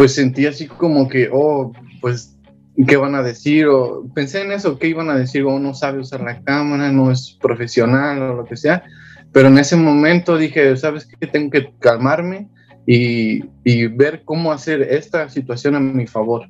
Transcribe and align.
pues 0.00 0.14
sentí 0.14 0.46
así 0.46 0.66
como 0.66 1.10
que, 1.10 1.28
oh, 1.30 1.74
pues, 2.00 2.34
¿qué 2.86 2.96
van 2.96 3.14
a 3.14 3.22
decir? 3.22 3.66
O 3.66 4.10
pensé 4.14 4.40
en 4.40 4.50
eso, 4.50 4.78
¿qué 4.78 4.88
iban 4.88 5.10
a 5.10 5.14
decir? 5.14 5.44
O 5.44 5.58
no 5.58 5.74
sabe 5.74 5.98
usar 5.98 6.22
la 6.22 6.40
cámara, 6.40 6.90
no 6.90 7.10
es 7.10 7.36
profesional 7.38 8.22
o 8.22 8.34
lo 8.36 8.46
que 8.46 8.56
sea. 8.56 8.82
Pero 9.30 9.48
en 9.48 9.58
ese 9.58 9.76
momento 9.76 10.38
dije, 10.38 10.74
¿sabes 10.78 11.04
qué? 11.06 11.26
Tengo 11.26 11.50
que 11.50 11.74
calmarme 11.80 12.48
y, 12.86 13.44
y 13.62 13.88
ver 13.88 14.22
cómo 14.24 14.52
hacer 14.52 14.80
esta 14.80 15.28
situación 15.28 15.74
a 15.74 15.80
mi 15.80 16.06
favor. 16.06 16.48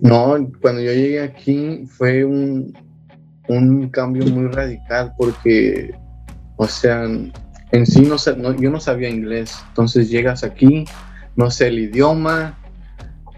No, 0.00 0.34
cuando 0.62 0.80
yo 0.80 0.94
llegué 0.94 1.20
aquí 1.20 1.84
fue 1.86 2.24
un, 2.24 2.72
un 3.48 3.90
cambio 3.90 4.24
muy 4.24 4.50
radical 4.50 5.12
porque, 5.18 5.94
o 6.56 6.66
sea, 6.66 7.04
en 7.72 7.86
sí 7.86 8.00
no, 8.00 8.16
no, 8.38 8.56
yo 8.56 8.70
no 8.70 8.80
sabía 8.80 9.10
inglés, 9.10 9.54
entonces 9.68 10.08
llegas 10.08 10.44
aquí, 10.44 10.86
no 11.36 11.50
sé 11.50 11.68
el 11.68 11.78
idioma, 11.78 12.58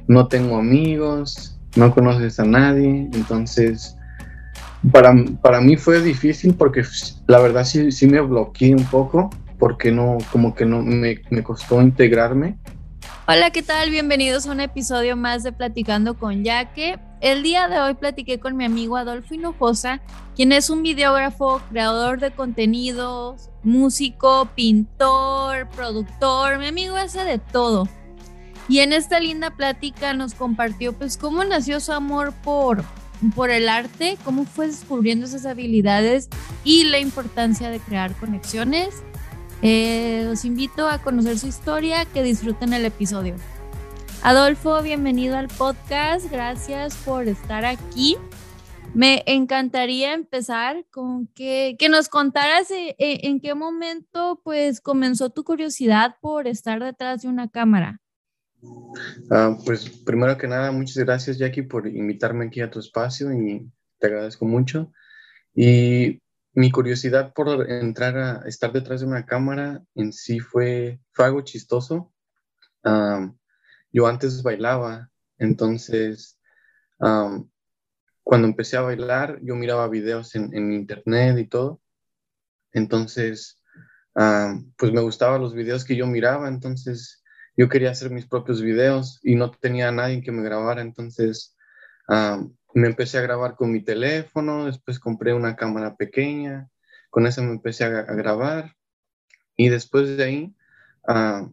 no 0.07 0.29
tengo 0.29 0.59
amigos, 0.59 1.59
no 1.77 1.95
conoces 1.95 2.39
a 2.41 2.45
nadie, 2.45 3.09
entonces 3.13 3.97
para, 4.93 5.15
para 5.43 5.61
mí 5.61 5.77
fue 5.77 6.01
difícil 6.01 6.55
porque 6.55 6.83
la 7.27 7.41
verdad 7.41 7.65
sí, 7.65 7.91
sí 7.93 8.07
me 8.07 8.21
bloqueé 8.21 8.75
un 8.75 8.85
poco 8.85 9.31
porque 9.59 9.91
no, 9.91 10.19
como 10.31 10.55
que 10.55 10.65
no 10.65 10.83
me, 10.83 11.21
me 11.31 11.43
costó 11.43 11.81
integrarme 11.81 12.59
Hola, 13.29 13.51
¿qué 13.51 13.61
tal? 13.65 13.91
Bienvenidos 13.91 14.47
a 14.47 14.53
un 14.53 14.61
episodio 14.61 15.17
más 15.17 15.43
de 15.43 15.51
Platicando 15.51 16.15
con 16.15 16.45
Yaque. 16.45 17.01
El 17.21 17.43
día 17.43 17.69
de 17.69 17.81
hoy 17.81 17.95
platiqué 17.95 18.39
con 18.39 18.57
mi 18.57 18.65
amigo 18.65 18.97
Adolfo 18.97 19.35
Hinojosa, 19.35 20.01
quien 20.35 20.53
es 20.53 20.69
un 20.69 20.83
videógrafo, 20.83 21.63
creador 21.71 22.21
de 22.21 22.31
contenidos, 22.31 23.51
músico, 23.63 24.49
pintor, 24.55 25.69
productor. 25.71 26.59
Mi 26.59 26.67
amigo 26.67 26.97
hace 26.97 27.25
de 27.25 27.39
todo. 27.39 27.89
Y 28.69 28.81
en 28.81 28.93
esta 28.93 29.19
linda 29.21 29.51
plática 29.51 30.13
nos 30.13 30.35
compartió 30.35 30.93
pues 30.93 31.17
cómo 31.17 31.45
nació 31.45 31.81
su 31.81 31.93
amor 31.93 32.35
por, 32.45 32.85
por 33.35 33.51
el 33.51 33.69
arte, 33.69 34.19
cómo 34.25 34.45
fue 34.45 34.67
descubriendo 34.67 35.25
esas 35.27 35.47
habilidades 35.47 36.29
y 36.65 36.85
la 36.85 36.99
importancia 36.99 37.71
de 37.71 37.81
crear 37.81 38.13
conexiones 38.17 39.03
eh, 39.63 40.35
invito 40.45 40.89
a 40.89 40.99
conocer 40.99 41.39
su 41.39 41.47
historia, 41.47 42.05
que 42.05 42.23
disfruten 42.23 42.73
el 42.73 42.85
episodio. 42.85 43.37
Adolfo, 44.23 44.83
bienvenido 44.83 45.37
al 45.37 45.49
podcast, 45.49 46.31
gracias 46.31 46.97
por 47.05 47.29
estar 47.29 47.65
aquí. 47.65 48.17
Me 48.95 49.23
encantaría 49.27 50.15
empezar 50.15 50.85
con 50.91 51.27
que, 51.29 51.77
que 51.79 51.89
nos 51.89 52.09
contaras 52.09 52.71
eh, 52.71 52.97
eh, 52.99 53.21
en 53.25 53.41
qué 53.41 53.55
momento 53.55 54.41
pues 54.43 54.81
comenzó 54.81 55.31
tu 55.31 55.45
curiosidad 55.45 56.17
por 56.21 56.49
estar 56.49 56.83
detrás 56.83 57.23
de 57.23 57.29
una 57.29 57.49
cámara. 57.49 58.01
Ah, 59.31 59.57
pues 59.65 59.89
primero 60.05 60.37
que 60.39 60.49
nada, 60.49 60.73
muchas 60.73 61.05
gracias 61.05 61.39
Jackie 61.39 61.63
por 61.63 61.87
invitarme 61.87 62.47
aquí 62.47 62.61
a 62.61 62.71
tu 62.71 62.81
espacio 62.81 63.33
y 63.33 63.71
te 63.99 64.07
agradezco 64.07 64.45
mucho. 64.45 64.93
Y 65.55 66.21
mi 66.55 66.71
curiosidad 66.71 67.33
por 67.35 67.71
entrar 67.71 68.17
a 68.17 68.49
estar 68.49 68.73
detrás 68.73 69.01
de 69.01 69.07
una 69.07 69.27
cámara 69.27 69.83
en 69.95 70.13
sí 70.13 70.41
fue, 70.41 71.01
fue 71.13 71.27
algo 71.27 71.43
chistoso. 71.43 72.13
Yo 73.97 74.07
antes 74.07 74.43
bailaba, 74.43 75.11
entonces 75.39 76.39
cuando 76.99 78.47
empecé 78.47 78.77
a 78.77 78.83
bailar 78.83 79.39
yo 79.43 79.55
miraba 79.57 79.89
videos 79.89 80.35
en, 80.35 80.73
internet 80.73 81.39
y 81.39 81.47
todo. 81.47 81.81
Entonces, 82.73 83.63
pues 84.13 84.93
me 84.93 85.01
gustaban 85.01 85.41
los 85.41 85.55
videos 85.55 85.87
que 85.87 85.97
yo 85.97 86.07
miraba, 86.07 86.47
entonces 86.49 87.25
yo 87.57 87.71
quería 87.71 87.91
hacer 87.91 88.11
mis 88.11 88.27
propios 88.27 88.61
videos 88.61 89.19
y 89.23 89.35
no 89.35 89.51
tenía 89.51 89.89
a 89.89 89.93
nadie 89.93 90.23
que 90.23 90.31
me 90.31 90.43
grabara, 90.43 90.83
entonces 90.83 91.57
me 92.75 92.87
empecé 92.87 93.17
a 93.17 93.23
grabar 93.23 93.57
con 93.57 93.73
mi 93.73 93.83
teléfono, 93.83 94.67
después 94.67 95.01
compré 95.01 95.33
una 95.33 95.57
cámara 95.57 95.97
pequeña, 95.97 96.69
con 97.09 97.27
esa 97.27 97.41
me 97.41 97.53
empecé 97.53 97.85
a, 97.85 98.03
grabar 98.03 98.77
y 99.57 99.71
después 99.71 100.19
de 100.19 100.25
ahí, 100.25 100.57
ah, 101.09 101.49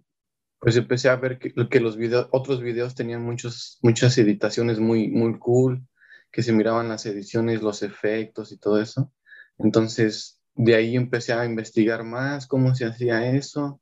pues 0.64 0.78
empecé 0.78 1.10
a 1.10 1.18
ver 1.18 1.40
que, 1.40 1.52
los 1.82 1.98
otros 2.32 2.62
videos 2.62 2.96
tenían 2.96 3.22
muchos, 3.22 3.80
muchas 3.82 4.18
editaciones 4.18 4.80
muy, 4.80 5.10
muy 5.10 5.38
cool, 5.38 5.86
que 6.32 6.42
se 6.42 6.54
miraban 6.54 6.88
las 6.88 7.06
ediciones, 7.06 7.62
los 7.62 7.84
efectos 7.84 8.54
y 8.54 8.58
todo 8.58 8.82
eso. 8.82 9.12
Entonces, 9.58 10.40
de 10.56 10.76
ahí 10.76 10.96
empecé 10.96 11.34
a 11.34 11.44
investigar 11.44 12.06
más 12.06 12.48
cómo 12.48 12.74
se 12.76 12.86
hacía 12.86 13.36
eso. 13.36 13.82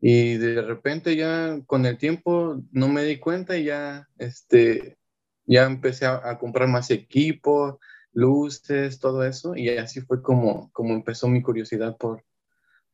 Y 0.00 0.38
de 0.38 0.62
repente 0.62 1.14
ya 1.14 1.60
con 1.66 1.84
el 1.84 1.98
tiempo 1.98 2.62
no 2.72 2.88
me 2.88 3.04
di 3.04 3.18
cuenta 3.18 3.58
y 3.58 3.64
ya 3.64 4.08
este, 4.16 4.96
ya 5.44 5.64
empecé 5.64 6.06
a, 6.06 6.38
comprar 6.38 6.68
más 6.68 6.90
equipo, 6.90 7.80
luces, 8.12 8.98
todo 8.98 9.24
eso, 9.24 9.56
y 9.56 9.68
así 9.76 10.00
fue 10.00 10.22
como, 10.22 10.70
como 10.72 10.94
empezó 10.94 11.28
mi 11.28 11.42
curiosidad 11.42 11.98
por, 11.98 12.24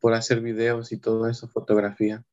por 0.00 0.14
hacer 0.14 0.41
videos 0.41 0.91
y 0.91 0.98
todo 0.98 1.28
eso, 1.28 1.47
fotografía. 1.47 2.24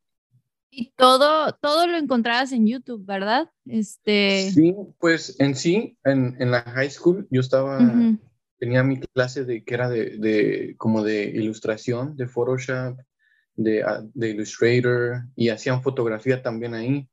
Y 0.69 0.91
todo, 0.95 1.53
todo 1.53 1.87
lo 1.87 1.97
encontrabas 1.97 2.51
en 2.51 2.67
YouTube, 2.67 3.05
¿verdad? 3.05 3.49
Este... 3.65 4.51
Sí, 4.51 4.75
pues 4.99 5.39
en 5.39 5.55
sí, 5.55 5.97
en, 6.03 6.35
en 6.39 6.51
la 6.51 6.61
high 6.61 6.89
school 6.89 7.27
yo 7.31 7.41
estaba, 7.41 7.79
tenía 8.59 8.83
mi 8.83 8.99
clase 8.99 9.45
de 9.45 9.63
que 9.63 9.73
era 9.73 9.89
de, 9.89 10.17
de, 10.17 10.75
como 10.77 11.03
de 11.03 11.23
ilustración, 11.25 12.15
de 12.15 12.27
Photoshop, 12.27 12.99
de, 13.55 13.83
ah, 13.83 14.03
de 14.13 14.29
Illustrator, 14.29 15.23
y 15.35 15.49
hacían 15.49 15.81
fotografía 15.81 16.41
también 16.41 16.73
ahí. 16.73 17.09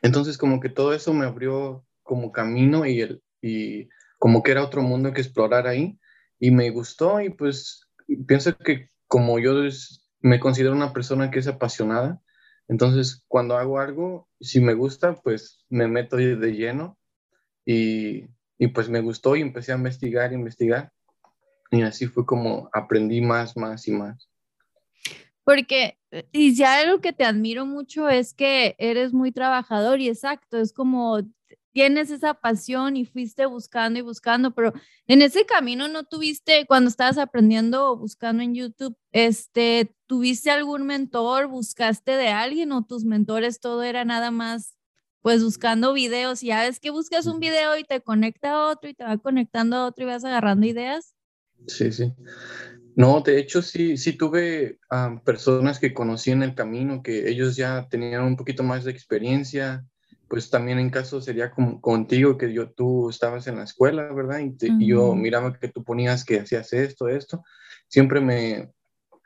Entonces 0.00 0.38
como 0.38 0.60
que 0.60 0.68
todo 0.68 0.94
eso 0.94 1.12
me 1.12 1.26
abrió 1.26 1.84
como 2.02 2.32
camino 2.32 2.86
y, 2.86 3.00
el, 3.00 3.22
y 3.40 3.88
como 4.18 4.42
que 4.42 4.52
era 4.52 4.64
otro 4.64 4.82
mundo 4.82 5.12
que 5.12 5.20
explorar 5.20 5.66
ahí 5.66 5.98
y 6.38 6.50
me 6.50 6.70
gustó 6.70 7.20
y 7.20 7.30
pues 7.30 7.88
pienso 8.26 8.56
que 8.56 8.90
como 9.06 9.38
yo 9.38 9.54
me 10.20 10.40
considero 10.40 10.74
una 10.74 10.92
persona 10.92 11.30
que 11.30 11.38
es 11.38 11.46
apasionada, 11.46 12.20
entonces 12.68 13.24
cuando 13.28 13.56
hago 13.56 13.78
algo, 13.78 14.28
si 14.40 14.60
me 14.60 14.74
gusta, 14.74 15.14
pues 15.14 15.64
me 15.68 15.88
meto 15.88 16.16
de 16.16 16.52
lleno 16.52 16.98
y, 17.64 18.26
y 18.58 18.68
pues 18.68 18.88
me 18.88 19.00
gustó 19.00 19.36
y 19.36 19.40
empecé 19.40 19.72
a 19.72 19.76
investigar, 19.76 20.32
investigar 20.32 20.92
y 21.72 21.82
así 21.82 22.06
fue 22.06 22.26
como 22.26 22.68
aprendí 22.72 23.20
más, 23.20 23.56
más 23.56 23.88
y 23.88 23.92
más. 23.92 24.28
Porque, 25.44 25.98
y 26.30 26.54
ya 26.54 26.78
algo 26.78 27.00
que 27.00 27.12
te 27.12 27.24
admiro 27.24 27.66
mucho 27.66 28.08
es 28.08 28.34
que 28.34 28.76
eres 28.78 29.12
muy 29.12 29.32
trabajador 29.32 30.00
y 30.00 30.08
exacto, 30.08 30.58
es 30.58 30.72
como 30.72 31.22
tienes 31.72 32.10
esa 32.10 32.34
pasión 32.34 32.96
y 32.96 33.04
fuiste 33.04 33.46
buscando 33.46 33.98
y 33.98 34.02
buscando, 34.02 34.52
pero 34.52 34.72
en 35.06 35.22
ese 35.22 35.46
camino 35.46 35.88
no 35.88 36.04
tuviste, 36.04 36.66
cuando 36.66 36.88
estabas 36.88 37.18
aprendiendo 37.18 37.90
o 37.90 37.96
buscando 37.96 38.42
en 38.42 38.54
YouTube, 38.54 38.96
este, 39.10 39.94
¿tuviste 40.06 40.50
algún 40.50 40.86
mentor? 40.86 41.48
¿Buscaste 41.48 42.12
de 42.12 42.28
alguien 42.28 42.72
o 42.72 42.84
tus 42.84 43.04
mentores 43.04 43.58
todo 43.60 43.82
era 43.82 44.04
nada 44.04 44.30
más, 44.30 44.76
pues 45.22 45.42
buscando 45.42 45.92
videos? 45.92 46.42
Y 46.42 46.48
ya 46.48 46.62
ves 46.62 46.78
que 46.78 46.90
buscas 46.90 47.26
un 47.26 47.40
video 47.40 47.76
y 47.78 47.84
te 47.84 48.00
conecta 48.00 48.52
a 48.52 48.70
otro 48.70 48.90
y 48.90 48.94
te 48.94 49.04
va 49.04 49.16
conectando 49.18 49.76
a 49.76 49.86
otro 49.86 50.04
y 50.04 50.08
vas 50.08 50.24
agarrando 50.24 50.66
ideas. 50.66 51.14
Sí, 51.66 51.90
sí. 51.92 52.12
No, 52.94 53.22
de 53.22 53.38
hecho 53.38 53.62
sí, 53.62 53.96
sí 53.96 54.12
tuve 54.12 54.78
personas 55.24 55.78
que 55.78 55.94
conocí 55.94 56.30
en 56.30 56.42
el 56.42 56.54
camino, 56.54 57.02
que 57.02 57.30
ellos 57.30 57.56
ya 57.56 57.88
tenían 57.88 58.24
un 58.24 58.36
poquito 58.36 58.62
más 58.62 58.84
de 58.84 58.90
experiencia, 58.90 59.86
pues 60.32 60.48
también 60.48 60.78
en 60.78 60.88
caso 60.88 61.20
sería 61.20 61.50
como 61.50 61.78
contigo, 61.82 62.38
que 62.38 62.54
yo, 62.54 62.70
tú 62.70 63.10
estabas 63.10 63.46
en 63.48 63.58
la 63.58 63.64
escuela, 63.64 64.10
¿verdad? 64.14 64.38
Y, 64.38 64.86
yo 64.86 65.14
miraba 65.14 65.52
que 65.52 65.68
tú 65.68 65.84
ponías 65.84 66.24
que 66.24 66.40
hacías 66.40 66.72
esto, 66.72 67.08
esto. 67.08 67.44
Siempre 67.86 68.22
me, 68.22 68.72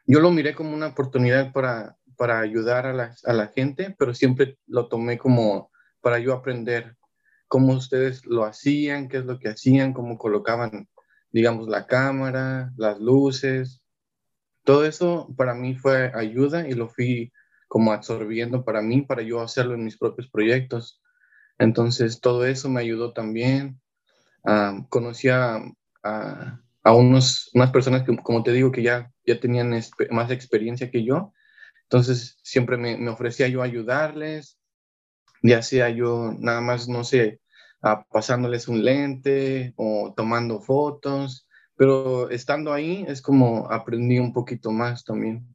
yo 0.04 0.18
lo 0.18 0.32
miré 0.32 0.56
como 0.56 0.74
una 0.74 0.88
oportunidad 0.88 1.52
para, 1.52 1.96
para 2.16 2.40
ayudar 2.40 2.86
a 2.86 2.92
la, 2.92 3.14
a 3.22 3.32
la 3.34 3.46
gente, 3.46 3.94
pero 3.96 4.14
siempre 4.14 4.58
lo 4.66 4.88
tomé 4.88 5.16
como 5.16 5.70
para 6.00 6.18
yo 6.18 6.32
aprender 6.32 6.96
cómo 7.46 7.74
ustedes 7.74 8.26
lo 8.26 8.44
hacían, 8.44 9.08
qué 9.08 9.18
es 9.18 9.26
lo 9.26 9.38
que 9.38 9.50
hacían, 9.50 9.92
cómo 9.92 10.18
colocaban, 10.18 10.88
digamos, 11.30 11.68
la 11.68 11.86
cámara, 11.86 12.72
las 12.76 12.98
luces. 12.98 13.80
Todo 14.64 14.84
eso 14.84 15.32
para 15.36 15.54
mí 15.54 15.76
fue 15.76 16.10
ayuda 16.16 16.68
y 16.68 16.72
lo 16.72 16.88
fui 16.88 17.32
como 17.68 17.92
absorbiendo 17.92 18.64
para 18.64 18.82
mí, 18.82 19.02
para 19.02 19.22
yo 19.22 19.40
hacerlo 19.40 19.74
en 19.74 19.84
mis 19.84 19.98
propios 19.98 20.28
proyectos. 20.28 21.02
Entonces, 21.58 22.20
todo 22.20 22.46
eso 22.46 22.68
me 22.68 22.80
ayudó 22.80 23.12
también. 23.12 23.80
Uh, 24.44 24.86
conocí 24.88 25.28
a, 25.28 25.62
a, 26.02 26.94
unos, 26.94 27.50
unas 27.54 27.70
personas 27.72 28.04
que, 28.04 28.16
como 28.16 28.42
te 28.42 28.52
digo, 28.52 28.70
que 28.70 28.82
ya, 28.82 29.10
ya 29.24 29.40
tenían 29.40 29.74
más 30.10 30.30
experiencia 30.30 30.90
que 30.90 31.04
yo. 31.04 31.32
Entonces, 31.82 32.38
siempre 32.42 32.76
me, 32.76 32.96
me 32.96 33.10
ofrecía 33.10 33.48
yo 33.48 33.62
ayudarles, 33.62 34.58
ya 35.42 35.62
sea 35.62 35.88
yo 35.90 36.32
nada 36.38 36.60
más, 36.60 36.88
no 36.88 37.04
sé, 37.04 37.40
pasándoles 38.10 38.68
un 38.68 38.84
lente 38.84 39.72
o 39.76 40.12
tomando 40.16 40.60
fotos, 40.60 41.46
pero 41.76 42.30
estando 42.30 42.72
ahí 42.72 43.04
es 43.06 43.22
como 43.22 43.70
aprendí 43.70 44.18
un 44.18 44.32
poquito 44.32 44.70
más 44.70 45.04
también 45.04 45.46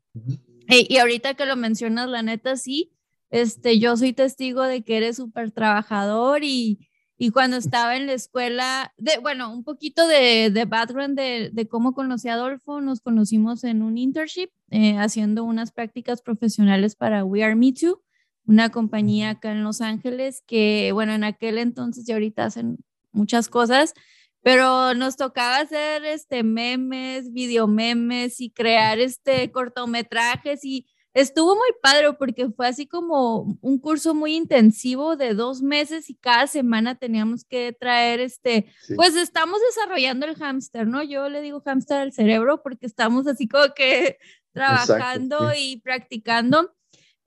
y 0.89 0.97
ahorita 0.97 1.33
que 1.33 1.45
lo 1.45 1.55
mencionas, 1.55 2.09
la 2.09 2.21
neta 2.21 2.55
sí, 2.55 2.91
este, 3.29 3.79
yo 3.79 3.95
soy 3.97 4.13
testigo 4.13 4.63
de 4.63 4.83
que 4.83 4.97
eres 4.97 5.17
súper 5.17 5.51
trabajador 5.51 6.43
y, 6.43 6.87
y 7.17 7.29
cuando 7.31 7.57
estaba 7.57 7.95
en 7.95 8.07
la 8.07 8.13
escuela, 8.13 8.93
de, 8.97 9.17
bueno, 9.21 9.53
un 9.53 9.63
poquito 9.63 10.07
de, 10.07 10.49
de 10.49 10.65
background 10.65 11.17
de, 11.17 11.49
de, 11.53 11.67
cómo 11.67 11.93
conocí 11.93 12.27
a 12.27 12.33
Adolfo, 12.33 12.81
nos 12.81 12.99
conocimos 12.99 13.63
en 13.63 13.83
un 13.83 13.97
internship 13.97 14.49
eh, 14.69 14.97
haciendo 14.97 15.43
unas 15.43 15.71
prácticas 15.71 16.21
profesionales 16.21 16.95
para 16.95 17.23
We 17.23 17.43
Are 17.43 17.55
Me 17.55 17.73
Too, 17.73 18.01
una 18.45 18.69
compañía 18.69 19.29
acá 19.29 19.51
en 19.51 19.63
Los 19.63 19.81
Ángeles 19.81 20.43
que, 20.45 20.91
bueno, 20.93 21.13
en 21.13 21.23
aquel 21.23 21.57
entonces 21.57 22.07
y 22.09 22.11
ahorita 22.11 22.45
hacen 22.45 22.77
muchas 23.11 23.47
cosas, 23.47 23.93
pero 24.43 24.93
nos 24.93 25.17
tocaba 25.17 25.59
hacer 25.59 26.03
este 26.05 26.43
memes, 26.43 27.31
videomemes 27.31 28.41
y 28.41 28.49
crear 28.49 28.99
este 28.99 29.51
cortometrajes 29.51 30.65
y 30.65 30.87
estuvo 31.13 31.55
muy 31.55 31.69
padre 31.81 32.13
porque 32.13 32.49
fue 32.49 32.67
así 32.67 32.87
como 32.87 33.57
un 33.61 33.79
curso 33.79 34.13
muy 34.15 34.35
intensivo 34.35 35.15
de 35.15 35.33
dos 35.33 35.61
meses 35.61 36.09
y 36.09 36.15
cada 36.15 36.47
semana 36.47 36.95
teníamos 36.95 37.43
que 37.43 37.75
traer 37.77 38.19
este, 38.19 38.67
pues 38.95 39.15
estamos 39.15 39.59
desarrollando 39.75 40.25
el 40.25 40.35
hámster, 40.35 40.87
¿no? 40.87 41.03
Yo 41.03 41.29
le 41.29 41.41
digo 41.41 41.61
hámster 41.61 41.97
al 41.97 42.13
cerebro 42.13 42.61
porque 42.63 42.85
estamos 42.85 43.27
así 43.27 43.47
como 43.47 43.73
que 43.75 44.17
trabajando 44.53 45.51
y 45.55 45.77
practicando. 45.81 46.73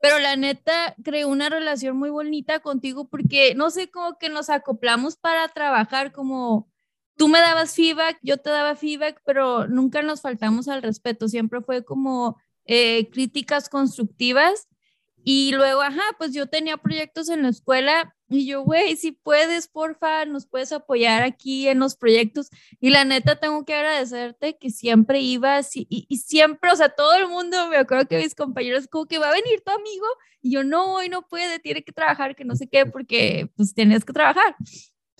Pero 0.00 0.18
la 0.18 0.36
neta, 0.36 0.94
creé 1.02 1.24
una 1.24 1.48
relación 1.48 1.96
muy 1.96 2.10
bonita 2.10 2.60
contigo 2.60 3.08
porque 3.08 3.54
no 3.54 3.70
sé, 3.70 3.90
cómo 3.90 4.18
que 4.18 4.28
nos 4.28 4.50
acoplamos 4.50 5.16
para 5.16 5.48
trabajar 5.48 6.12
como 6.12 6.68
tú 7.16 7.28
me 7.28 7.38
dabas 7.38 7.74
feedback, 7.74 8.18
yo 8.22 8.38
te 8.38 8.50
daba 8.50 8.76
feedback, 8.76 9.20
pero 9.24 9.66
nunca 9.68 10.02
nos 10.02 10.20
faltamos 10.20 10.68
al 10.68 10.82
respeto, 10.82 11.28
siempre 11.28 11.60
fue 11.60 11.84
como 11.84 12.38
eh, 12.66 13.10
críticas 13.10 13.68
constructivas. 13.68 14.68
Y 15.26 15.52
luego, 15.52 15.80
ajá, 15.80 16.02
pues 16.18 16.34
yo 16.34 16.48
tenía 16.48 16.76
proyectos 16.76 17.30
en 17.30 17.44
la 17.44 17.48
escuela 17.48 18.14
y 18.28 18.46
yo, 18.46 18.62
güey, 18.62 18.96
si 18.96 19.12
puedes, 19.12 19.68
porfa, 19.68 20.26
nos 20.26 20.46
puedes 20.46 20.70
apoyar 20.70 21.22
aquí 21.22 21.66
en 21.66 21.78
los 21.78 21.96
proyectos. 21.96 22.50
Y 22.78 22.90
la 22.90 23.06
neta, 23.06 23.40
tengo 23.40 23.64
que 23.64 23.74
agradecerte 23.74 24.58
que 24.58 24.68
siempre 24.70 25.20
ibas 25.20 25.76
y, 25.76 25.86
y, 25.88 26.16
siempre, 26.18 26.70
o 26.70 26.76
sea, 26.76 26.90
todo 26.90 27.14
el 27.14 27.28
mundo, 27.28 27.68
me 27.68 27.78
acuerdo 27.78 28.06
que 28.06 28.18
mis 28.18 28.34
compañeros, 28.34 28.86
como 28.86 29.06
que 29.06 29.18
va 29.18 29.28
a 29.28 29.32
venir 29.32 29.62
tu 29.64 29.72
amigo 29.72 30.06
y 30.42 30.52
yo, 30.52 30.64
no, 30.64 30.94
hoy 30.94 31.08
no 31.08 31.22
puede, 31.22 31.58
tiene 31.58 31.82
que 31.82 31.92
trabajar, 31.92 32.36
que 32.36 32.44
no 32.44 32.54
sé 32.54 32.68
qué, 32.68 32.84
porque 32.84 33.50
pues 33.56 33.72
tienes 33.72 34.04
que 34.04 34.12
trabajar. 34.12 34.56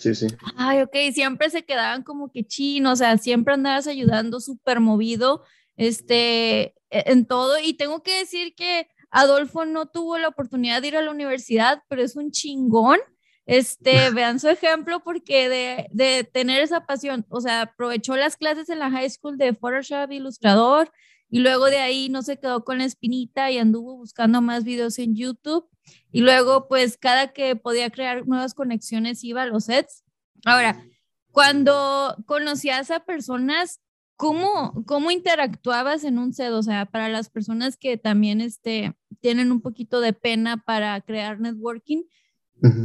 Sí, 0.04 0.14
sí. 0.14 0.26
Ay, 0.56 0.82
ok, 0.82 0.94
siempre 1.14 1.48
se 1.48 1.64
quedaban 1.64 2.02
como 2.02 2.30
que 2.30 2.44
chinos, 2.44 2.92
o 2.92 2.96
sea, 2.96 3.16
siempre 3.16 3.54
andabas 3.54 3.86
ayudando 3.86 4.38
súper 4.38 4.78
movido 4.78 5.42
este, 5.78 6.74
e, 6.90 7.04
en 7.06 7.24
todo. 7.24 7.58
Y 7.58 7.72
tengo 7.72 8.02
que 8.02 8.18
decir 8.18 8.54
que 8.54 8.86
Adolfo 9.10 9.64
no 9.64 9.86
tuvo 9.86 10.18
la 10.18 10.28
oportunidad 10.28 10.82
de 10.82 10.88
ir 10.88 10.96
a 10.98 11.02
la 11.02 11.10
universidad, 11.10 11.82
pero 11.88 12.02
es 12.02 12.16
un 12.16 12.32
chingón. 12.32 12.98
Este, 13.46 14.10
vean 14.14 14.40
su 14.40 14.48
ejemplo 14.48 15.02
porque 15.02 15.48
de, 15.48 15.86
de, 15.90 16.24
tener 16.24 16.60
esa 16.60 16.84
pasión, 16.84 17.24
o 17.30 17.40
sea, 17.40 17.62
aprovechó 17.62 18.14
las 18.14 18.36
clases 18.36 18.68
en 18.68 18.80
la 18.80 18.90
high 18.90 19.08
school 19.08 19.38
de 19.38 19.54
Photoshop, 19.54 20.12
ilustrador, 20.12 20.92
y 21.34 21.40
luego 21.40 21.64
de 21.64 21.78
ahí 21.78 22.10
no 22.10 22.22
se 22.22 22.38
quedó 22.38 22.64
con 22.64 22.78
la 22.78 22.84
espinita 22.84 23.50
y 23.50 23.58
anduvo 23.58 23.96
buscando 23.96 24.40
más 24.40 24.62
videos 24.62 25.00
en 25.00 25.16
YouTube. 25.16 25.68
Y 26.12 26.20
luego, 26.20 26.68
pues, 26.68 26.96
cada 26.96 27.32
que 27.32 27.56
podía 27.56 27.90
crear 27.90 28.24
nuevas 28.24 28.54
conexiones 28.54 29.24
iba 29.24 29.42
a 29.42 29.46
los 29.46 29.64
sets. 29.64 30.04
Ahora, 30.44 30.86
cuando 31.32 32.14
conocías 32.26 32.92
a 32.92 33.00
personas, 33.00 33.80
¿Cómo, 34.16 34.84
¿Cómo 34.86 35.10
interactuabas 35.10 36.04
en 36.04 36.20
un 36.20 36.32
set? 36.32 36.52
O 36.52 36.62
sea, 36.62 36.86
para 36.86 37.08
las 37.08 37.30
personas 37.30 37.76
que 37.76 37.96
también 37.96 38.40
este, 38.40 38.96
tienen 39.18 39.50
un 39.50 39.60
poquito 39.60 40.00
de 40.00 40.12
pena 40.12 40.58
para 40.58 41.00
crear 41.00 41.40
networking, 41.40 42.04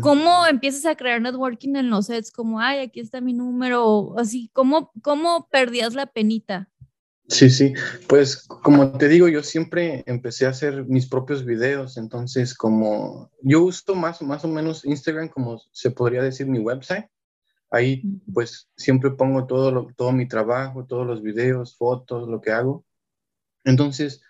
¿cómo 0.02 0.48
empiezas 0.48 0.88
a 0.88 0.96
crear 0.96 1.22
networking 1.22 1.76
en 1.76 1.92
los 1.92 2.08
sets? 2.08 2.32
Como, 2.32 2.60
ay, 2.60 2.80
aquí 2.80 3.00
está 3.00 3.22
mi 3.22 3.34
número, 3.34 4.16
así, 4.18 4.50
¿cómo, 4.54 4.92
¿cómo 5.04 5.48
perdías 5.52 5.94
la 5.94 6.08
penita? 6.08 6.68
Sí, 7.30 7.50
sí, 7.50 7.74
pues 8.08 8.48
como 8.48 8.98
te 8.98 9.08
digo, 9.08 9.28
yo 9.28 9.44
siempre 9.44 10.04
empecé 10.08 10.46
a 10.46 10.50
hacer 10.50 10.86
mis 10.86 11.08
propios 11.08 11.46
videos, 11.46 11.98
entonces 11.98 12.56
como 12.56 13.32
yo 13.42 13.62
uso 13.62 13.96
más, 13.96 14.22
más 14.24 14.44
o 14.44 14.48
menos 14.48 14.84
Instagram 14.84 15.30
como 15.30 15.62
se 15.72 15.92
podría 15.92 16.24
decir 16.24 16.48
mi 16.48 16.60
website, 16.60 17.06
Ahí 17.72 18.02
pues 18.34 18.70
siempre 18.76 19.12
pongo 19.12 19.46
todo, 19.46 19.88
todo 19.96 20.12
mi 20.12 20.28
trabajo, 20.28 20.86
todos 20.86 21.06
los 21.06 21.22
videos, 21.22 21.78
fotos, 21.78 22.28
lo 22.28 22.42
que 22.42 22.52
hago. 22.52 22.86
Entonces, 23.64 24.22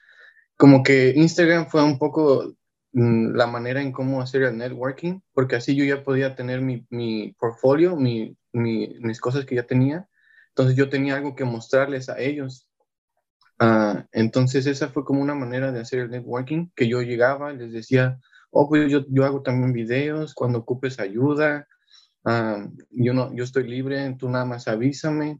como 0.57 0.83
que 0.83 1.13
Instagram 1.15 1.67
fue 1.69 1.83
un 1.83 1.97
poco 1.99 2.53
mm, 2.93 3.35
la 3.35 3.47
manera 3.47 3.81
en 3.81 3.93
cómo 3.93 4.21
hacer 4.21 4.43
el 4.43 4.57
networking, 4.57 5.21
porque 5.33 5.55
así 5.55 5.75
yo 5.75 5.85
ya 5.85 6.03
podía 6.03 6.35
tener 6.35 6.61
mi, 6.61 6.85
mi 6.89 7.33
portfolio, 7.39 7.95
mi, 7.95 8.37
mis 8.51 9.21
cosas 9.21 9.45
que 9.45 9.55
ya 9.55 9.63
tenía. 9.65 10.09
Entonces 10.49 10.75
yo 10.75 10.89
tenía 10.89 11.15
algo 11.15 11.35
que 11.35 11.45
mostrarles 11.45 12.09
a 12.09 12.19
ellos. 12.19 12.68
Uh, 13.59 14.03
entonces 14.11 14.65
esa 14.67 14.87
fue 14.89 15.03
como 15.03 15.21
una 15.21 15.35
manera 15.35 15.71
de 15.71 15.81
hacer 15.81 15.99
el 15.99 16.11
networking, 16.11 16.69
que 16.75 16.87
yo 16.87 17.01
llegaba, 17.01 17.51
les 17.51 17.73
decía, 17.73 18.19
oh, 18.51 18.69
pues 18.69 18.91
yo, 18.91 19.05
yo 19.09 19.25
hago 19.25 19.41
también 19.41 19.73
videos, 19.73 20.33
cuando 20.33 20.59
ocupes 20.59 20.99
ayuda, 20.99 21.67
yo, 22.91 23.13
no, 23.13 23.33
yo 23.33 23.43
estoy 23.43 23.67
libre, 23.67 24.15
tú 24.17 24.29
nada 24.29 24.45
más 24.45 24.67
avísame. 24.67 25.39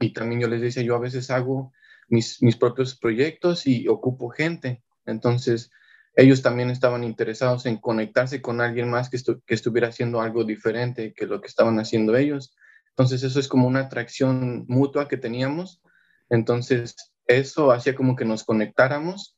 y 0.00 0.12
también 0.12 0.40
yo 0.40 0.48
les 0.48 0.60
decía, 0.60 0.82
yo 0.82 0.94
a 0.96 1.00
veces 1.00 1.30
hago 1.30 1.72
mis, 2.08 2.42
mis 2.42 2.56
propios 2.56 2.96
proyectos 2.96 3.66
y 3.66 3.88
ocupo 3.88 4.28
gente. 4.30 4.82
Entonces, 5.06 5.70
ellos 6.14 6.42
también 6.42 6.70
estaban 6.70 7.04
interesados 7.04 7.66
en 7.66 7.78
conectarse 7.78 8.42
con 8.42 8.60
alguien 8.60 8.90
más 8.90 9.08
que, 9.08 9.18
que 9.46 9.54
estuviera 9.54 9.88
haciendo 9.88 10.20
algo 10.20 10.44
diferente 10.44 11.14
que 11.14 11.26
lo 11.26 11.40
que 11.40 11.48
estaban 11.48 11.78
haciendo 11.78 12.16
ellos. 12.16 12.56
Entonces, 12.90 13.22
eso 13.22 13.38
es 13.38 13.48
como 13.48 13.68
una 13.68 13.80
atracción 13.80 14.64
mutua 14.68 15.08
que 15.08 15.16
teníamos. 15.16 15.80
Entonces, 16.30 16.96
eso 17.26 17.70
hacía 17.70 17.94
como 17.94 18.16
que 18.16 18.24
nos 18.24 18.44
conectáramos 18.44 19.36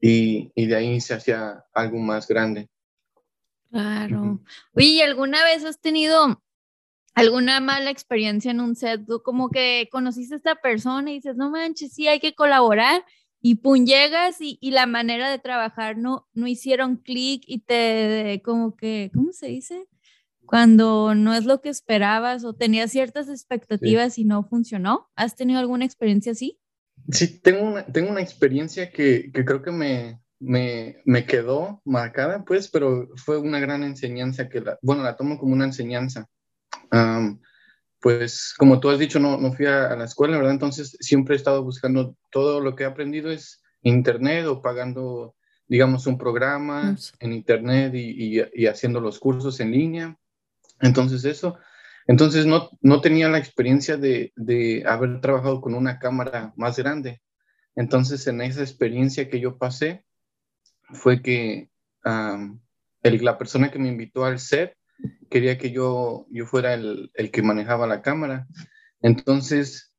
y, 0.00 0.52
y 0.54 0.66
de 0.66 0.76
ahí 0.76 1.00
se 1.00 1.14
hacía 1.14 1.64
algo 1.72 1.98
más 1.98 2.28
grande. 2.28 2.68
Claro. 3.70 4.40
Oye, 4.74 5.02
¿alguna 5.02 5.44
vez 5.44 5.64
has 5.64 5.80
tenido 5.80 6.42
alguna 7.14 7.60
mala 7.60 7.90
experiencia 7.90 8.50
en 8.50 8.60
un 8.60 8.76
set? 8.76 9.02
como 9.22 9.50
que 9.50 9.88
conociste 9.90 10.34
a 10.34 10.38
esta 10.38 10.54
persona 10.56 11.10
y 11.10 11.14
dices, 11.14 11.36
no 11.36 11.50
manches, 11.50 11.92
sí, 11.92 12.08
hay 12.08 12.20
que 12.20 12.34
colaborar. 12.34 13.04
Y 13.40 13.56
pum, 13.56 13.84
llegas 13.84 14.40
y, 14.40 14.58
y 14.60 14.70
la 14.70 14.86
manera 14.86 15.30
de 15.30 15.38
trabajar 15.38 15.98
no, 15.98 16.26
no 16.32 16.46
hicieron 16.46 16.96
clic 16.96 17.42
y 17.46 17.60
te, 17.60 18.40
como 18.44 18.76
que, 18.76 19.10
¿cómo 19.14 19.32
se 19.32 19.48
dice? 19.48 19.86
Cuando 20.46 21.14
no 21.14 21.34
es 21.34 21.44
lo 21.44 21.60
que 21.60 21.68
esperabas 21.68 22.44
o 22.44 22.54
tenías 22.54 22.90
ciertas 22.90 23.28
expectativas 23.28 24.18
y 24.18 24.24
no 24.24 24.44
funcionó. 24.44 25.10
¿Has 25.16 25.36
tenido 25.36 25.60
alguna 25.60 25.84
experiencia 25.84 26.32
así? 26.32 26.58
Sí, 27.10 27.40
tengo 27.40 27.62
una, 27.62 27.86
tengo 27.86 28.10
una 28.10 28.22
experiencia 28.22 28.90
que, 28.90 29.30
que 29.32 29.44
creo 29.44 29.62
que 29.62 29.70
me, 29.70 30.20
me, 30.40 30.96
me, 31.04 31.24
quedó 31.24 31.80
marcada, 31.84 32.44
pues, 32.44 32.68
pero 32.68 33.08
fue 33.16 33.38
una 33.38 33.60
gran 33.60 33.82
enseñanza 33.82 34.48
que, 34.48 34.60
la, 34.60 34.78
bueno, 34.82 35.02
la 35.02 35.16
tomo 35.16 35.38
como 35.38 35.52
una 35.52 35.64
enseñanza. 35.64 36.28
pues, 38.00 38.54
como 38.58 38.80
tú 38.80 38.90
has 38.90 38.98
dicho, 38.98 39.18
no, 39.18 39.38
no 39.38 39.52
fui 39.52 39.66
a, 39.66 39.94
la 39.96 40.04
escuela, 40.04 40.36
¿verdad? 40.36 40.52
Entonces, 40.52 40.96
siempre 41.00 41.34
he 41.34 41.38
estado 41.38 41.62
buscando 41.62 42.16
todo 42.30 42.60
lo 42.60 42.74
que 42.74 42.84
he 42.84 42.86
aprendido 42.86 43.30
es 43.30 43.62
internet 43.82 44.46
o 44.46 44.60
pagando, 44.60 45.36
digamos, 45.68 46.06
un 46.06 46.18
programa 46.18 46.96
en 47.20 47.32
internet 47.32 47.94
y, 47.94 48.40
y, 48.52 48.66
haciendo 48.66 49.00
los 49.00 49.18
cursos 49.18 49.60
en 49.60 49.70
línea. 49.70 50.18
Entonces, 50.80 51.24
eso. 51.24 51.58
Entonces, 52.06 52.46
no, 52.46 52.70
no 52.80 53.00
tenía 53.00 53.28
la 53.28 53.38
experiencia 53.38 53.96
de, 53.96 54.32
de 54.36 54.84
haber 54.86 55.20
trabajado 55.20 55.60
con 55.60 55.74
una 55.74 55.98
cámara 55.98 56.52
más 56.56 56.76
grande. 56.78 57.20
Entonces, 57.74 58.26
en 58.26 58.40
esa 58.40 58.62
experiencia 58.62 59.28
que 59.28 59.40
yo 59.40 59.58
pasé, 59.58 60.06
fue 60.92 61.22
que 61.22 61.70
el, 63.02 63.24
la 63.24 63.38
persona 63.38 63.70
que 63.70 63.78
me 63.78 63.88
invitó 63.88 64.24
al 64.24 64.38
set 64.38 64.76
quería 65.28 65.58
que 65.58 65.70
yo, 65.70 66.26
yo 66.30 66.46
fuera 66.46 66.74
el, 66.74 67.10
el, 67.14 67.30
que 67.30 67.42
manejaba 67.42 67.86
la 67.86 68.02
cámara. 68.02 68.46
Entonces, 69.00 69.94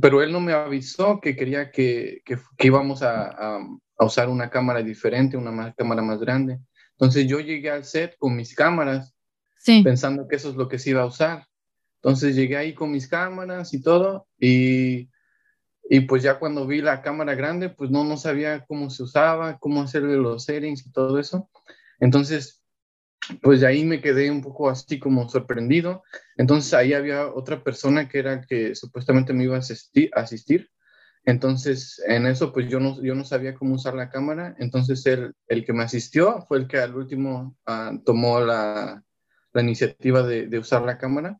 pero 0.00 0.22
él 0.22 0.32
no 0.32 0.40
me 0.40 0.52
avisó 0.52 1.20
que 1.20 1.36
quería 1.36 1.70
que, 1.70 2.22
que, 2.24 2.38
íbamos 2.66 3.02
a, 3.02 3.28
a, 3.28 3.66
usar 3.98 4.28
una 4.28 4.50
cámara 4.50 4.82
diferente, 4.82 5.36
una 5.36 5.72
cámara 5.74 6.02
más 6.02 6.20
grande. 6.20 6.58
Entonces 6.92 7.26
yo 7.26 7.40
llegué 7.40 7.70
al 7.70 7.84
set 7.84 8.16
con 8.18 8.34
mis 8.34 8.54
cámaras, 8.54 9.14
pensando 9.64 10.26
que 10.28 10.36
eso 10.36 10.50
es 10.50 10.56
lo 10.56 10.68
que 10.68 10.78
se 10.78 10.90
iba 10.90 11.02
a 11.02 11.06
usar. 11.06 11.46
Entonces 12.02 12.34
llegué 12.34 12.56
ahí 12.56 12.74
con 12.74 12.90
mis 12.90 13.08
cámaras 13.08 13.74
y 13.74 13.82
todo, 13.82 14.26
y 14.38 15.10
y 15.92 16.02
pues 16.02 16.22
ya 16.22 16.38
cuando 16.38 16.68
vi 16.68 16.80
la 16.80 17.02
cámara 17.02 17.34
grande, 17.34 17.68
pues 17.68 17.90
no, 17.90 18.04
no 18.04 18.16
sabía 18.16 18.64
cómo 18.64 18.90
se 18.90 19.02
usaba, 19.02 19.58
cómo 19.58 19.82
hacerle 19.82 20.16
los 20.16 20.44
settings 20.44 20.86
y 20.86 20.92
todo 20.92 21.18
eso. 21.18 21.50
Entonces, 21.98 22.62
pues 23.42 23.60
de 23.60 23.66
ahí 23.66 23.84
me 23.84 24.00
quedé 24.00 24.30
un 24.30 24.40
poco 24.40 24.70
así 24.70 25.00
como 25.00 25.28
sorprendido. 25.28 26.04
Entonces 26.36 26.72
ahí 26.74 26.92
había 26.92 27.26
otra 27.26 27.64
persona 27.64 28.08
que 28.08 28.20
era 28.20 28.40
que 28.40 28.76
supuestamente 28.76 29.32
me 29.32 29.42
iba 29.42 29.56
a 29.56 29.58
asistir. 29.58 30.10
asistir. 30.14 30.70
Entonces, 31.24 32.00
en 32.06 32.26
eso, 32.26 32.52
pues 32.52 32.68
yo 32.68 32.78
no, 32.78 33.02
yo 33.02 33.16
no 33.16 33.24
sabía 33.24 33.56
cómo 33.56 33.74
usar 33.74 33.94
la 33.94 34.10
cámara. 34.10 34.54
Entonces, 34.60 35.04
el, 35.06 35.34
el 35.48 35.64
que 35.64 35.72
me 35.72 35.82
asistió 35.82 36.42
fue 36.46 36.58
el 36.58 36.68
que 36.68 36.78
al 36.78 36.94
último 36.94 37.56
ah, 37.66 37.92
tomó 38.04 38.40
la, 38.40 39.02
la 39.52 39.62
iniciativa 39.62 40.22
de, 40.22 40.46
de, 40.46 40.58
usar 40.58 40.82
la 40.82 40.98
cámara. 40.98 41.38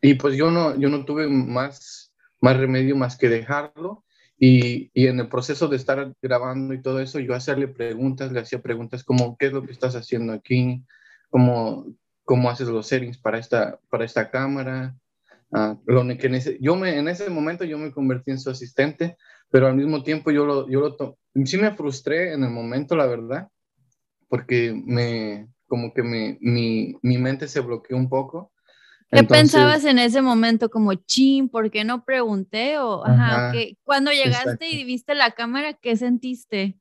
Y 0.00 0.14
pues 0.14 0.36
yo 0.36 0.50
no, 0.50 0.78
yo 0.78 0.88
no 0.88 1.04
tuve 1.04 1.28
más, 1.28 2.12
más 2.40 2.56
remedio 2.56 2.96
más 2.96 3.16
que 3.16 3.28
dejarlo. 3.28 4.04
Y, 4.38 4.90
y, 4.94 5.06
en 5.06 5.20
el 5.20 5.28
proceso 5.28 5.68
de 5.68 5.76
estar 5.76 6.14
grabando 6.22 6.72
y 6.72 6.80
todo 6.80 7.00
eso, 7.00 7.18
yo 7.18 7.34
hacerle 7.34 7.68
preguntas, 7.68 8.32
le 8.32 8.40
hacía 8.40 8.62
preguntas 8.62 9.04
como, 9.04 9.36
¿qué 9.36 9.46
es 9.46 9.52
lo 9.52 9.64
que 9.66 9.72
estás 9.72 9.94
haciendo 9.96 10.32
aquí? 10.32 10.82
¿Cómo, 11.28 11.86
cómo 12.24 12.48
haces 12.48 12.68
los 12.68 12.86
settings 12.86 13.18
para 13.18 13.38
esta, 13.38 13.78
para 13.90 14.06
esta 14.06 14.30
cámara? 14.30 14.96
Uh, 15.50 15.76
lo 15.84 16.06
que 16.16 16.28
en 16.28 16.36
ese, 16.36 16.58
yo 16.60 16.76
me, 16.76 16.96
en 16.96 17.08
ese 17.08 17.28
momento 17.28 17.64
yo 17.64 17.76
me 17.76 17.92
convertí 17.92 18.30
en 18.30 18.38
su 18.38 18.50
asistente, 18.50 19.16
pero 19.50 19.66
al 19.66 19.74
mismo 19.74 20.02
tiempo 20.02 20.30
yo 20.30 20.46
lo, 20.46 20.70
yo 20.70 20.80
lo 20.80 21.18
sí 21.44 21.58
me 21.58 21.74
frustré 21.74 22.32
en 22.32 22.44
el 22.44 22.50
momento, 22.50 22.96
la 22.96 23.06
verdad, 23.06 23.48
porque 24.28 24.72
me, 24.72 25.48
como 25.70 25.94
que 25.94 26.02
me, 26.02 26.36
mi, 26.40 26.96
mi 27.00 27.16
mente 27.16 27.46
se 27.46 27.60
bloqueó 27.60 27.96
un 27.96 28.08
poco. 28.08 28.52
¿Qué 29.08 29.20
Entonces, 29.20 29.52
pensabas 29.52 29.84
en 29.84 30.00
ese 30.00 30.20
momento 30.20 30.68
como, 30.68 30.92
chin, 30.94 31.48
¿por 31.48 31.70
qué 31.70 31.84
no 31.84 32.04
pregunté? 32.04 32.78
O, 32.78 33.06
ajá, 33.06 33.46
ajá 33.46 33.52
que, 33.52 33.78
cuando 33.84 34.10
llegaste 34.10 34.50
exacto. 34.50 34.66
y 34.68 34.84
viste 34.84 35.14
la 35.14 35.30
cámara, 35.30 35.74
¿qué 35.74 35.96
sentiste? 35.96 36.76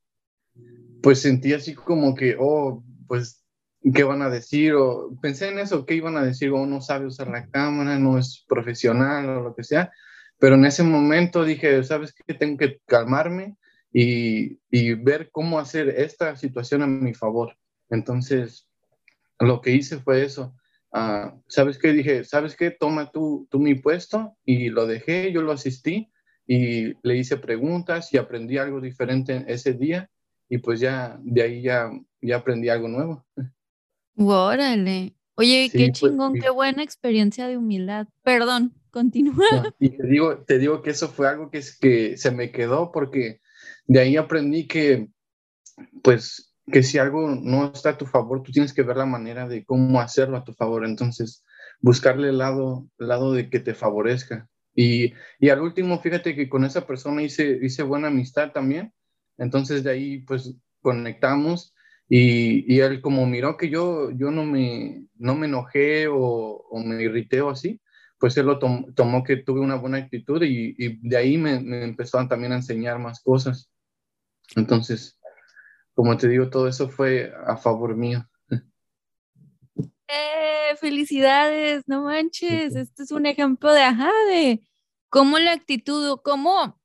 Pues 1.03 1.21
sentí 1.21 1.53
así 1.53 1.75
como 1.75 2.15
que, 2.15 2.35
oh, 2.39 2.83
pues 3.07 3.45
qué 3.93 4.03
van 4.03 4.23
a 4.23 4.29
decir, 4.29 4.73
o 4.73 5.15
pensé 5.21 5.49
en 5.49 5.59
eso, 5.59 5.85
qué 5.85 5.93
iban 5.93 6.17
a 6.17 6.23
decir, 6.23 6.49
o 6.49 6.65
no 6.65 6.81
sabe 6.81 7.05
usar 7.05 7.27
la 7.27 7.47
cámara, 7.47 7.99
no 7.99 8.17
es 8.17 8.43
profesional 8.47 9.29
o 9.29 9.41
lo 9.41 9.55
que 9.55 9.63
sea, 9.63 9.91
pero 10.39 10.55
en 10.55 10.65
ese 10.65 10.81
momento 10.81 11.45
dije, 11.45 11.83
¿sabes 11.83 12.11
qué? 12.13 12.33
Tengo 12.33 12.57
que 12.57 12.79
calmarme 12.87 13.55
y, 13.93 14.59
y 14.71 14.95
ver 14.95 15.29
cómo 15.31 15.59
hacer 15.59 15.89
esta 15.89 16.35
situación 16.35 16.81
a 16.81 16.87
mi 16.87 17.13
favor. 17.13 17.55
Entonces, 17.89 18.68
lo 19.39 19.61
que 19.61 19.71
hice 19.71 19.99
fue 19.99 20.23
eso. 20.23 20.55
Uh, 20.91 21.39
¿Sabes 21.47 21.77
qué? 21.77 21.93
Dije, 21.93 22.23
¿sabes 22.23 22.55
qué? 22.55 22.71
Toma 22.71 23.11
tú, 23.11 23.47
tú 23.49 23.59
mi 23.59 23.75
puesto 23.75 24.35
y 24.43 24.69
lo 24.69 24.87
dejé, 24.87 25.31
yo 25.31 25.41
lo 25.41 25.51
asistí 25.51 26.11
y 26.47 26.93
le 27.03 27.17
hice 27.17 27.37
preguntas 27.37 28.11
y 28.13 28.17
aprendí 28.17 28.57
algo 28.57 28.81
diferente 28.81 29.45
ese 29.47 29.73
día 29.73 30.09
y 30.49 30.57
pues 30.57 30.79
ya 30.79 31.19
de 31.21 31.43
ahí 31.43 31.61
ya, 31.61 31.91
ya 32.21 32.37
aprendí 32.37 32.69
algo 32.69 32.87
nuevo. 32.87 33.25
Órale. 34.17 35.13
Oye, 35.35 35.69
sí, 35.71 35.77
qué 35.77 35.85
pues, 35.87 35.99
chingón, 35.99 36.31
pues, 36.31 36.43
qué 36.43 36.49
buena 36.49 36.83
experiencia 36.83 37.47
de 37.47 37.55
humildad. 37.55 38.07
Perdón, 38.23 38.73
continúa. 38.91 39.73
Y 39.79 39.89
te 39.89 40.07
digo, 40.07 40.39
te 40.39 40.57
digo 40.57 40.81
que 40.81 40.89
eso 40.89 41.07
fue 41.07 41.29
algo 41.29 41.49
que, 41.51 41.61
que 41.79 42.17
se 42.17 42.31
me 42.31 42.51
quedó 42.51 42.91
porque 42.91 43.39
de 43.85 43.99
ahí 43.99 44.17
aprendí 44.17 44.67
que, 44.67 45.07
pues, 46.01 46.48
que 46.71 46.83
si 46.83 46.97
algo 46.97 47.29
no 47.29 47.71
está 47.71 47.91
a 47.91 47.97
tu 47.97 48.05
favor, 48.05 48.43
tú 48.43 48.51
tienes 48.51 48.73
que 48.73 48.83
ver 48.83 48.97
la 48.97 49.05
manera 49.05 49.47
de 49.47 49.65
cómo 49.65 49.99
hacerlo 49.99 50.37
a 50.37 50.43
tu 50.43 50.53
favor. 50.53 50.85
Entonces, 50.85 51.43
buscarle 51.81 52.29
el 52.29 52.37
lado, 52.37 52.87
lado 52.97 53.33
de 53.33 53.49
que 53.49 53.59
te 53.59 53.73
favorezca. 53.73 54.47
Y, 54.75 55.13
y 55.39 55.49
al 55.49 55.61
último, 55.61 55.99
fíjate 55.99 56.35
que 56.35 56.49
con 56.49 56.63
esa 56.65 56.87
persona 56.87 57.21
hice, 57.23 57.59
hice 57.61 57.83
buena 57.83 58.07
amistad 58.07 58.51
también. 58.51 58.93
Entonces, 59.37 59.83
de 59.83 59.91
ahí, 59.91 60.19
pues, 60.19 60.55
conectamos 60.81 61.73
y, 62.07 62.73
y, 62.73 62.79
él 62.79 63.01
como 63.01 63.25
miró 63.27 63.55
que 63.55 63.69
yo, 63.69 64.09
yo 64.11 64.31
no, 64.31 64.43
me, 64.43 65.05
no 65.17 65.35
me 65.35 65.45
enojé 65.45 66.07
o, 66.09 66.65
me 66.83 67.03
irrité 67.03 67.41
o 67.41 67.51
así, 67.51 67.79
pues 68.17 68.35
él 68.37 68.47
lo 68.47 68.57
tom, 68.57 68.93
tomó 68.95 69.23
que 69.23 69.37
tuve 69.37 69.59
una 69.59 69.75
buena 69.75 69.99
actitud 69.99 70.41
y, 70.41 70.75
y 70.77 71.07
de 71.07 71.17
ahí 71.17 71.37
me, 71.37 71.59
me 71.59 71.83
empezaron 71.83 72.27
también 72.27 72.51
a 72.51 72.57
enseñar 72.57 72.97
más 72.97 73.21
cosas. 73.21 73.69
Entonces, 74.55 75.18
como 75.99 76.15
te 76.15 76.29
digo, 76.29 76.49
todo 76.49 76.69
eso 76.69 76.87
fue 76.87 77.33
a 77.45 77.57
favor 77.57 77.93
mío. 77.93 78.25
Eh, 80.07 80.77
felicidades, 80.79 81.83
no 81.87 82.03
manches, 82.03 82.73
este 82.73 83.03
es 83.03 83.11
un 83.11 83.25
ejemplo 83.25 83.73
de, 83.73 83.81
ajá, 83.81 84.09
de 84.29 84.61
cómo 85.09 85.39
la 85.39 85.51
actitud, 85.51 86.17
cómo 86.23 86.79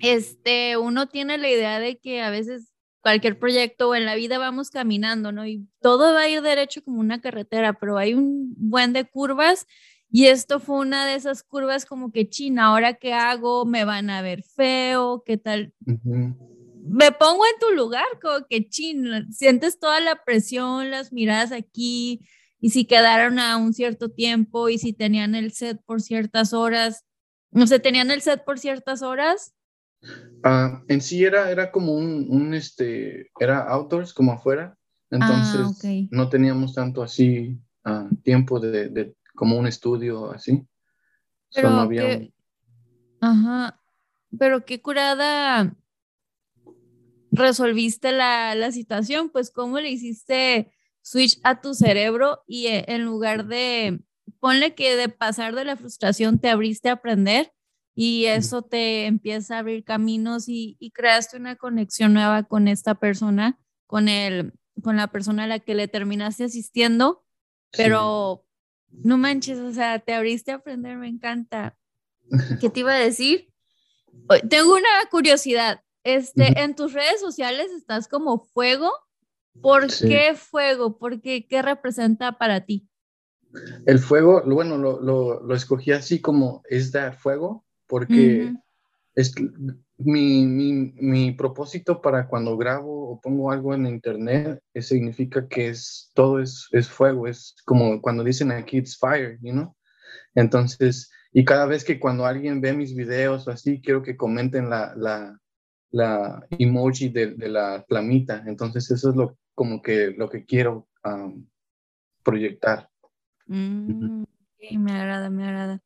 este, 0.00 0.76
uno 0.76 1.06
tiene 1.06 1.38
la 1.38 1.48
idea 1.48 1.78
de 1.78 2.00
que 2.00 2.20
a 2.20 2.30
veces 2.30 2.72
cualquier 3.00 3.38
proyecto 3.38 3.90
o 3.90 3.94
en 3.94 4.06
la 4.06 4.16
vida 4.16 4.38
vamos 4.38 4.70
caminando, 4.70 5.30
¿no? 5.30 5.46
Y 5.46 5.64
todo 5.80 6.12
va 6.12 6.22
a 6.22 6.28
ir 6.28 6.42
derecho 6.42 6.82
como 6.82 6.98
una 6.98 7.20
carretera, 7.20 7.74
pero 7.74 7.96
hay 7.96 8.14
un 8.14 8.52
buen 8.56 8.92
de 8.92 9.04
curvas 9.04 9.68
y 10.10 10.26
esto 10.26 10.58
fue 10.58 10.80
una 10.80 11.06
de 11.06 11.14
esas 11.14 11.44
curvas 11.44 11.86
como 11.86 12.10
que 12.10 12.28
china, 12.28 12.66
ahora 12.66 12.94
qué 12.94 13.12
hago, 13.12 13.66
me 13.66 13.84
van 13.84 14.10
a 14.10 14.20
ver 14.20 14.42
feo, 14.42 15.22
qué 15.24 15.36
tal. 15.36 15.72
Uh 15.86 15.92
-huh. 15.92 16.55
Me 16.88 17.12
pongo 17.12 17.44
en 17.44 17.60
tu 17.60 17.74
lugar, 17.74 18.06
como 18.22 18.46
que 18.48 18.68
chin, 18.68 19.32
sientes 19.32 19.78
toda 19.78 20.00
la 20.00 20.22
presión, 20.24 20.90
las 20.90 21.12
miradas 21.12 21.52
aquí, 21.52 22.26
y 22.60 22.70
si 22.70 22.84
quedaron 22.84 23.38
a 23.38 23.56
un 23.56 23.72
cierto 23.72 24.10
tiempo, 24.10 24.68
y 24.68 24.78
si 24.78 24.92
tenían 24.92 25.34
el 25.34 25.52
set 25.52 25.80
por 25.84 26.00
ciertas 26.00 26.52
horas, 26.52 27.04
no 27.50 27.66
sé, 27.66 27.78
tenían 27.80 28.10
el 28.10 28.22
set 28.22 28.44
por 28.44 28.58
ciertas 28.58 29.02
horas, 29.02 29.56
Uh, 30.44 30.78
en 30.88 31.00
sí 31.00 31.24
era, 31.24 31.50
era 31.50 31.72
como 31.72 31.94
un, 31.94 32.26
un, 32.30 32.54
este, 32.54 33.30
era 33.40 33.62
outdoors, 33.62 34.14
como 34.14 34.32
afuera, 34.32 34.76
entonces 35.10 35.60
ah, 35.60 35.72
okay. 35.76 36.08
no 36.12 36.28
teníamos 36.28 36.74
tanto 36.74 37.02
así 37.02 37.58
uh, 37.84 38.14
tiempo 38.22 38.60
de, 38.60 38.88
de, 38.88 39.16
como 39.34 39.58
un 39.58 39.66
estudio 39.66 40.30
así. 40.30 40.64
Pero 41.52 41.68
so, 41.68 41.74
no 41.74 41.80
había 41.80 42.02
que, 42.02 42.16
un... 42.16 42.34
Ajá, 43.20 43.80
pero 44.38 44.64
qué 44.64 44.80
curada 44.80 45.74
resolviste 47.36 48.12
la, 48.12 48.54
la 48.54 48.72
situación, 48.72 49.30
pues 49.30 49.50
cómo 49.50 49.78
le 49.80 49.90
hiciste 49.90 50.72
switch 51.02 51.38
a 51.44 51.60
tu 51.60 51.74
cerebro 51.74 52.42
y 52.48 52.66
eh, 52.66 52.84
en 52.88 53.04
lugar 53.04 53.46
de, 53.46 54.00
ponle 54.40 54.74
que 54.74 54.96
de 54.96 55.08
pasar 55.08 55.54
de 55.54 55.64
la 55.64 55.76
frustración 55.76 56.40
te 56.40 56.48
abriste 56.48 56.88
a 56.88 56.94
aprender 56.94 57.52
y 57.94 58.26
eso 58.26 58.62
te 58.62 59.06
empieza 59.06 59.56
a 59.56 59.58
abrir 59.60 59.84
caminos 59.84 60.48
y, 60.48 60.76
y, 60.80 60.90
creaste 60.90 61.36
una 61.36 61.56
conexión 61.56 62.12
nueva 62.12 62.42
con 62.42 62.68
esta 62.68 62.96
persona, 62.96 63.58
con, 63.86 64.08
el, 64.08 64.52
con 64.82 64.96
la 64.96 65.06
persona 65.06 65.44
a 65.44 65.46
la 65.46 65.60
que 65.60 65.74
le 65.74 65.88
terminaste 65.88 66.44
asistiendo, 66.44 67.24
pero 67.70 68.44
sí. 68.90 68.98
no 69.04 69.16
manches, 69.16 69.58
o 69.58 69.72
sea, 69.72 70.00
te 70.00 70.12
abriste 70.12 70.52
a 70.52 70.56
aprender, 70.56 70.98
me 70.98 71.08
encanta. 71.08 71.78
¿Qué 72.60 72.68
te 72.68 72.80
iba 72.80 72.92
a 72.92 72.98
decir? 72.98 73.50
Tengo 74.50 74.74
una 74.74 75.08
curiosidad, 75.10 75.82
este, 76.06 76.42
uh 76.42 76.46
-huh. 76.46 76.64
en 76.64 76.74
tus 76.74 76.92
redes 76.92 77.20
sociales 77.20 77.70
estás 77.76 78.06
como 78.08 78.38
fuego, 78.38 78.90
¿por 79.60 79.90
sí. 79.90 80.08
qué 80.08 80.34
fuego? 80.34 80.98
¿Por 80.98 81.20
qué? 81.20 81.46
¿Qué 81.46 81.62
representa 81.62 82.38
para 82.38 82.64
ti? 82.64 82.88
El 83.86 83.98
fuego, 83.98 84.42
bueno, 84.44 84.78
lo, 84.78 85.00
lo, 85.00 85.42
lo 85.42 85.54
escogí 85.54 85.92
así 85.92 86.20
como 86.20 86.62
es 86.68 86.92
dar 86.92 87.18
fuego, 87.18 87.64
porque 87.86 88.14
uh 88.14 88.50
-huh. 88.50 88.62
es 89.16 89.34
mi, 89.98 90.46
mi, 90.46 90.92
mi, 91.00 91.32
propósito 91.32 92.00
para 92.02 92.28
cuando 92.28 92.56
grabo 92.56 93.10
o 93.10 93.20
pongo 93.20 93.50
algo 93.50 93.74
en 93.74 93.86
internet 93.86 94.60
es, 94.74 94.88
significa 94.88 95.48
que 95.48 95.70
es 95.70 96.10
todo 96.14 96.40
es, 96.40 96.68
es 96.72 96.88
fuego, 96.88 97.26
es 97.26 97.54
como 97.64 98.00
cuando 98.02 98.22
dicen 98.22 98.52
aquí 98.52 98.76
it's 98.78 98.96
fire, 98.96 99.38
you 99.40 99.52
know? 99.52 99.74
Entonces, 100.34 101.10
y 101.32 101.44
cada 101.44 101.66
vez 101.66 101.82
que 101.82 101.98
cuando 101.98 102.26
alguien 102.26 102.60
ve 102.60 102.74
mis 102.74 102.94
videos 102.94 103.48
o 103.48 103.50
así, 103.50 103.80
quiero 103.80 104.02
que 104.02 104.16
comenten 104.16 104.68
la, 104.68 104.94
la, 104.96 105.40
la 105.90 106.46
emoji 106.50 107.08
de, 107.08 107.34
de, 107.34 107.48
la 107.48 107.84
flamita. 107.88 108.44
Entonces, 108.46 108.90
eso 108.90 109.10
es 109.10 109.16
lo, 109.16 109.38
como 109.54 109.80
que 109.80 110.10
lo 110.16 110.28
que 110.28 110.44
quiero 110.44 110.88
um, 111.04 111.46
proyectar. 112.22 112.90
Mm, 113.46 114.24
okay, 114.54 114.78
me 114.78 114.92
agrada, 114.92 115.30
me 115.30 115.44
agrada. 115.44 115.82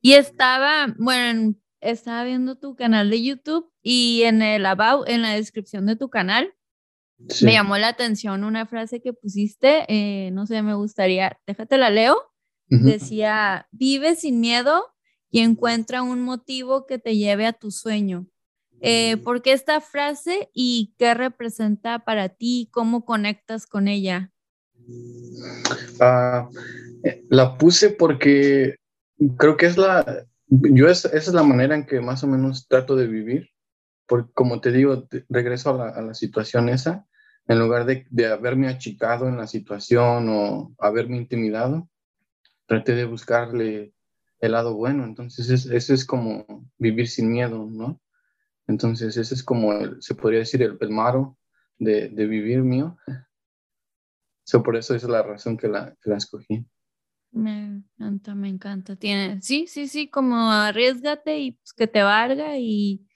Y 0.00 0.12
estaba, 0.14 0.94
bueno, 0.98 1.54
estaba 1.80 2.24
viendo 2.24 2.56
tu 2.56 2.74
canal 2.74 3.10
de 3.10 3.22
YouTube 3.22 3.70
y 3.82 4.22
en 4.22 4.42
el 4.42 4.66
about, 4.66 5.08
en 5.08 5.22
la 5.22 5.34
descripción 5.34 5.86
de 5.86 5.96
tu 5.96 6.10
canal, 6.10 6.52
sí. 7.28 7.44
me 7.44 7.52
llamó 7.52 7.78
la 7.78 7.88
atención 7.88 8.44
una 8.44 8.66
frase 8.66 9.00
que 9.00 9.12
pusiste, 9.12 9.84
eh, 9.88 10.30
no 10.32 10.46
sé, 10.46 10.62
me 10.62 10.74
gustaría, 10.74 11.38
déjate 11.46 11.78
la 11.78 11.90
leo. 11.90 12.16
Uh 12.70 12.76
-huh. 12.76 12.82
Decía, 12.82 13.66
vive 13.72 14.14
sin 14.14 14.40
miedo 14.40 14.84
y 15.30 15.40
encuentra 15.40 16.02
un 16.02 16.20
motivo 16.20 16.86
que 16.86 16.98
te 16.98 17.16
lleve 17.16 17.46
a 17.46 17.52
tu 17.52 17.70
sueño. 17.70 18.26
Eh, 18.82 19.16
¿Por 19.18 19.42
qué 19.42 19.52
esta 19.52 19.80
frase 19.80 20.50
y 20.54 20.94
qué 20.98 21.14
representa 21.14 22.00
para 22.00 22.30
ti? 22.30 22.68
¿Cómo 22.72 23.04
conectas 23.04 23.66
con 23.66 23.88
ella? 23.88 24.32
Uh, 24.86 26.48
la 27.28 27.58
puse 27.58 27.90
porque 27.90 28.76
creo 29.36 29.56
que 29.56 29.66
es 29.66 29.76
la, 29.76 30.24
yo 30.48 30.88
es, 30.88 31.04
esa 31.04 31.16
es 31.16 31.32
la 31.32 31.42
manera 31.42 31.74
en 31.74 31.86
que 31.86 32.00
más 32.00 32.24
o 32.24 32.26
menos 32.26 32.66
trato 32.68 32.96
de 32.96 33.06
vivir, 33.06 33.50
porque 34.06 34.32
como 34.32 34.60
te 34.60 34.72
digo, 34.72 35.04
te, 35.04 35.24
regreso 35.28 35.70
a 35.70 35.76
la, 35.76 35.88
a 35.90 36.02
la, 36.02 36.14
situación 36.14 36.68
esa, 36.68 37.06
en 37.46 37.58
lugar 37.58 37.84
de, 37.84 38.06
de, 38.10 38.26
haberme 38.26 38.68
achicado 38.68 39.28
en 39.28 39.36
la 39.36 39.46
situación 39.46 40.28
o 40.30 40.74
haberme 40.78 41.16
intimidado, 41.18 41.88
traté 42.66 42.94
de 42.94 43.04
buscarle 43.04 43.92
el 44.40 44.52
lado 44.52 44.74
bueno. 44.74 45.04
Entonces, 45.04 45.50
es, 45.50 45.66
eso 45.66 45.94
es 45.94 46.04
como 46.04 46.44
vivir 46.78 47.08
sin 47.08 47.30
miedo, 47.30 47.66
¿no? 47.70 48.00
Entonces, 48.70 49.16
ese 49.16 49.34
es 49.34 49.42
como, 49.42 49.72
el, 49.72 50.00
se 50.00 50.14
podría 50.14 50.38
decir, 50.38 50.62
el, 50.62 50.78
el 50.80 50.90
maro 50.90 51.36
de, 51.78 52.08
de, 52.08 52.26
vivir 52.26 52.62
mío. 52.62 52.96
So, 54.44 54.62
por 54.62 54.76
eso 54.76 54.94
es 54.94 55.02
la 55.02 55.22
razón 55.22 55.56
que 55.56 55.66
la, 55.66 55.96
que 56.00 56.10
la 56.10 56.16
escogí. 56.16 56.64
Me 57.32 57.82
encanta, 57.98 58.34
me 58.36 58.48
encanta. 58.48 58.94
Tiene, 58.94 59.42
sí, 59.42 59.66
sí, 59.66 59.88
sí, 59.88 60.08
como 60.08 60.52
arriesgate 60.52 61.38
y 61.40 61.52
pues 61.52 61.72
que 61.72 61.88
te 61.88 62.02
valga 62.02 62.58
y, 62.58 63.06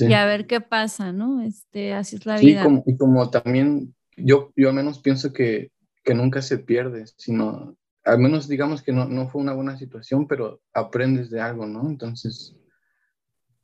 y 0.00 0.12
a 0.12 0.26
ver 0.26 0.46
qué 0.46 0.60
pasa, 0.60 1.10
¿no? 1.12 1.40
Este, 1.40 1.94
así 1.94 2.16
es 2.16 2.26
la 2.26 2.38
vida. 2.38 2.64
Como, 2.64 2.82
y 2.86 2.96
como 2.98 3.30
también 3.30 3.94
yo, 4.16 4.52
yo 4.56 4.68
al 4.68 4.74
menos 4.74 4.98
pienso 5.00 5.32
que, 5.32 5.72
que 6.04 6.14
nunca 6.14 6.42
se 6.42 6.58
pierde, 6.58 7.06
sino 7.16 7.76
al 8.04 8.18
menos 8.18 8.46
digamos 8.46 8.82
que 8.82 8.92
no, 8.92 9.06
no 9.06 9.28
fue 9.28 9.40
una 9.40 9.54
buena 9.54 9.78
situación, 9.78 10.26
pero 10.26 10.60
aprendes 10.74 11.30
de 11.30 11.40
algo, 11.40 11.66
¿no? 11.66 11.88
Entonces, 11.88 12.58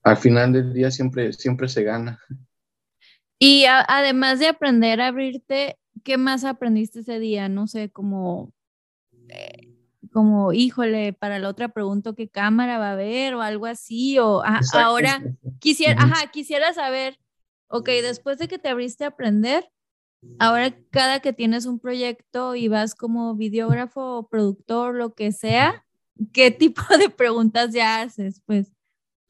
al 0.04 0.18
final 0.18 0.52
del 0.52 0.72
día 0.72 0.90
siempre, 0.90 1.32
siempre 1.32 1.68
se 1.68 1.82
gana. 1.82 2.20
Y 3.38 3.64
además 3.66 4.38
de 4.38 4.48
aprender 4.48 5.00
a 5.00 5.08
abrirte, 5.08 5.78
¿qué 6.04 6.18
más 6.18 6.44
aprendiste 6.44 7.00
ese 7.00 7.18
día? 7.18 7.48
No 7.48 7.66
sé, 7.66 7.90
como, 7.90 8.52
eh, 9.28 9.72
como, 10.12 10.52
híjole, 10.52 11.14
para 11.14 11.38
la 11.38 11.48
otra 11.48 11.70
pregunto 11.70 12.14
qué 12.14 12.28
cámara 12.28 12.78
va 12.78 12.90
a 12.90 12.92
haber 12.92 13.34
o 13.34 13.40
algo 13.40 13.66
así, 13.66 14.18
o 14.18 14.42
ahora 14.74 15.22
quisiera, 15.58 16.00
ajá, 16.00 16.30
quisiera 16.30 16.72
saber, 16.74 17.18
ok, 17.68 17.86
después 18.02 18.38
de 18.38 18.46
que 18.46 18.58
te 18.58 18.68
abriste 18.68 19.04
a 19.04 19.08
aprender, 19.08 19.70
ahora 20.38 20.76
cada 20.90 21.20
que 21.20 21.32
tienes 21.32 21.66
un 21.66 21.80
proyecto 21.80 22.54
y 22.54 22.68
vas 22.68 22.94
como 22.94 23.34
videógrafo 23.34 24.18
o 24.18 24.28
productor, 24.28 24.94
lo 24.94 25.14
que 25.14 25.32
sea, 25.32 25.84
¿qué 26.32 26.50
tipo 26.50 26.82
de 26.98 27.08
preguntas 27.08 27.72
ya 27.72 28.02
haces? 28.02 28.42
Pues. 28.44 28.73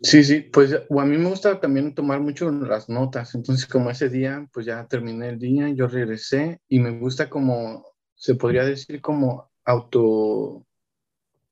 Sí, 0.05 0.23
sí, 0.23 0.41
pues 0.43 0.75
a 0.75 1.05
mí 1.07 1.17
me 1.17 1.31
gusta 1.31 1.59
también 1.61 1.95
tomar 1.95 2.21
mucho 2.21 2.51
las 2.51 2.91
notas, 2.91 3.35
entonces 3.35 3.67
como 3.67 3.89
ese 3.89 4.11
día, 4.11 4.47
pues 4.53 4.67
ya 4.67 4.87
terminé 4.87 5.31
el 5.31 5.39
día, 5.39 5.71
yo 5.71 5.89
regresé 5.89 6.61
y 6.69 6.79
me 6.79 6.91
gusta 6.99 7.31
como, 7.31 7.87
se 8.15 8.35
podría 8.35 8.67
decir 8.67 9.01
como 9.01 9.51
auto, 9.65 10.67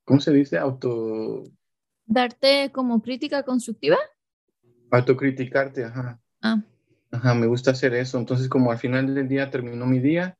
¿cómo 0.04 0.20
se 0.20 0.32
dice? 0.32 0.58
Auto... 0.58 1.44
Darte 2.04 2.70
como 2.72 3.00
crítica 3.00 3.42
constructiva. 3.42 3.96
Autocriticarte, 4.90 5.84
ajá. 5.84 6.20
Ah. 6.42 6.62
Ajá, 7.10 7.34
me 7.34 7.46
gusta 7.46 7.70
hacer 7.70 7.94
eso. 7.94 8.18
Entonces, 8.18 8.50
como 8.50 8.70
al 8.70 8.78
final 8.78 9.14
del 9.14 9.28
día 9.28 9.50
terminó 9.50 9.86
mi 9.86 9.98
día, 9.98 10.36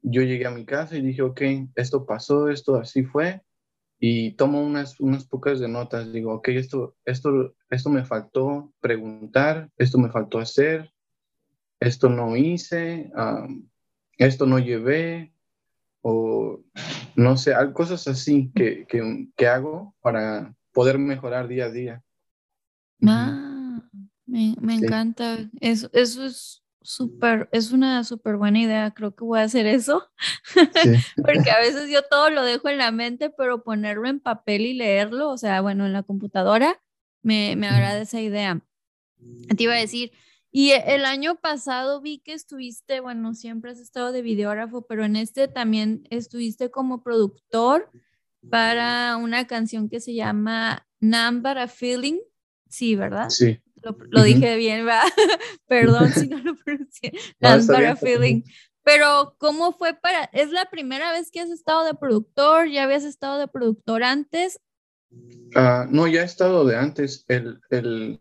yo 0.00 0.22
llegué 0.22 0.46
a 0.46 0.52
mi 0.52 0.64
casa 0.64 0.96
y 0.96 1.02
dije, 1.02 1.22
ok, 1.22 1.40
esto 1.74 2.06
pasó, 2.06 2.50
esto 2.50 2.76
así 2.76 3.02
fue, 3.02 3.42
y 4.04 4.32
tomo 4.32 4.60
unas, 4.60 4.98
unas 4.98 5.24
pocas 5.24 5.60
de 5.60 5.68
notas. 5.68 6.12
Digo, 6.12 6.34
ok, 6.34 6.48
esto, 6.48 6.96
esto, 7.04 7.54
esto 7.70 7.88
me 7.88 8.04
faltó 8.04 8.72
preguntar, 8.80 9.70
esto 9.78 9.96
me 9.96 10.10
faltó 10.10 10.40
hacer, 10.40 10.92
esto 11.78 12.08
no 12.08 12.36
hice, 12.36 13.12
esto 14.18 14.44
no 14.44 14.58
llevé, 14.58 15.32
o 16.00 16.60
no 17.14 17.36
sé, 17.36 17.54
cosas 17.74 18.08
así 18.08 18.50
que, 18.56 18.86
que, 18.88 19.28
que 19.36 19.46
hago 19.46 19.94
para 20.00 20.52
poder 20.72 20.98
mejorar 20.98 21.46
día 21.46 21.66
a 21.66 21.70
día. 21.70 22.02
Ah. 23.06 23.88
Me, 24.26 24.56
me 24.60 24.74
encanta. 24.74 25.48
Eso, 25.60 25.88
eso 25.92 26.24
es 26.24 26.61
súper, 26.82 27.48
es 27.52 27.72
una 27.72 28.04
súper 28.04 28.36
buena 28.36 28.60
idea. 28.60 28.92
Creo 28.92 29.14
que 29.14 29.24
voy 29.24 29.40
a 29.40 29.44
hacer 29.44 29.66
eso. 29.66 30.08
Porque 31.16 31.50
a 31.50 31.58
veces 31.60 31.90
yo 31.90 32.02
todo 32.02 32.30
lo 32.30 32.44
dejo 32.44 32.68
en 32.68 32.78
la 32.78 32.90
mente, 32.90 33.30
pero 33.30 33.62
ponerlo 33.62 34.08
en 34.08 34.20
papel 34.20 34.62
y 34.62 34.74
leerlo, 34.74 35.30
o 35.30 35.38
sea, 35.38 35.60
bueno, 35.60 35.86
en 35.86 35.92
la 35.92 36.02
computadora, 36.02 36.80
me, 37.22 37.56
me 37.56 37.68
agrada 37.68 38.00
esa 38.00 38.20
idea. 38.20 38.60
Te 39.56 39.62
iba 39.62 39.74
a 39.74 39.78
decir, 39.78 40.12
y 40.54 40.72
el 40.72 41.06
año 41.06 41.36
pasado 41.36 42.02
vi 42.02 42.18
que 42.18 42.34
estuviste, 42.34 43.00
bueno, 43.00 43.32
siempre 43.32 43.70
has 43.70 43.78
estado 43.78 44.12
de 44.12 44.20
videógrafo, 44.20 44.86
pero 44.86 45.02
en 45.06 45.16
este 45.16 45.48
también 45.48 46.06
estuviste 46.10 46.70
como 46.70 47.02
productor 47.02 47.90
para 48.50 49.16
una 49.16 49.46
canción 49.46 49.88
que 49.88 50.00
se 50.00 50.12
llama 50.12 50.86
Number 51.00 51.56
a 51.56 51.68
Feeling. 51.68 52.18
Sí, 52.68 52.96
¿verdad? 52.96 53.30
Sí. 53.30 53.61
Lo, 54.10 54.22
dije 54.22 54.56
bien, 54.56 54.86
¿verdad? 54.86 55.02
Perdón 55.66 56.10
si 56.12 56.28
no 56.28 56.38
lo 56.38 56.54
pronuncié. 56.56 57.12
para 57.40 57.96
Feeling. 57.96 58.42
Pero, 58.84 59.36
¿cómo 59.38 59.72
fue 59.72 59.94
para.? 59.94 60.24
¿Es 60.32 60.50
la 60.50 60.66
primera 60.70 61.12
vez 61.12 61.30
que 61.30 61.40
has 61.40 61.50
estado 61.50 61.84
de 61.84 61.94
productor? 61.94 62.68
¿Ya 62.68 62.84
habías 62.84 63.04
estado 63.04 63.38
de 63.38 63.48
productor 63.48 64.02
antes? 64.02 64.60
Uh, 65.10 65.86
no, 65.88 66.06
ya 66.08 66.22
he 66.22 66.24
estado 66.24 66.64
de 66.64 66.76
antes. 66.76 67.24
El, 67.28 67.60
el, 67.70 68.18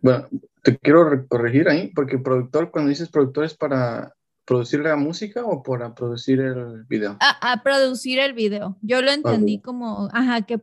bueno, 0.00 0.28
te 0.62 0.78
quiero 0.78 1.26
corregir 1.28 1.68
ahí, 1.68 1.88
porque 1.88 2.18
productor, 2.18 2.70
cuando 2.70 2.90
dices 2.90 3.08
productor, 3.08 3.44
es 3.44 3.54
para 3.54 4.14
producir 4.50 4.80
la 4.80 4.96
música 4.96 5.44
o 5.44 5.62
para 5.62 5.94
producir 5.94 6.40
el 6.40 6.84
video? 6.84 7.16
A, 7.20 7.52
a 7.52 7.62
producir 7.62 8.18
el 8.18 8.32
video. 8.32 8.76
Yo 8.82 9.00
lo 9.00 9.12
entendí 9.12 9.60
como, 9.60 10.08
ajá, 10.12 10.42
que 10.42 10.60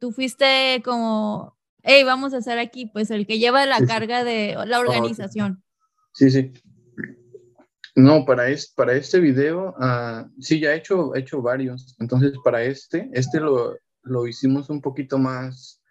tú 0.00 0.10
fuiste 0.10 0.82
como 0.84 1.56
hey, 1.82 2.04
vamos 2.04 2.34
a 2.34 2.38
hacer 2.38 2.58
aquí, 2.58 2.86
pues 2.86 3.10
el 3.10 3.26
que 3.26 3.38
lleva 3.38 3.66
la 3.66 3.84
carga 3.86 4.24
de 4.24 4.56
la 4.66 4.80
organización. 4.80 5.62
Sí, 6.12 6.30
sí. 6.30 6.52
No, 7.94 8.24
para, 8.24 8.48
es, 8.48 8.72
para 8.72 8.94
este 8.94 9.20
video, 9.20 9.74
uh, 9.78 10.26
sí, 10.40 10.60
ya 10.60 10.72
he 10.72 10.78
hecho, 10.78 11.14
he 11.14 11.20
hecho 11.20 11.42
varios. 11.42 11.94
Entonces, 11.98 12.32
para 12.42 12.62
este, 12.62 13.10
este 13.12 13.38
lo, 13.38 13.76
lo 14.02 14.26
hicimos 14.26 14.70
un 14.70 14.80
poquito 14.80 15.18
más, 15.18 15.82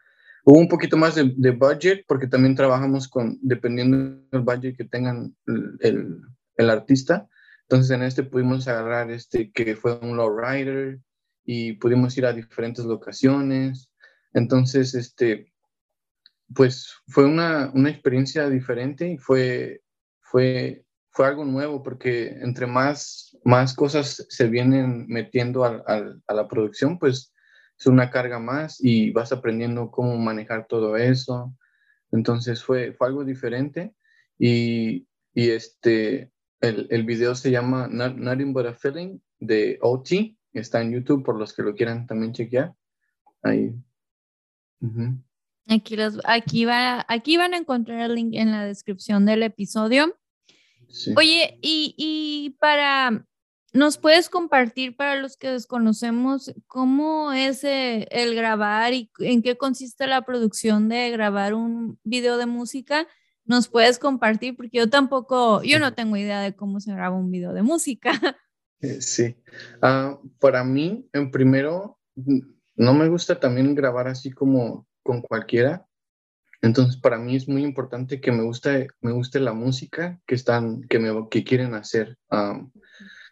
hubo 0.43 0.57
un 0.57 0.67
poquito 0.67 0.97
más 0.97 1.13
de, 1.13 1.31
de, 1.35 1.51
budget, 1.51 2.03
porque 2.07 2.27
también 2.27 2.55
trabajamos 2.55 3.07
con, 3.07 3.37
dependiendo 3.41 3.97
del 4.31 4.41
budget 4.41 4.77
que 4.77 4.85
tengan 4.85 5.35
el, 5.45 6.21
el, 6.55 6.69
artista. 6.69 7.27
Entonces, 7.63 7.91
en 7.91 8.01
este 8.01 8.23
pudimos 8.23 8.67
agarrar 8.67 9.11
este 9.11 9.51
que 9.51 9.75
fue 9.75 9.99
un 9.99 10.17
lowrider 10.17 10.99
y 11.45 11.73
pudimos 11.73 12.17
ir 12.17 12.25
a 12.25 12.33
diferentes 12.33 12.83
locaciones. 12.83 13.91
Entonces, 14.33 14.95
este, 14.95 15.50
pues 16.53 16.93
fue 17.07 17.25
una, 17.25 17.71
una, 17.73 17.89
experiencia 17.89 18.49
diferente 18.49 19.07
y 19.07 19.17
fue, 19.17 19.81
fue, 20.21 20.85
fue 21.09 21.27
algo 21.27 21.45
nuevo 21.45 21.83
porque 21.83 22.29
entre 22.41 22.67
más, 22.67 23.37
más 23.43 23.73
cosas 23.73 24.25
se 24.29 24.47
vienen 24.47 25.05
metiendo 25.07 25.63
a, 25.63 25.83
a, 25.85 26.33
la 26.33 26.47
producción, 26.47 26.99
pues 26.99 27.33
es 27.77 27.85
una 27.87 28.09
carga 28.09 28.39
más 28.39 28.83
y 28.83 29.11
vas 29.11 29.31
aprendiendo 29.31 29.91
cómo 29.91 30.17
manejar 30.17 30.67
todo 30.67 30.97
eso. 30.97 31.55
Entonces 32.11 32.63
fue, 32.63 32.93
fue 32.93 33.07
algo 33.07 33.23
diferente 33.23 33.93
y, 34.37 35.07
y 35.33 35.49
este, 35.49 36.31
el, 36.59 36.87
el, 36.89 37.03
video 37.03 37.35
se 37.35 37.51
llama 37.51 37.87
Nothing 37.87 38.53
But 38.53 38.67
a 38.67 38.73
Feeling 38.73 39.19
de 39.39 39.79
OT, 39.81 40.37
está 40.53 40.81
en 40.81 40.91
YouTube 40.91 41.23
por 41.23 41.37
los 41.37 41.53
que 41.53 41.63
lo 41.63 41.73
quieran 41.73 42.05
también 42.05 42.33
chequear. 42.33 42.73
Ahí. 43.41 43.73
Aquí, 45.67 45.95
los, 45.95 46.19
aquí, 46.25 46.65
va, 46.65 47.05
aquí 47.07 47.37
van 47.37 47.53
a 47.53 47.57
encontrar 47.57 48.01
el 48.01 48.15
link 48.15 48.33
en 48.33 48.51
la 48.51 48.65
descripción 48.65 49.25
del 49.25 49.43
episodio. 49.43 50.17
Oye, 51.15 51.57
y, 51.61 51.95
y, 51.97 52.57
para, 52.59 53.25
¿nos 53.73 53.97
puedes 53.97 54.29
compartir 54.29 54.95
para 54.95 55.15
los 55.15 55.37
que 55.37 55.49
desconocemos 55.49 56.53
cómo 56.67 57.31
es 57.31 57.63
eh, 57.63 58.07
el 58.11 58.35
grabar 58.35 58.93
y 58.93 59.09
en 59.19 59.41
qué 59.41 59.57
consiste 59.57 60.07
la 60.07 60.23
producción 60.23 60.89
de 60.89 61.09
grabar 61.11 61.53
un 61.53 61.99
video 62.03 62.37
de 62.37 62.45
música? 62.45 63.07
¿Nos 63.45 63.67
puedes 63.67 63.99
compartir? 63.99 64.55
Porque 64.55 64.77
yo 64.77 64.89
tampoco, 64.89 65.63
yo 65.63 65.79
no 65.79 65.93
tengo 65.93 66.17
idea 66.17 66.41
de 66.41 66.55
cómo 66.55 66.79
se 66.79 66.93
graba 66.93 67.15
un 67.15 67.31
video 67.31 67.53
de 67.53 67.63
música. 67.63 68.11
Eh, 68.83 68.99
sí, 68.99 69.35
uh, 69.83 70.17
para 70.39 70.63
mí, 70.63 71.07
en 71.13 71.29
primero, 71.29 71.99
no 72.15 72.93
me 72.95 73.09
gusta 73.09 73.39
también 73.39 73.75
grabar 73.75 74.07
así 74.07 74.31
como 74.31 74.87
con 75.03 75.21
cualquiera. 75.21 75.85
Entonces, 76.61 76.97
para 76.97 77.17
mí 77.17 77.35
es 77.35 77.47
muy 77.47 77.63
importante 77.63 78.21
que 78.21 78.31
me 78.31 78.43
guste, 78.43 78.87
me 79.01 79.11
guste 79.11 79.39
la 79.39 79.53
música 79.53 80.19
que, 80.27 80.35
están, 80.35 80.83
que, 80.83 80.99
me, 80.99 81.11
que 81.29 81.43
quieren 81.43 81.73
hacer. 81.73 82.17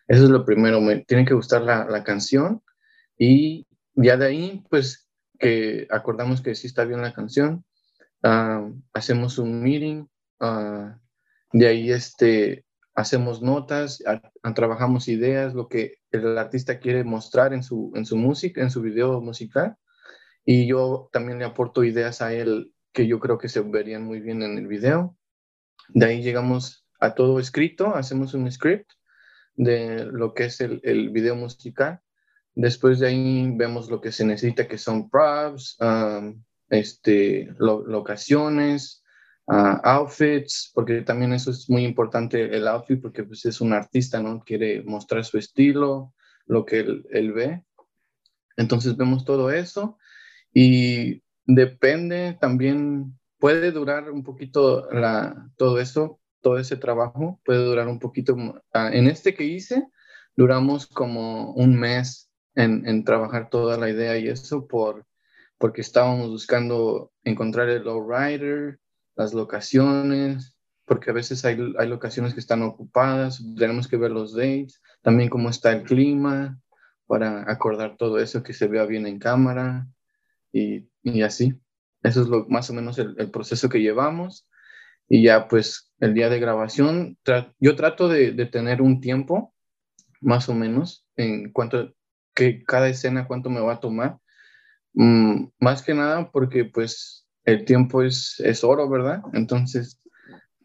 eso 0.08 0.24
es 0.24 0.30
lo 0.30 0.46
primero, 0.46 0.82
me 0.82 1.06
tiene 1.06 1.26
que 1.26 1.36
gustar 1.36 1.62
la, 1.62 1.86
la, 1.86 2.04
canción 2.04 2.64
y 3.18 3.68
ya 3.94 4.18
de 4.18 4.26
ahí, 4.26 4.64
pues, 4.70 5.08
que 5.38 5.88
acordamos 5.92 6.42
que 6.42 6.56
sí 6.56 6.68
está 6.68 6.86
bien 6.86 7.02
la 7.02 7.14
canción, 7.14 7.64
hacemos 8.94 9.38
un 9.38 9.62
meeting, 9.62 10.08
ah, 10.40 10.98
de 11.54 11.68
ahí 11.68 11.92
este, 11.92 12.66
hacemos 12.96 13.42
notas, 13.42 14.04
trabajamos 14.56 15.08
ideas, 15.08 15.54
lo 15.54 15.68
que 15.68 15.98
el 16.12 16.38
artista 16.38 16.80
quiere 16.80 17.04
mostrar 17.04 17.54
en 17.54 17.64
su, 17.64 17.92
en 17.96 18.06
su 18.06 18.18
música, 18.18 18.62
en 18.62 18.72
su 18.72 18.82
video 18.82 19.22
musical 19.22 19.78
y 20.45 20.67
yo 20.67 21.10
también 21.12 21.39
le 21.39 21.45
aporto 21.45 21.84
ideas 21.84 22.21
a 22.21 22.34
él 22.34 22.73
que 22.91 23.08
yo 23.08 23.19
creo 23.19 23.38
que 23.38 23.49
se 23.49 23.62
verían 23.62 24.04
muy 24.04 24.19
bien 24.19 24.41
en 24.41 24.58
el 24.58 24.67
video. 24.67 25.15
De 25.89 26.06
ahí 26.06 26.21
llegamos 26.21 26.86
a 26.99 27.13
todo 27.13 27.39
escrito, 27.39 27.95
hacemos 27.95 28.34
un 28.34 28.52
script 28.52 28.91
de 29.56 30.06
lo 30.06 30.34
que 30.34 30.45
es 30.45 30.62
el, 30.62 30.80
el 30.84 31.10
video 31.10 31.36
musical. 31.36 32.02
Después 32.56 32.99
de 32.99 33.08
ahí 33.08 33.52
vemos 33.56 33.89
lo 33.89 34.02
que 34.02 34.12
se 34.12 34.25
necesita, 34.25 34.67
que 34.67 34.78
son 34.78 35.10
props, 35.10 35.78
este, 36.69 37.49
locaciones, 37.58 39.04
uh, 39.47 39.80
outfits, 39.84 40.71
porque 40.73 41.02
también 41.02 41.34
eso 41.34 41.52
es 41.52 41.69
muy 41.69 41.86
importante, 41.86 42.56
el 42.56 42.67
outfit, 42.67 43.02
porque 43.02 43.23
pues 43.23 43.45
es 43.45 43.62
un 43.62 43.73
artista, 43.73 44.21
¿no? 44.21 44.43
Quiere 44.43 44.84
mostrar 44.84 45.23
su 45.25 45.38
estilo, 45.38 46.13
lo 46.45 46.65
que 46.65 46.80
él, 46.80 47.06
él 47.12 47.34
ve. 47.34 47.63
Entonces 48.58 48.97
vemos 48.97 49.25
todo 49.25 49.52
eso 49.52 49.97
y 50.54 51.22
depende 51.46 52.38
también, 52.40 53.18
puede 53.40 53.72
durar 53.72 54.12
un 54.12 54.24
poquito 54.24 54.90
la, 54.92 55.50
todo 55.58 55.80
eso, 55.80 56.20
todo 56.42 56.58
ese 56.58 56.78
trabajo, 56.78 57.40
puede 57.46 57.64
durar 57.64 57.88
un 57.88 58.00
poquito. 58.00 58.36
Ah, 58.74 58.90
en 58.92 59.08
este 59.08 59.34
que 59.34 59.44
hice, 59.46 59.88
duramos 60.36 60.88
como 60.88 61.54
un 61.54 61.78
mes 61.80 62.30
en, 62.56 62.88
en 62.88 63.04
trabajar 63.04 63.50
toda 63.50 63.78
la 63.78 63.90
idea 63.90 64.18
y 64.18 64.28
eso 64.28 64.68
por, 64.68 65.06
porque 65.58 65.82
estábamos 65.82 66.30
buscando 66.30 67.12
encontrar 67.24 67.70
el 67.70 67.84
lowrider, 67.84 68.80
las 69.16 69.34
locaciones, 69.34 70.56
porque 70.86 71.12
a 71.12 71.14
veces 71.14 71.46
hay, 71.46 71.58
hay 71.78 71.88
locaciones 71.88 72.34
que 72.34 72.40
están 72.40 72.64
ocupadas, 72.64 73.44
tenemos 73.58 73.88
que 73.88 73.98
ver 73.98 74.12
los 74.12 74.34
dates, 74.34 74.82
también 75.02 75.30
cómo 75.30 75.50
está 75.50 75.72
el 75.72 75.84
clima, 75.84 76.60
para 77.06 77.50
acordar 77.52 77.98
todo 77.98 78.20
eso, 78.20 78.44
que 78.44 78.54
se 78.54 78.68
vea 78.68 78.86
bien 78.86 79.08
en 79.08 79.20
cámara 79.20 79.88
y, 80.52 80.90
así. 81.22 81.54
Eso 82.04 82.22
es 82.22 82.28
lo, 82.28 82.48
más 82.48 82.70
o 82.70 82.74
menos 82.74 82.98
el, 83.00 83.32
proceso 83.32 83.70
que 83.70 83.82
llevamos. 83.82 84.48
Y 85.08 85.24
ya 85.24 85.48
pues 85.48 85.92
el 86.00 86.14
día 86.14 86.30
de 86.30 86.40
grabación, 86.40 87.18
yo 87.60 87.76
trato 87.76 88.08
de, 88.08 88.32
tener 88.46 88.82
un 88.82 89.02
tiempo, 89.02 89.54
más 90.22 90.50
o 90.50 90.54
menos, 90.54 91.06
en 91.16 91.52
cuanto 91.52 91.94
que 92.36 92.64
cada 92.64 92.90
escena, 92.90 93.28
cuánto 93.28 93.50
me 93.50 93.62
va 93.62 93.74
a 93.74 93.80
tomar. 93.80 94.18
Mm, 94.94 95.48
más 95.60 95.82
que 95.82 95.94
nada 95.94 96.32
porque 96.32 96.66
pues 96.66 97.28
el 97.46 97.66
tiempo 97.66 98.04
es, 98.04 98.40
es 98.40 98.64
oro, 98.64 98.90
¿verdad? 98.90 99.22
Entonces, 99.34 100.00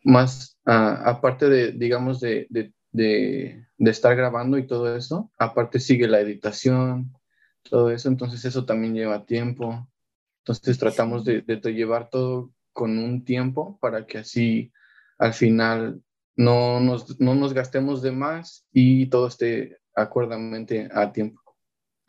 más 0.04 0.58
uh, 0.66 1.00
aparte 1.04 1.48
de, 1.48 1.72
digamos, 1.72 2.20
de, 2.20 2.46
de, 2.50 2.72
de, 2.92 3.90
estar 3.90 4.14
grabando 4.14 4.58
y 4.58 4.66
todo 4.66 4.96
eso. 4.96 5.30
Aparte 5.38 5.80
sigue 5.80 6.06
la 6.06 6.20
editación, 6.20 7.12
todo 7.64 7.90
eso, 7.90 8.08
entonces 8.08 8.44
eso 8.44 8.64
también 8.64 8.94
lleva 8.94 9.24
tiempo. 9.24 9.88
Entonces 10.40 10.78
tratamos 10.78 11.24
de, 11.24 11.42
de, 11.42 11.56
llevar 11.72 12.10
todo 12.10 12.52
con 12.72 12.98
un 12.98 13.24
tiempo 13.24 13.78
para 13.80 14.06
que 14.06 14.18
así 14.18 14.72
al 15.18 15.32
final 15.32 16.02
no 16.36 16.80
nos, 16.80 17.18
no 17.20 17.34
nos 17.34 17.52
gastemos 17.52 18.02
de 18.02 18.12
más 18.12 18.66
y 18.72 19.06
todo 19.06 19.28
esté 19.28 19.78
acuerdamente 19.94 20.88
a 20.92 21.12
tiempo. 21.12 21.40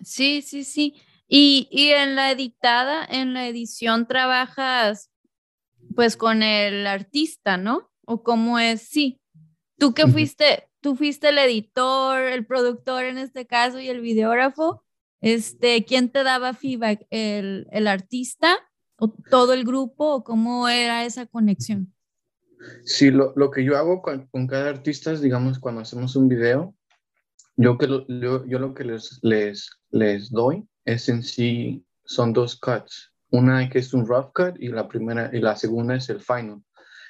Sí, 0.01 0.41
sí, 0.41 0.63
sí. 0.63 0.95
Y, 1.27 1.67
y 1.71 1.89
en 1.89 2.15
la 2.15 2.31
editada, 2.31 3.05
en 3.05 3.33
la 3.33 3.47
edición 3.47 4.07
trabajas 4.07 5.11
pues 5.95 6.17
con 6.17 6.43
el 6.43 6.85
artista, 6.87 7.57
¿no? 7.57 7.89
¿O 8.05 8.23
cómo 8.23 8.59
es? 8.59 8.81
Sí. 8.81 9.21
Tú 9.77 9.93
que 9.93 10.07
fuiste, 10.07 10.69
tú 10.81 10.95
fuiste 10.95 11.29
el 11.29 11.37
editor, 11.37 12.21
el 12.21 12.45
productor 12.45 13.05
en 13.05 13.17
este 13.17 13.45
caso 13.45 13.79
y 13.79 13.89
el 13.89 14.01
videógrafo. 14.01 14.84
Este, 15.21 15.85
¿Quién 15.85 16.09
te 16.09 16.23
daba 16.23 16.53
feedback? 16.53 17.05
¿El, 17.09 17.67
el 17.71 17.87
artista 17.87 18.57
o 18.97 19.09
todo 19.29 19.53
el 19.53 19.65
grupo 19.65 20.15
o 20.15 20.23
cómo 20.23 20.67
era 20.67 21.05
esa 21.05 21.25
conexión? 21.25 21.93
Sí, 22.83 23.11
lo, 23.11 23.33
lo 23.35 23.51
que 23.51 23.63
yo 23.63 23.77
hago 23.77 24.01
con, 24.01 24.27
con, 24.27 24.47
cada 24.47 24.69
artista 24.69 25.13
digamos, 25.13 25.59
cuando 25.59 25.81
hacemos 25.81 26.15
un 26.15 26.27
video, 26.27 26.75
yo, 27.57 27.77
que 27.77 27.87
lo, 27.87 28.07
yo, 28.07 28.45
yo 28.45 28.59
lo 28.59 28.73
que 28.73 28.83
les, 28.83 29.19
les, 29.21 29.69
les 29.91 30.31
doy 30.31 30.67
es 30.83 31.09
en 31.09 31.23
sí, 31.23 31.85
son 32.05 32.33
dos 32.33 32.59
cuts. 32.59 33.11
Una 33.31 33.67
que 33.69 33.79
es 33.79 33.93
un 33.93 34.05
rough 34.05 34.31
cut 34.33 34.55
y 34.59 34.69
la 34.69 34.87
primera 34.87 35.29
y 35.33 35.39
la 35.39 35.55
segunda 35.55 35.95
es 35.95 36.09
el 36.09 36.21
final. 36.21 36.61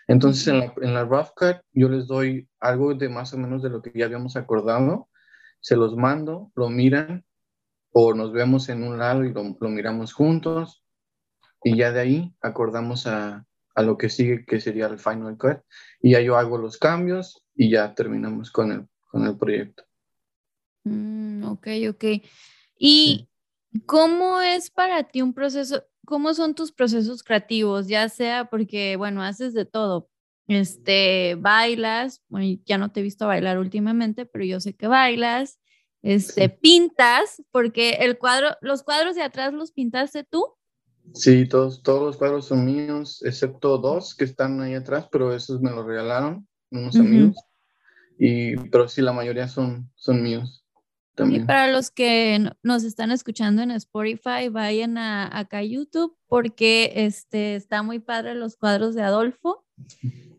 Entonces, 0.08 0.48
en 0.48 0.60
la, 0.60 0.74
en 0.82 0.94
la 0.94 1.04
rough 1.04 1.30
cut, 1.36 1.58
yo 1.74 1.90
les 1.90 2.08
doy 2.08 2.48
algo 2.60 2.94
de 2.94 3.10
más 3.10 3.34
o 3.34 3.38
menos 3.38 3.64
de 3.64 3.70
lo 3.70 3.82
que 3.82 3.92
ya 3.94 4.06
habíamos 4.06 4.36
acordado, 4.36 5.10
se 5.62 5.76
los 5.76 5.96
mando, 5.96 6.52
lo 6.56 6.70
miran, 6.70 7.26
o 7.98 8.14
nos 8.14 8.34
vemos 8.34 8.68
en 8.68 8.84
un 8.84 8.98
lado 8.98 9.24
y 9.24 9.32
lo, 9.32 9.56
lo 9.58 9.70
miramos 9.70 10.12
juntos, 10.12 10.84
y 11.64 11.78
ya 11.78 11.94
de 11.94 12.02
ahí 12.02 12.36
acordamos 12.42 13.08
a, 13.08 13.46
a, 13.74 13.82
lo 13.82 13.98
que 13.98 14.10
sigue, 14.10 14.46
que 14.46 14.60
sería 14.60 14.88
el 14.88 15.00
final 15.00 15.38
cut, 15.38 15.60
y 16.02 16.12
ya 16.12 16.20
yo 16.20 16.38
hago 16.38 16.58
los 16.58 16.78
cambios 16.78 17.46
y 17.56 17.72
ya 17.72 17.96
terminamos 17.96 18.52
con 18.52 18.72
el, 18.72 18.88
con 19.10 19.26
el 19.26 19.38
proyecto. 19.38 19.84
Mm, 20.84 21.46
ok, 21.46 21.68
ok. 21.92 22.04
¿Y 22.78 23.30
sí. 23.72 23.82
cómo 23.86 24.42
es 24.42 24.70
para 24.70 25.04
ti 25.04 25.22
un 25.22 25.34
proceso? 25.34 25.84
¿cómo 26.06 26.34
son 26.34 26.54
tus 26.56 26.72
procesos 26.72 27.24
creativos? 27.24 27.88
Ya 27.88 28.08
sea 28.10 28.46
porque, 28.46 28.96
bueno, 28.96 29.24
haces 29.24 29.54
de 29.54 29.66
todo. 29.66 30.10
Este, 30.48 31.36
bailas, 31.40 32.22
bueno, 32.28 32.62
ya 32.66 32.78
no 32.78 32.92
te 32.92 33.00
he 33.00 33.04
visto 33.04 33.26
bailar 33.26 33.58
últimamente, 33.58 34.26
pero 34.26 34.46
yo 34.46 34.60
sé 34.60 34.76
que 34.76 34.88
bailas. 34.88 35.60
Este, 36.06 36.50
pintas, 36.50 37.42
porque 37.52 37.98
el 38.02 38.20
cuadro, 38.20 38.56
los 38.62 38.84
cuadros 38.84 39.16
de 39.16 39.24
atrás 39.24 39.54
los 39.54 39.72
pintaste 39.72 40.24
tú. 40.24 40.54
Sí, 41.16 41.48
todos, 41.48 41.82
todos 41.82 42.04
los 42.04 42.18
cuadros 42.18 42.46
son 42.46 42.64
míos, 42.64 43.24
excepto 43.26 43.80
dos 43.80 44.14
que 44.14 44.24
están 44.24 44.62
ahí 44.62 44.76
atrás, 44.76 45.08
pero 45.12 45.34
esos 45.34 45.62
me 45.62 45.72
los 45.72 45.84
regalaron 45.84 46.48
unos 46.70 46.96
uh 46.96 47.00
-huh. 47.00 47.08
amigos. 47.08 47.38
Y, 48.20 48.56
pero 48.70 48.88
sí, 48.88 49.02
la 49.02 49.14
mayoría 49.14 49.48
son, 49.48 49.90
son 49.96 50.22
míos. 50.22 50.64
También. 51.16 51.44
Y 51.44 51.46
para 51.46 51.72
los 51.72 51.90
que 51.90 52.52
nos 52.62 52.84
están 52.84 53.12
escuchando 53.12 53.64
en 53.64 53.72
Spotify, 53.72 54.50
vayan 54.52 55.00
a, 55.00 55.36
acá 55.36 55.60
a 55.60 55.64
YouTube 55.64 56.16
porque 56.28 56.92
este, 56.96 57.56
está 57.56 57.82
muy 57.82 58.00
padre 58.00 58.36
los 58.36 58.58
cuadros 58.58 58.94
de 58.94 59.02
Adolfo. 59.02 59.66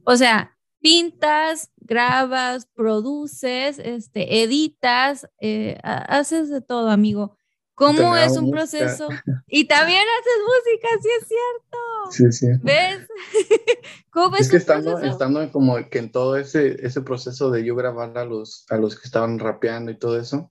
O 0.05 0.17
sea, 0.17 0.56
pintas, 0.81 1.71
grabas, 1.79 2.67
produces, 2.67 3.79
este, 3.79 4.43
editas, 4.43 5.29
eh, 5.41 5.79
haces 5.83 6.49
de 6.49 6.61
todo, 6.61 6.91
amigo. 6.91 7.37
¿Cómo 7.77 8.17
es 8.17 8.33
un 8.39 8.51
música. 8.51 8.57
proceso? 8.57 9.09
Y 9.49 9.67
también 9.67 10.01
haces 10.01 10.43
música, 10.43 10.89
sí 11.03 11.09
es 11.21 11.29
cierto. 11.29 11.77
Sí, 12.11 12.33
sí. 12.33 12.47
¿Ves? 12.63 13.07
¿Cómo 14.11 14.37
es, 14.37 14.43
es 14.43 14.51
que 14.51 14.57
estando, 14.57 14.99
estando, 14.99 15.53
como 15.53 15.77
que 15.89 15.99
en 15.99 16.11
todo 16.11 16.37
ese, 16.37 16.85
ese 16.85 17.03
proceso 17.03 17.51
de 17.51 17.65
yo 17.65 17.77
grabar 17.77 18.17
a 18.17 18.25
los, 18.25 18.65
a 18.71 18.79
los 18.79 18.99
que 18.99 19.07
estaban 19.07 19.39
rapeando 19.39 19.91
y 19.91 19.99
todo 19.99 20.19
eso, 20.19 20.51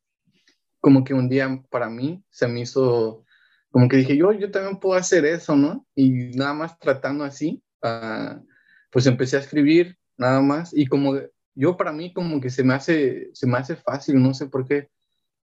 como 0.79 1.03
que 1.03 1.15
un 1.15 1.27
día 1.27 1.63
para 1.71 1.89
mí 1.89 2.23
se 2.29 2.47
me 2.47 2.61
hizo, 2.61 3.25
como 3.71 3.89
que 3.89 3.97
dije, 3.97 4.15
yo, 4.15 4.31
yo 4.31 4.51
también 4.51 4.79
puedo 4.79 4.97
hacer 4.99 5.25
eso, 5.25 5.55
¿no? 5.55 5.87
Y 5.95 6.11
nada 6.35 6.53
más 6.53 6.77
tratando 6.77 7.23
así, 7.23 7.63
uh, 7.81 8.39
pues 8.91 9.07
empecé 9.07 9.37
a 9.37 9.39
escribir 9.39 9.97
nada 10.17 10.41
más 10.41 10.73
y 10.73 10.87
como 10.87 11.15
yo 11.53 11.77
para 11.77 11.91
mí 11.91 12.13
como 12.13 12.41
que 12.41 12.49
se 12.49 12.63
me 12.63 12.73
hace, 12.73 13.29
se 13.33 13.47
me 13.47 13.57
hace 13.57 13.75
fácil, 13.75 14.21
no 14.21 14.33
sé 14.33 14.47
por 14.47 14.67
qué, 14.67 14.89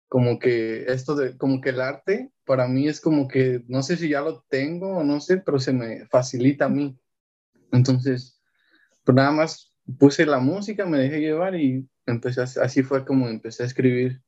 como 0.07 0.39
que 0.39 0.85
esto 0.91 1.15
de, 1.15 1.37
como 1.37 1.61
que 1.61 1.69
el 1.69 1.81
arte 1.81 2.31
para 2.45 2.67
mí 2.67 2.87
es 2.87 2.99
como 2.99 3.27
que, 3.27 3.63
no 3.67 3.81
sé 3.81 3.95
si 3.97 4.09
ya 4.09 4.21
lo 4.21 4.43
tengo 4.49 4.97
o 4.97 5.03
no 5.03 5.21
sé, 5.21 5.37
pero 5.37 5.59
se 5.59 5.71
me 5.71 6.05
facilita 6.07 6.65
a 6.65 6.69
mí. 6.69 6.99
Entonces, 7.71 8.41
pues 9.05 9.15
nada 9.15 9.31
más 9.31 9.73
puse 9.97 10.25
la 10.25 10.39
música, 10.39 10.85
me 10.85 10.99
dejé 10.99 11.21
llevar 11.21 11.55
y 11.55 11.87
empecé, 12.05 12.41
a, 12.41 12.43
así 12.43 12.83
fue 12.83 13.05
como 13.05 13.29
empecé 13.29 13.63
a 13.63 13.67
escribir 13.67 14.21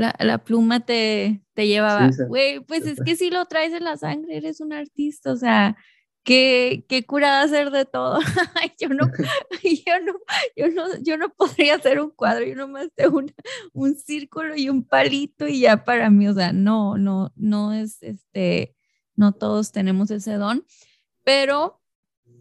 la, 0.00 0.14
la 0.18 0.38
pluma 0.38 0.80
te, 0.80 1.42
te 1.54 1.66
llevaba. 1.66 2.08
Güey, 2.28 2.58
sí, 2.58 2.64
pues 2.66 2.86
es 2.86 3.00
que 3.04 3.16
si 3.16 3.30
lo 3.30 3.44
traes 3.46 3.72
en 3.72 3.84
la 3.84 3.96
sangre, 3.96 4.36
eres 4.36 4.60
un 4.60 4.72
artista, 4.72 5.32
o 5.32 5.36
sea, 5.36 5.76
qué, 6.24 6.84
qué 6.88 7.04
curada 7.04 7.42
hacer 7.42 7.70
de 7.70 7.84
todo. 7.84 8.18
yo, 8.80 8.88
no, 8.88 9.06
yo, 9.86 10.00
no, 10.04 10.14
yo, 10.56 10.68
no, 10.68 11.02
yo 11.02 11.16
no 11.16 11.28
podría 11.30 11.76
hacer 11.76 12.00
un 12.00 12.10
cuadro, 12.10 12.44
yo 12.44 12.54
nomás 12.54 12.88
tengo 12.94 13.18
un, 13.18 13.34
un 13.72 13.94
círculo 13.94 14.56
y 14.56 14.68
un 14.68 14.84
palito 14.84 15.46
y 15.46 15.60
ya 15.60 15.84
para 15.84 16.10
mí, 16.10 16.28
o 16.28 16.34
sea, 16.34 16.52
no, 16.52 16.96
no, 16.98 17.32
no 17.36 17.72
es 17.72 18.02
este, 18.02 18.76
no 19.16 19.32
todos 19.32 19.72
tenemos 19.72 20.10
ese 20.10 20.34
don, 20.34 20.64
pero, 21.24 21.80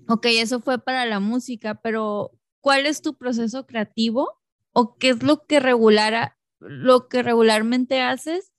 ok, 0.08 0.26
eso 0.26 0.60
fue 0.60 0.80
para 0.80 1.06
la 1.06 1.20
música, 1.20 1.76
pero 1.76 2.32
¿cuál 2.62 2.86
es 2.86 3.02
tu 3.02 3.18
proceso 3.18 3.66
creativo? 3.66 4.40
¿O 4.72 4.98
qué 4.98 5.10
es 5.10 5.24
lo 5.24 5.46
que 5.46 5.60
regulara, 5.60 6.38
lo 6.60 7.08
que 7.08 7.24
regularmente 7.24 8.02
haces 8.02 8.52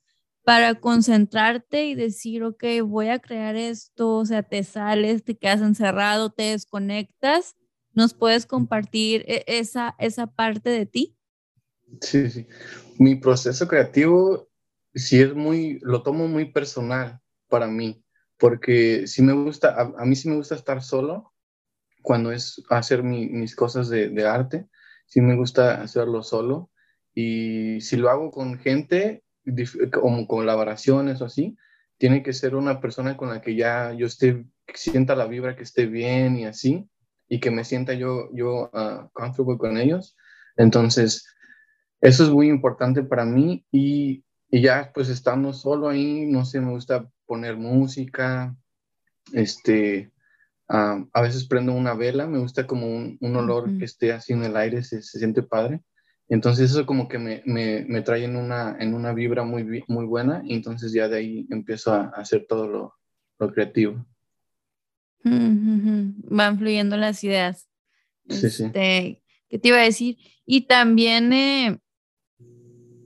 para 0.44 0.74
concentrarte 0.76 1.86
y 1.86 1.94
decir, 1.94 2.42
ok, 2.44 2.64
voy 2.84 3.08
a 3.08 3.18
crear 3.18 3.56
esto, 3.56 4.16
o 4.16 4.24
sea, 4.24 4.42
te 4.42 4.64
sales, 4.64 5.24
te 5.24 5.36
quedas 5.36 5.60
encerrado, 5.60 6.30
te 6.30 6.44
desconectas, 6.44 7.56
¿nos 7.92 8.14
puedes 8.14 8.46
compartir 8.46 9.24
e, 9.28 9.44
esa, 9.46 9.94
esa 9.98 10.26
parte 10.26 10.70
de 10.70 10.86
ti? 10.86 11.16
Sí, 12.00 12.30
sí. 12.30 12.46
Mi 12.98 13.16
proceso 13.16 13.68
creativo 13.68 14.48
sí 14.94 15.20
es 15.20 15.34
muy, 15.34 15.78
lo 15.82 16.02
tomo 16.02 16.26
muy 16.26 16.46
personal 16.46 17.20
para 17.48 17.66
mí, 17.66 18.04
porque 18.38 19.06
sí 19.06 19.22
me 19.22 19.32
gusta, 19.32 19.76
a, 19.96 20.04
mí 20.04 20.16
sí 20.16 20.28
me 20.28 20.36
gusta 20.36 20.54
estar 20.54 20.82
solo 20.82 21.32
cuando 22.02 22.32
es 22.32 22.62
hacer 22.70 23.02
mi, 23.02 23.28
mis 23.28 23.54
cosas 23.54 23.88
de, 23.90 24.08
de 24.08 24.26
arte, 24.26 24.66
sí 25.06 25.20
me 25.20 25.36
gusta 25.36 25.82
hacerlo 25.82 26.22
solo 26.22 26.70
y 27.14 27.80
si 27.80 27.96
lo 27.96 28.08
hago 28.08 28.30
con 28.30 28.58
gente, 28.58 29.22
como 29.92 30.26
colaboraciones 30.26 31.20
o 31.20 31.26
así, 31.26 31.56
tiene 31.98 32.22
que 32.22 32.32
ser 32.32 32.54
una 32.54 32.80
persona 32.80 33.16
con 33.16 33.28
la 33.28 33.40
que 33.40 33.54
ya 33.54 33.92
yo 33.92 34.06
esté, 34.06 34.44
sienta 34.74 35.14
la 35.14 35.26
vibra 35.26 35.54
que 35.54 35.64
esté 35.64 35.86
bien 35.86 36.36
y 36.36 36.46
así, 36.46 36.88
y 37.28 37.40
que 37.40 37.50
me 37.50 37.64
sienta 37.64 37.92
yo, 37.94 38.30
yo 38.32 38.70
uh, 38.72 39.08
comfortable 39.12 39.58
con 39.58 39.76
ellos. 39.76 40.16
Entonces, 40.56 41.26
eso 42.00 42.24
es 42.24 42.30
muy 42.30 42.48
importante 42.48 43.02
para 43.02 43.24
mí 43.24 43.64
y, 43.70 44.24
y 44.50 44.62
ya 44.62 44.90
pues 44.94 45.08
estando 45.08 45.52
solo 45.52 45.88
ahí, 45.88 46.26
no 46.26 46.44
sé, 46.44 46.60
me 46.60 46.70
gusta 46.70 47.08
poner 47.26 47.56
música, 47.56 48.56
este, 49.32 50.10
uh, 50.68 51.06
a 51.12 51.22
veces 51.22 51.46
prendo 51.46 51.72
una 51.72 51.94
vela, 51.94 52.26
me 52.26 52.38
gusta 52.38 52.66
como 52.66 52.86
un, 52.86 53.18
un 53.20 53.36
olor 53.36 53.78
que 53.78 53.84
esté 53.84 54.12
así 54.12 54.32
en 54.32 54.44
el 54.44 54.56
aire, 54.56 54.82
se, 54.82 55.02
se 55.02 55.18
siente 55.18 55.42
padre. 55.42 55.82
Entonces 56.30 56.70
eso 56.70 56.86
como 56.86 57.08
que 57.08 57.18
me, 57.18 57.42
me, 57.44 57.84
me, 57.88 58.02
trae 58.02 58.24
en 58.24 58.36
una, 58.36 58.76
en 58.78 58.94
una 58.94 59.12
vibra 59.12 59.42
muy, 59.42 59.84
muy 59.88 60.06
buena 60.06 60.42
y 60.44 60.54
entonces 60.54 60.92
ya 60.92 61.08
de 61.08 61.18
ahí 61.18 61.46
empiezo 61.50 61.92
a, 61.92 62.04
hacer 62.10 62.46
todo 62.48 62.68
lo, 62.68 62.94
lo 63.40 63.52
creativo. 63.52 64.06
Van 65.24 66.56
fluyendo 66.56 66.96
las 66.96 67.22
ideas. 67.24 67.68
Sí, 68.28 68.48
sí. 68.48 68.64
Este, 68.66 69.22
¿Qué 69.48 69.58
te 69.58 69.68
iba 69.68 69.78
a 69.78 69.82
decir? 69.82 70.18
Y 70.46 70.68
también 70.68 71.32
eh, 71.32 71.80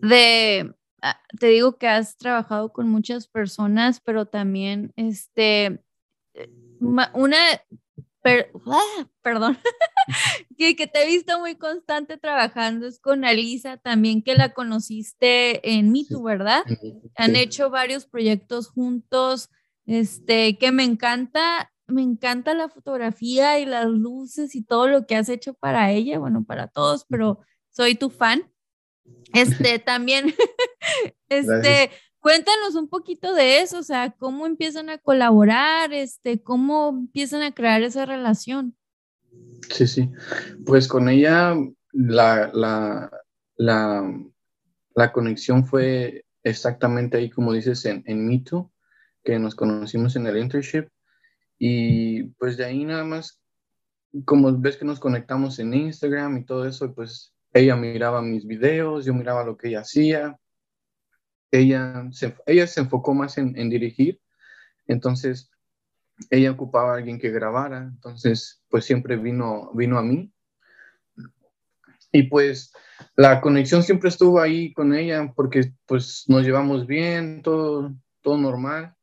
de, 0.02 0.74
ah, 1.00 1.18
te 1.40 1.46
digo 1.46 1.78
que 1.78 1.88
has 1.88 2.18
trabajado 2.18 2.74
con 2.74 2.90
muchas 2.90 3.26
personas, 3.26 4.02
pero 4.04 4.26
también, 4.26 4.92
este, 4.96 5.80
eh, 6.34 6.50
una, 6.78 7.10
Ah, 8.66 9.06
perdón, 9.22 9.58
que, 10.58 10.76
que, 10.76 10.86
te 10.86 11.02
he 11.02 11.06
visto 11.06 11.38
muy 11.38 11.56
constante 11.56 12.16
trabajando 12.16 12.86
es 12.86 13.00
con 13.00 13.24
Alisa, 13.24 13.76
también 13.76 14.22
que 14.22 14.34
la 14.34 14.52
conociste 14.52 15.76
en 15.76 15.92
MeToo, 15.92 16.22
¿verdad? 16.22 16.62
Han 17.16 17.36
hecho 17.36 17.70
varios 17.70 18.06
proyectos 18.06 18.68
juntos, 18.68 19.50
este, 19.86 20.58
que 20.58 20.72
me 20.72 20.84
encanta, 20.84 21.72
me 21.86 22.02
encanta 22.02 22.54
la 22.54 22.68
fotografía 22.68 23.58
y 23.58 23.66
las 23.66 23.86
luces 23.86 24.54
y 24.54 24.62
todo 24.62 24.88
lo 24.88 25.06
que 25.06 25.16
has 25.16 25.28
hecho 25.28 25.54
para 25.54 25.90
ella, 25.92 26.18
bueno, 26.18 26.44
para 26.44 26.68
todos, 26.68 27.06
pero 27.08 27.40
soy 27.70 27.94
tu 27.94 28.10
fan. 28.10 28.50
Este, 29.32 29.78
también, 29.78 30.34
este, 31.28 31.90
Cuéntanos 32.24 32.74
un 32.74 32.88
poquito 32.88 33.34
de 33.34 33.60
eso, 33.60 33.80
o 33.80 33.82
sea, 33.82 34.12
cómo 34.12 34.46
empiezan 34.46 34.88
a 34.88 34.96
colaborar, 34.96 35.92
este, 35.92 36.42
cómo 36.42 36.88
empiezan 36.88 37.42
a 37.42 37.52
crear 37.52 37.82
esa 37.82 38.06
relación. 38.06 38.74
Sí, 39.70 39.87
sí. 39.87 40.11
Pues 40.64 40.88
con 40.88 41.09
ella 41.09 41.55
la, 41.92 42.51
la, 42.53 43.11
la, 43.57 45.12
conexión 45.12 45.64
fue 45.64 46.25
exactamente 46.42 47.16
ahí, 47.16 47.31
como 47.31 47.53
dices, 47.53 47.85
en, 47.87 48.03
en 48.07 48.27
Mito, 48.27 48.73
que 49.23 49.38
nos 49.38 49.55
conocimos 49.55 50.16
en 50.16 50.27
el 50.27 50.38
internship. 50.38 50.88
Y 51.59 52.25
pues 52.38 52.57
de 52.57 52.64
ahí 52.64 52.85
nada 52.85 53.05
más, 53.05 53.40
como 54.25 54.57
ves 54.59 54.77
que 54.77 54.85
nos 54.85 55.01
conectamos 55.01 55.59
en 55.59 55.75
Instagram 55.75 56.38
y 56.38 56.44
todo 56.44 56.66
eso, 56.66 56.94
pues 56.94 57.35
ella 57.53 57.77
miraba 57.77 58.23
mis 58.23 58.47
videos, 58.47 59.05
yo 59.05 59.14
miraba 59.14 59.44
lo 59.44 59.57
que 59.57 59.68
ella 59.68 59.81
hacía 59.81 60.38
ella 61.55 62.09
se, 62.11 62.35
ella 62.47 62.66
se 62.66 62.81
enfocó 62.81 63.14
más 63.14 63.38
en, 63.38 63.70
dirigir, 63.70 64.20
entonces 64.87 65.51
ella 66.31 66.53
ocupaba 66.53 66.92
a 66.92 66.96
alguien 66.96 67.18
que 67.18 67.31
grabara, 67.31 67.79
entonces 67.79 68.62
pues 68.68 68.85
siempre 68.85 69.16
vino, 69.16 69.70
vino 69.74 69.98
a 69.98 70.03
mí. 70.03 70.33
Y 72.12 72.24
pues 72.24 72.72
la 73.16 73.40
conexión 73.40 73.83
siempre 73.83 74.09
estuvo 74.09 74.40
ahí 74.40 74.72
con 74.72 74.94
ella 74.94 75.33
porque 75.35 75.72
pues 75.87 76.24
nos 76.29 76.44
llevamos 76.44 76.87
bien, 76.87 77.42
todo, 77.42 77.92
todo 78.22 78.37
normal. 78.37 78.94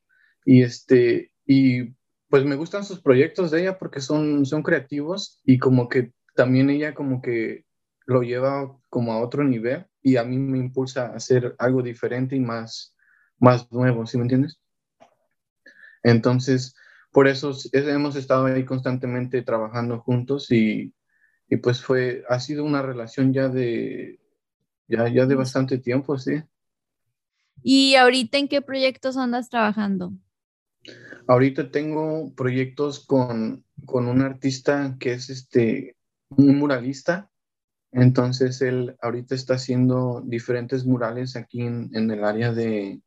Y 0.45 0.63
este, 0.63 1.33
y 1.45 1.93
pues 2.29 2.45
me 2.45 2.55
gustan 2.55 2.85
sus 2.85 3.01
proyectos 3.01 3.51
de 3.51 3.61
ella 3.61 3.77
porque 3.77 3.99
son, 3.99 4.45
son 4.45 4.63
creativos 4.63 5.41
y 5.43 5.59
como 5.59 5.89
que 5.89 6.13
también 6.35 6.69
ella 6.69 6.93
como 6.93 7.21
que 7.21 7.65
lo 8.05 8.21
lleva 8.21 8.77
como 8.89 9.13
a 9.13 9.19
otro 9.19 9.43
nivel 9.43 9.85
y 10.01 10.15
a 10.15 10.23
mí 10.23 10.37
me 10.37 10.57
impulsa 10.57 11.07
a 11.07 11.15
hacer 11.15 11.55
algo 11.59 11.81
diferente 11.81 12.35
y 12.35 12.39
más, 12.39 12.95
más 13.37 13.71
nuevo, 13.71 14.05
¿sí 14.05 14.17
me 14.17 14.23
entiendes? 14.23 14.59
Entonces, 16.03 16.73
por 17.11 17.27
eso 17.27 17.53
hemos 17.73 18.15
estado 18.15 18.45
ahí 18.45 18.65
constantemente 18.65 19.41
trabajando 19.41 19.99
juntos 19.99 20.51
y, 20.51 20.93
y, 21.49 21.57
pues 21.57 21.81
fue, 21.81 22.23
ha 22.29 22.39
sido 22.39 22.63
una 22.63 22.81
relación 22.81 23.33
ya 23.33 23.49
de, 23.49 24.19
ya, 24.87 25.07
ya 25.09 25.25
de 25.25 25.35
bastante 25.35 25.77
tiempo, 25.77 26.17
sí. 26.17 26.41
¿Y 27.63 27.95
ahorita 27.95 28.37
en 28.37 28.47
qué 28.47 28.61
proyectos 28.61 29.17
andas 29.17 29.49
trabajando? 29.49 30.13
Ahorita 31.27 31.69
tengo 31.69 32.33
proyectos 32.33 33.05
con, 33.05 33.63
con 33.85 34.07
un 34.07 34.21
artista 34.21 34.95
que 34.99 35.13
es 35.13 35.29
este, 35.29 35.95
un 36.29 36.57
muralista 36.57 37.31
entonces 37.91 38.61
él 38.61 38.95
ahorita 39.01 39.35
está 39.35 39.55
haciendo 39.55 40.21
diferentes 40.25 40.85
murales 40.85 41.35
aquí 41.35 41.61
en, 41.61 41.91
el 41.93 42.23
área 42.23 42.53
de, 42.53 43.01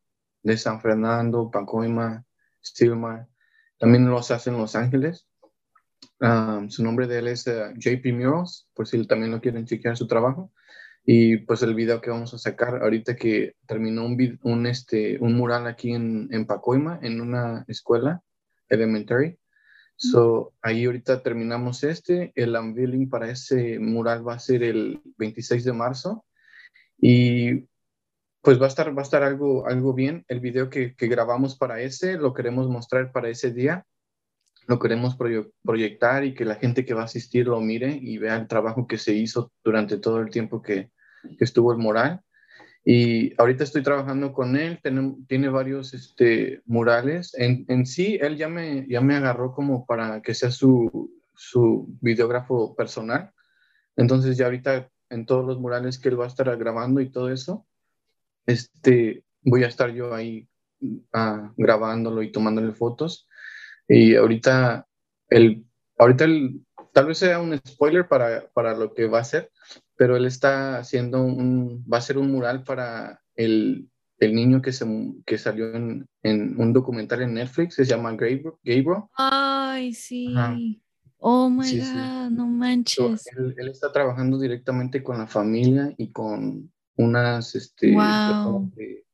San 0.56 0.80
Fernando, 0.80 1.50
Pacoima, 1.50 2.24
Stillmar. 2.62 3.26
También 3.78 4.08
los 4.08 4.30
hace 4.30 4.50
en 4.50 4.58
Los 4.58 4.76
Ángeles. 4.76 5.26
Ah, 6.20 6.64
su 6.68 6.82
nombre 6.84 7.06
de 7.06 7.18
él 7.18 7.28
es 7.28 7.46
eh, 7.46 7.72
JP 7.76 8.12
Murals, 8.12 8.68
por 8.74 8.86
si 8.86 9.06
también 9.06 9.32
lo 9.32 9.40
quieren 9.40 9.66
chequear 9.66 9.96
su 9.96 10.06
trabajo. 10.06 10.52
Y 11.04 11.38
pues 11.38 11.62
el 11.62 11.74
video 11.74 12.00
que 12.00 12.10
vamos 12.10 12.32
a 12.32 12.38
sacar 12.38 12.82
ahorita 12.82 13.14
que 13.16 13.56
terminó 13.66 14.06
un, 14.06 14.38
un, 14.42 14.66
este, 14.66 15.18
un 15.20 15.34
mural 15.34 15.66
aquí 15.66 15.92
en, 15.92 16.28
en 16.30 16.46
Pacoima, 16.46 16.98
en 17.02 17.20
una 17.20 17.64
escuela 17.68 18.22
elementary. 18.68 19.38
So, 19.96 20.54
ahí 20.62 20.86
ahorita 20.86 21.22
terminamos 21.22 21.84
este. 21.84 22.32
El 22.34 22.56
unveiling 22.56 23.08
para 23.08 23.30
ese 23.30 23.78
mural 23.78 24.26
va 24.26 24.34
a 24.34 24.38
ser 24.38 24.62
el 24.62 25.00
26 25.18 25.64
de 25.64 25.72
marzo. 25.72 26.24
Y 26.98 27.68
pues 28.44 28.60
va 28.60 28.66
a 28.66 28.68
estar, 28.68 28.96
va 28.96 29.00
a 29.00 29.04
estar 29.04 29.22
algo, 29.22 29.66
algo 29.66 29.94
bien. 29.94 30.24
El 30.28 30.40
video 30.40 30.68
que, 30.68 30.94
que 30.94 31.08
grabamos 31.08 31.56
para 31.56 31.80
ese 31.80 32.18
lo 32.18 32.34
queremos 32.34 32.68
mostrar 32.68 33.10
para 33.10 33.30
ese 33.30 33.50
día. 33.50 33.86
Lo 34.66 34.78
queremos 34.78 35.16
proyectar 35.62 36.24
y 36.24 36.34
que 36.34 36.44
la 36.44 36.56
gente 36.56 36.84
que 36.84 36.94
va 36.94 37.02
a 37.02 37.06
asistir 37.06 37.46
lo 37.46 37.60
mire 37.60 37.98
y 38.00 38.18
vea 38.18 38.36
el 38.36 38.46
trabajo 38.46 38.86
que 38.86 38.98
se 38.98 39.14
hizo 39.14 39.50
durante 39.64 39.96
todo 39.96 40.20
el 40.20 40.30
tiempo 40.30 40.60
que, 40.60 40.90
que 41.38 41.44
estuvo 41.44 41.72
el 41.72 41.78
mural. 41.78 42.20
Y 42.84 43.32
ahorita 43.40 43.64
estoy 43.64 43.82
trabajando 43.82 44.34
con 44.34 44.56
él, 44.56 44.78
tiene, 44.82 45.16
tiene 45.26 45.48
varios 45.48 45.94
este, 45.94 46.60
murales. 46.66 47.34
En, 47.34 47.64
en, 47.68 47.86
sí, 47.86 48.18
él 48.20 48.36
ya 48.36 48.50
me, 48.50 48.86
ya 48.86 49.00
me 49.00 49.16
agarró 49.16 49.52
como 49.52 49.86
para 49.86 50.20
que 50.20 50.34
sea 50.34 50.50
su, 50.50 51.10
su 51.34 51.96
videógrafo 52.02 52.76
personal. 52.76 53.32
Entonces 53.96 54.36
ya 54.36 54.46
ahorita 54.46 54.90
en 55.08 55.24
todos 55.24 55.46
los 55.46 55.58
murales 55.58 55.98
que 55.98 56.10
él 56.10 56.20
va 56.20 56.24
a 56.24 56.28
estar 56.28 56.54
grabando 56.58 57.00
y 57.00 57.10
todo 57.10 57.30
eso, 57.30 57.66
este, 58.46 59.24
voy 59.42 59.64
a 59.64 59.68
estar 59.68 59.92
yo 59.92 60.14
ahí 60.14 60.48
ah, 61.12 61.52
grabándolo 61.56 62.22
y 62.22 62.32
tomándole 62.32 62.72
fotos. 62.72 63.28
Y 63.88 64.14
ahorita, 64.14 64.86
el, 65.28 65.64
ahorita 65.98 66.24
el, 66.24 66.64
tal 66.92 67.06
vez 67.06 67.18
sea 67.18 67.40
un 67.40 67.58
spoiler 67.66 68.08
para, 68.08 68.48
para 68.54 68.74
lo 68.74 68.94
que 68.94 69.06
va 69.06 69.20
a 69.20 69.24
ser, 69.24 69.50
pero 69.96 70.16
él 70.16 70.26
está 70.26 70.78
haciendo 70.78 71.22
un, 71.22 71.84
va 71.90 71.98
a 71.98 72.02
ser 72.02 72.18
un 72.18 72.30
mural 72.32 72.64
para 72.64 73.20
el, 73.36 73.88
el 74.18 74.34
niño 74.34 74.62
que, 74.62 74.72
se, 74.72 74.86
que 75.26 75.38
salió 75.38 75.74
en, 75.74 76.06
en, 76.22 76.58
un 76.60 76.72
documental 76.72 77.22
en 77.22 77.34
Netflix, 77.34 77.74
se 77.74 77.84
llama 77.84 78.12
Gabriel. 78.12 78.52
Ay, 79.16 79.92
sí. 79.92 80.34
Oh 81.18 81.48
my 81.48 81.78
God, 81.78 82.30
no 82.32 82.46
manches. 82.46 83.26
él, 83.56 83.68
está 83.68 83.90
trabajando 83.90 84.38
directamente 84.38 85.02
con 85.02 85.16
la 85.16 85.26
familia 85.26 85.94
y 85.96 86.12
con 86.12 86.70
unas 86.96 87.54
este, 87.54 87.94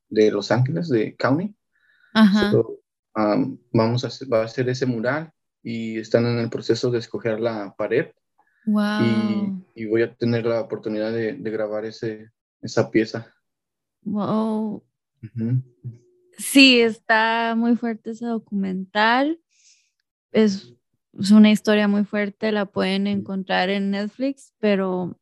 de, 0.09 0.31
Los 0.31 0.51
Ángeles, 0.51 0.89
de 0.89 1.17
County. 1.17 1.55
Ajá. 2.15 2.53
Um, 3.17 3.59
vamos 3.73 4.05
a 4.05 4.07
hacer, 4.07 4.33
va 4.33 4.43
a 4.43 4.45
hacer 4.45 4.69
ese 4.69 4.87
mural 4.87 5.33
y 5.63 5.99
están 5.99 6.27
en 6.27 6.39
el 6.39 6.49
proceso 6.49 6.91
de 6.91 7.01
escoger 7.01 7.41
la 7.41 7.75
pared 7.77 8.13
Wow. 8.67 9.65
Y, 9.75 9.87
voy 9.87 10.03
a 10.03 10.15
tener 10.15 10.47
la 10.47 10.61
oportunidad 10.61 11.13
de, 11.13 11.35
grabar 11.35 11.85
ese, 11.85 12.31
esa 12.61 12.91
pieza. 12.91 13.33
Wow. 14.03 14.85
Sí, 16.37 16.81
está 16.81 17.55
muy 17.57 17.77
fuerte 17.77 18.11
ese 18.11 18.27
documental. 18.27 19.41
Es, 20.33 20.75
es, 21.19 21.31
una 21.31 21.51
historia 21.51 21.89
muy 21.89 22.05
fuerte, 22.05 22.53
la 22.53 22.67
pueden 22.67 23.07
encontrar 23.07 23.71
en 23.71 23.91
Netflix, 23.91 24.55
pero, 24.59 25.19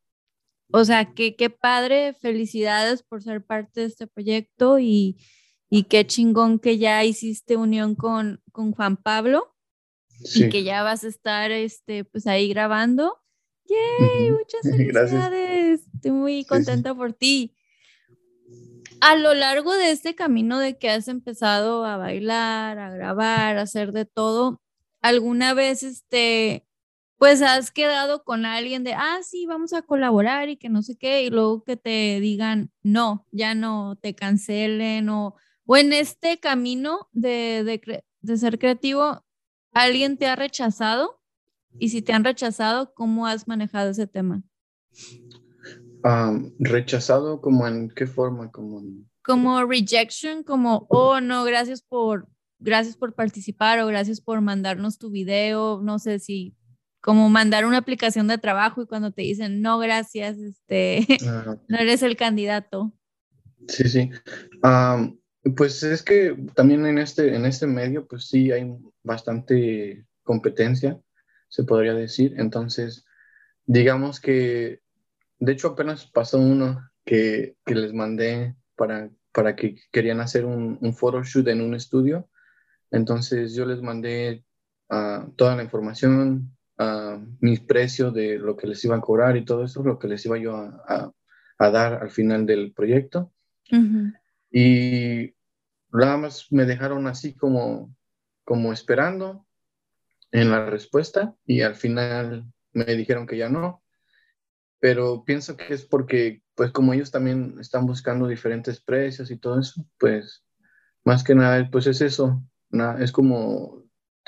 o 0.71 0.85
sea, 0.85 1.15
que, 1.15 1.37
qué 1.37 1.51
padre, 1.51 2.15
felicidades 2.21 3.03
por 3.03 3.23
ser 3.23 3.45
parte 3.45 3.81
de 3.81 3.87
este 3.87 4.07
proyecto 4.07 4.79
y, 4.79 5.17
y 5.71 5.85
qué 5.85 6.07
chingón 6.07 6.59
que 6.59 6.79
ya 6.79 7.05
hiciste 7.05 7.57
unión 7.57 7.95
con, 7.95 8.43
con 8.53 8.73
Juan 8.73 8.97
Pablo 8.97 9.55
y 10.35 10.49
que 10.49 10.65
ya 10.65 10.83
vas 10.83 11.05
a 11.05 11.09
estar 11.09 11.51
este, 11.51 12.05
pues 12.05 12.27
ahí 12.27 12.49
grabando. 12.49 13.19
¡Yay! 13.65 14.31
Muchas 14.33 14.63
felicidades. 14.63 15.83
Estoy 15.95 16.11
muy 16.11 16.45
contenta 16.45 16.95
por 16.95 17.13
ti. 17.13 17.55
A 19.01 19.15
lo 19.17 19.33
largo 19.35 19.75
de 19.75 19.93
este 19.93 20.15
camino 20.15 20.59
de 20.59 20.77
que 20.77 20.91
has 20.91 21.09
empezado 21.09 21.85
a 21.85 21.97
bailar, 21.97 22.79
a 22.79 22.91
grabar, 22.91 23.57
a 23.57 23.63
hacer 23.63 23.93
de 23.93 24.05
todo, 24.05 24.61
¿alguna 25.01 25.55
vez 25.55 25.85
este, 25.85 26.68
pues 27.19 27.43
has 27.43 27.71
quedado 27.73 28.23
con 28.23 28.47
alguien 28.47 28.85
de, 28.85 28.95
ah, 28.95 29.19
sí, 29.23 29.45
vamos 29.47 29.73
a 29.73 29.83
colaborar 29.83 30.49
y 30.49 30.57
que 30.57 30.69
no 30.69 30.83
sé 30.83 30.97
qué, 30.97 31.25
y 31.25 31.31
luego 31.31 31.65
que 31.65 31.77
te 31.77 32.21
digan, 32.21 32.71
no, 32.83 33.27
ya 33.33 33.55
no, 33.55 33.97
te 34.01 34.15
cancelen 34.15 35.09
o, 35.09 35.35
o 35.67 35.77
en 35.77 35.93
este 35.93 36.39
camino 36.39 37.09
de, 37.13 37.65
de, 37.65 38.05
de 38.21 38.37
ser 38.37 38.59
creativo, 38.59 39.25
¿alguien 39.73 40.17
te 40.17 40.27
ha 40.27 40.37
rechazado? 40.37 41.21
Y 41.79 41.91
si 41.91 42.03
te 42.03 42.13
han 42.13 42.25
rechazado, 42.25 42.95
¿cómo 42.95 43.27
has 43.27 43.47
manejado 43.49 43.91
ese 43.91 44.07
tema? 44.07 44.43
rechazado 46.59 47.41
como 47.41 47.67
en 47.67 47.91
qué 47.91 48.07
forma, 48.07 48.51
como 48.51 48.83
como 49.23 49.63
rejection, 49.67 50.43
como 50.43 50.87
oh 50.89 51.21
no, 51.21 51.45
gracias 51.45 51.83
por 51.83 52.29
gracias 52.59 52.97
por 52.97 53.15
participar 53.15 53.79
o 53.81 53.87
gracias 53.87 54.21
por 54.21 54.41
mandarnos 54.41 54.97
tu 54.97 55.11
video, 55.11 55.81
no 55.83 55.99
sé 55.99 56.19
si 56.19 56.55
como 57.09 57.31
mandar 57.31 57.65
una 57.65 57.79
aplicación 57.79 58.29
de 58.29 58.37
trabajo 58.37 58.83
y 58.83 58.87
cuando 58.87 59.13
te 59.13 59.23
dicen 59.23 59.63
no, 59.63 59.79
gracias, 59.79 60.37
este 60.37 61.07
no 61.69 61.79
eres 61.79 62.03
el 62.03 62.19
candidato. 62.19 62.93
Sí, 63.67 63.89
sí. 63.89 64.11
pues 65.57 65.83
es 65.83 66.03
que 66.03 66.37
también 66.55 66.85
en 66.85 66.99
este, 66.99 67.35
en 67.35 67.47
este 67.47 67.67
medio, 67.67 68.07
pues 68.07 68.29
sí 68.29 68.53
hay 68.53 68.71
bastante 69.03 70.05
competencia, 70.23 71.01
se 71.49 71.65
podría 71.65 71.95
decir. 71.95 72.35
Entonces, 72.37 73.07
digamos 73.65 74.21
que 74.21 74.83
de 75.39 75.53
hecho, 75.53 75.69
apenas 75.69 76.05
pasó 76.05 76.39
uno 76.39 76.91
que, 77.07 77.57
que 77.65 77.75
les 77.75 77.95
mandé 77.95 78.55
para, 78.77 79.09
para 79.33 79.57
que 79.57 79.77
querían 79.91 80.21
hacer 80.21 80.45
un, 80.45 80.77
un 80.83 80.95
photoshoot 80.95 81.49
en 81.49 81.63
un 81.63 81.75
estudio. 81.75 82.29
Entonces 82.91 83.55
yo 83.55 83.65
les 83.65 83.81
mandé 83.81 84.45
uh, 84.91 85.31
toda 85.37 85.57
la 85.57 85.63
información, 85.63 86.55
uh, 86.79 87.19
mis 87.41 87.61
precios 87.61 88.13
de 88.15 88.39
lo 88.39 88.57
que 88.57 88.67
les 88.67 88.85
iba 88.85 88.97
a 88.97 89.01
cobrar 89.01 89.37
y 89.37 89.45
todo 89.45 89.65
eso, 89.65 89.83
lo 89.83 89.99
que 89.99 90.09
les 90.09 90.25
iba 90.27 90.39
yo 90.39 90.57
a, 90.57 91.13
a, 91.59 91.71
dar 91.71 92.03
al 92.03 92.11
final 92.11 92.47
del 92.47 92.73
proyecto. 92.73 93.33
Y 94.51 95.35
nada 95.93 96.17
más 96.17 96.51
me 96.51 96.65
dejaron 96.65 97.07
así 97.07 97.35
como, 97.35 97.95
como 98.45 98.73
esperando 98.73 99.47
en 100.33 100.51
la 100.51 100.65
respuesta 100.67 101.35
y 101.45 101.63
al 101.63 101.75
final 101.75 102.45
me 102.73 102.85
dijeron 102.97 103.27
que 103.27 103.37
ya 103.37 103.49
no 103.49 103.83
pero 104.81 105.25
pienso 105.25 105.57
que 105.57 105.75
es 105.75 105.85
porque, 105.85 106.43
pues 106.55 106.71
como 106.71 106.93
ellos 106.93 107.11
también 107.11 107.57
están 107.61 107.87
buscando 107.87 108.29
diferentes 108.29 108.81
precios 108.81 109.31
y 109.31 109.37
todo 109.37 109.59
eso, 109.59 109.85
pues 109.99 110.45
más 111.05 111.25
que 111.25 111.35
nada, 111.35 111.69
pues 111.71 111.87
es 111.87 112.01
eso, 112.01 112.43
es 113.01 113.13
como, 113.13 113.78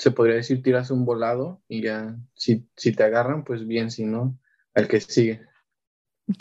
se 0.01 0.11
podría 0.11 0.37
decir, 0.37 0.63
tiras 0.63 0.91
un 0.91 1.05
volado 1.05 1.61
y 1.69 1.83
ya, 1.83 2.17
si, 2.35 2.67
si 2.75 2.93
te 2.93 3.03
agarran, 3.03 3.45
pues 3.45 3.67
bien, 3.67 3.91
si 3.91 4.05
no, 4.05 4.39
al 4.75 4.89
que 4.89 4.99
sigue. 4.99 5.43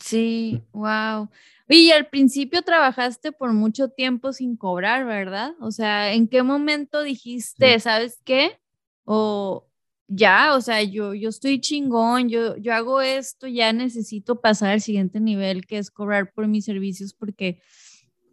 Sí, 0.01 0.63
wow. 0.71 1.29
Y 1.67 1.91
al 1.91 2.07
principio 2.07 2.61
trabajaste 2.61 3.33
por 3.33 3.51
mucho 3.51 3.89
tiempo 3.89 4.31
sin 4.31 4.55
cobrar, 4.55 5.05
¿verdad? 5.05 5.55
O 5.59 5.71
sea, 5.71 6.13
¿en 6.13 6.29
qué 6.29 6.41
momento 6.41 7.03
dijiste, 7.03 7.77
sabes 7.81 8.21
qué? 8.23 8.57
O, 9.03 9.67
ya, 10.07 10.55
o 10.55 10.61
sea, 10.61 10.81
yo, 10.81 11.13
yo 11.13 11.27
estoy 11.27 11.59
chingón, 11.59 12.29
yo, 12.29 12.55
yo 12.55 12.73
hago 12.73 13.01
esto, 13.01 13.45
ya 13.45 13.73
necesito 13.73 14.39
pasar 14.39 14.69
al 14.69 14.81
siguiente 14.81 15.19
nivel, 15.19 15.67
que 15.67 15.79
es 15.79 15.91
cobrar 15.91 16.31
por 16.31 16.47
mis 16.47 16.63
servicios, 16.63 17.13
porque, 17.13 17.61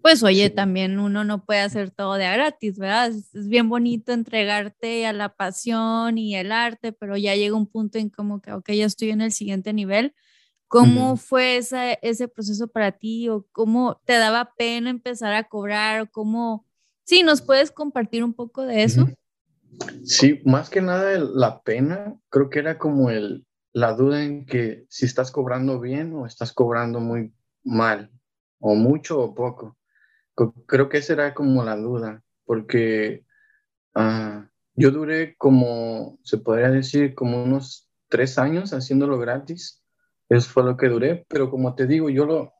pues, 0.06 0.22
oye, 0.22 0.50
también 0.50 1.00
uno 1.00 1.24
no 1.24 1.44
puede 1.44 1.62
hacer 1.62 1.90
todo 1.90 2.14
de 2.14 2.30
gratis, 2.30 2.78
¿verdad? 2.78 3.08
Es, 3.08 3.48
bien 3.48 3.68
bonito 3.68 4.12
entregarte 4.12 5.04
a 5.04 5.12
la 5.12 5.34
pasión 5.34 6.16
y 6.16 6.36
el 6.36 6.52
arte, 6.52 6.92
pero 6.92 7.16
ya 7.16 7.34
llega 7.34 7.56
un 7.56 7.66
punto 7.66 7.98
en 7.98 8.08
como 8.08 8.40
que, 8.40 8.52
ok, 8.52 8.70
ya 8.70 8.86
estoy 8.86 9.10
en 9.10 9.20
el 9.20 9.32
siguiente 9.32 9.72
nivel. 9.72 10.14
¿Cómo 10.68 11.16
fue 11.16 11.56
ese 11.56 12.28
proceso 12.28 12.68
para 12.68 12.92
ti? 12.92 13.28
¿O 13.28 13.48
cómo 13.50 14.00
te 14.04 14.12
daba 14.12 14.54
pena 14.56 14.90
empezar 14.90 15.32
a 15.32 15.48
cobrar? 15.48 16.02
¿O 16.02 16.06
cómo? 16.08 16.64
Sí, 17.02 17.24
¿nos 17.24 17.42
puedes 17.42 17.72
compartir 17.72 18.22
un 18.22 18.32
poco 18.32 18.62
de 18.62 18.84
eso? 18.84 19.08
Sí, 20.04 20.40
más 20.44 20.70
que 20.70 20.82
nada 20.82 21.18
la 21.18 21.62
pena, 21.62 22.14
creo 22.28 22.48
que 22.48 22.60
era 22.60 22.78
como 22.78 23.10
el, 23.10 23.44
la 23.72 23.94
duda 23.94 24.22
en 24.22 24.46
que 24.46 24.86
si 24.88 25.04
estás 25.04 25.32
cobrando 25.32 25.80
bien 25.80 26.14
o 26.14 26.26
estás 26.26 26.52
cobrando 26.52 27.00
muy 27.00 27.34
mal, 27.64 28.12
o 28.60 28.76
mucho 28.76 29.20
o 29.20 29.34
poco. 29.34 29.76
Creo 30.66 30.88
que 30.88 30.98
esa 30.98 31.14
era 31.14 31.34
como 31.34 31.64
la 31.64 31.76
duda, 31.76 32.22
porque 32.44 33.24
ah, 33.94 34.48
yo 34.74 34.90
duré 34.90 35.36
como, 35.36 36.18
se 36.22 36.38
podría 36.38 36.70
decir, 36.70 37.14
como 37.14 37.42
unos 37.42 37.88
tres 38.08 38.38
años 38.38 38.72
haciéndolo 38.72 39.18
gratis. 39.18 39.82
Eso 40.28 40.50
fue 40.50 40.64
lo 40.64 40.76
que 40.76 40.88
duré, 40.88 41.24
pero 41.28 41.50
como 41.50 41.74
te 41.74 41.86
digo, 41.86 42.10
yo 42.10 42.26
lo, 42.26 42.54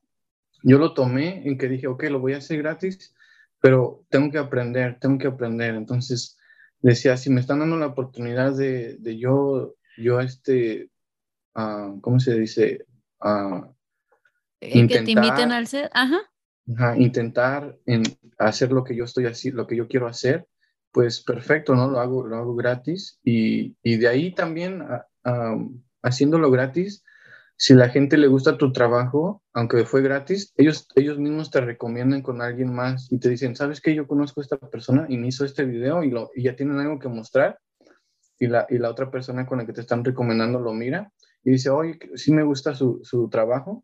yo 0.63 0.79
lo 0.79 0.95
tomé 0.95 1.47
en 1.47 1.59
que 1.59 1.69
dije, 1.69 1.87
ok, 1.87 2.05
lo 2.05 2.21
voy 2.21 2.35
a 2.35 2.39
hacer 2.39 2.59
gratis, 2.59 3.15
pero 3.61 4.05
tengo 4.09 4.31
que 4.31 4.39
aprender, 4.39 4.99
tengo 5.01 5.19
que 5.19 5.27
aprender. 5.27 5.75
Entonces, 5.75 6.39
decía, 6.81 7.17
si 7.17 7.29
me 7.31 7.41
están 7.41 7.59
dando 7.59 7.77
la 7.77 7.89
oportunidad 7.89 8.57
de, 8.57 8.97
de 8.99 9.19
yo, 9.19 9.75
yo 9.99 10.21
este, 10.21 10.91
uh, 11.57 12.01
¿cómo 12.01 12.21
se 12.21 12.39
dice? 12.39 12.87
Uh, 13.21 13.67
intentar, 14.61 14.99
que 14.99 15.05
te 15.05 15.11
inviten 15.11 15.53
al 15.53 15.67
set, 15.67 15.91
ajá. 15.93 16.19
Ajá. 16.75 16.97
intentar 16.97 17.77
en 17.87 18.03
hacer 18.39 18.73
lo 18.73 18.85
que 18.85 18.97
yo 18.97 19.05
estoy 19.05 19.27
así, 19.27 19.51
lo 19.51 19.67
que 19.67 19.77
yo 19.77 19.89
quiero 19.89 20.07
hacer, 20.07 20.47
pues 20.93 21.23
perfecto, 21.23 21.75
¿no? 21.75 21.91
Lo 21.91 22.01
hago, 22.01 22.27
lo 22.27 22.37
hago 22.37 22.55
gratis 22.55 23.19
y, 23.23 23.77
y 23.83 23.97
de 23.99 24.09
ahí 24.09 24.35
también 24.35 24.83
uh, 24.83 25.83
haciéndolo 26.03 26.51
gratis, 26.51 27.05
si 27.59 27.75
la 27.75 27.89
gente 27.89 28.19
le 28.19 28.27
gusta 28.27 28.59
tu 28.59 28.71
trabajo, 28.73 29.43
aunque 29.55 29.85
fue 29.87 30.03
gratis, 30.03 30.53
ellos, 30.57 30.89
ellos 30.95 31.19
mismos 31.19 31.51
te 31.51 31.61
recomiendan 31.61 32.23
con 32.23 32.43
alguien 32.43 32.73
más 32.73 33.11
y 33.11 33.19
te 33.19 33.31
dicen, 33.31 33.57
¿sabes 33.57 33.81
qué? 33.81 33.95
Yo 33.95 34.07
conozco 34.07 34.41
a 34.41 34.45
esta 34.45 34.59
persona 34.59 35.07
y 35.09 35.17
me 35.17 35.29
hizo 35.29 35.45
este 35.45 35.65
video 35.65 36.05
y, 36.05 36.11
lo, 36.11 36.31
y 36.35 36.43
ya 36.43 36.55
tienen 36.55 36.79
algo 36.79 36.99
que 36.99 37.09
mostrar. 37.09 37.59
Y 38.39 38.49
la, 38.49 38.67
y 38.69 38.77
la 38.77 38.91
otra 38.91 39.11
persona 39.11 39.47
con 39.47 39.57
la 39.57 39.65
que 39.65 39.73
te 39.73 39.81
están 39.81 40.05
recomendando 40.05 40.61
lo 40.61 40.75
mira 40.75 41.11
y 41.43 41.53
dice, 41.53 41.71
oye, 41.71 41.99
sí 42.17 42.33
me 42.33 42.43
gusta 42.43 42.75
su, 42.75 43.01
su 43.03 43.31
trabajo, 43.31 43.83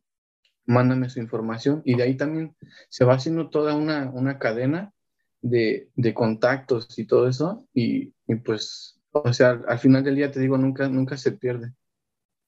mándame 0.66 1.10
su 1.10 1.20
información. 1.20 1.82
Y 1.84 1.96
de 1.96 2.04
ahí 2.04 2.16
también 2.16 2.56
se 2.88 3.04
va 3.04 3.14
haciendo 3.14 3.50
toda 3.50 3.74
una, 3.74 4.10
una 4.10 4.38
cadena 4.38 4.92
de, 5.40 5.90
de, 5.96 6.14
contactos 6.14 6.98
y 6.98 7.06
todo 7.06 7.28
eso. 7.28 7.66
Y, 7.74 8.14
y, 8.26 8.36
pues, 8.36 9.00
o 9.12 9.32
sea, 9.32 9.60
al 9.68 9.78
final 9.78 10.04
del 10.04 10.16
día 10.16 10.30
te 10.30 10.40
digo, 10.40 10.56
nunca, 10.58 10.88
nunca 10.88 11.16
se 11.16 11.32
pierde. 11.32 11.72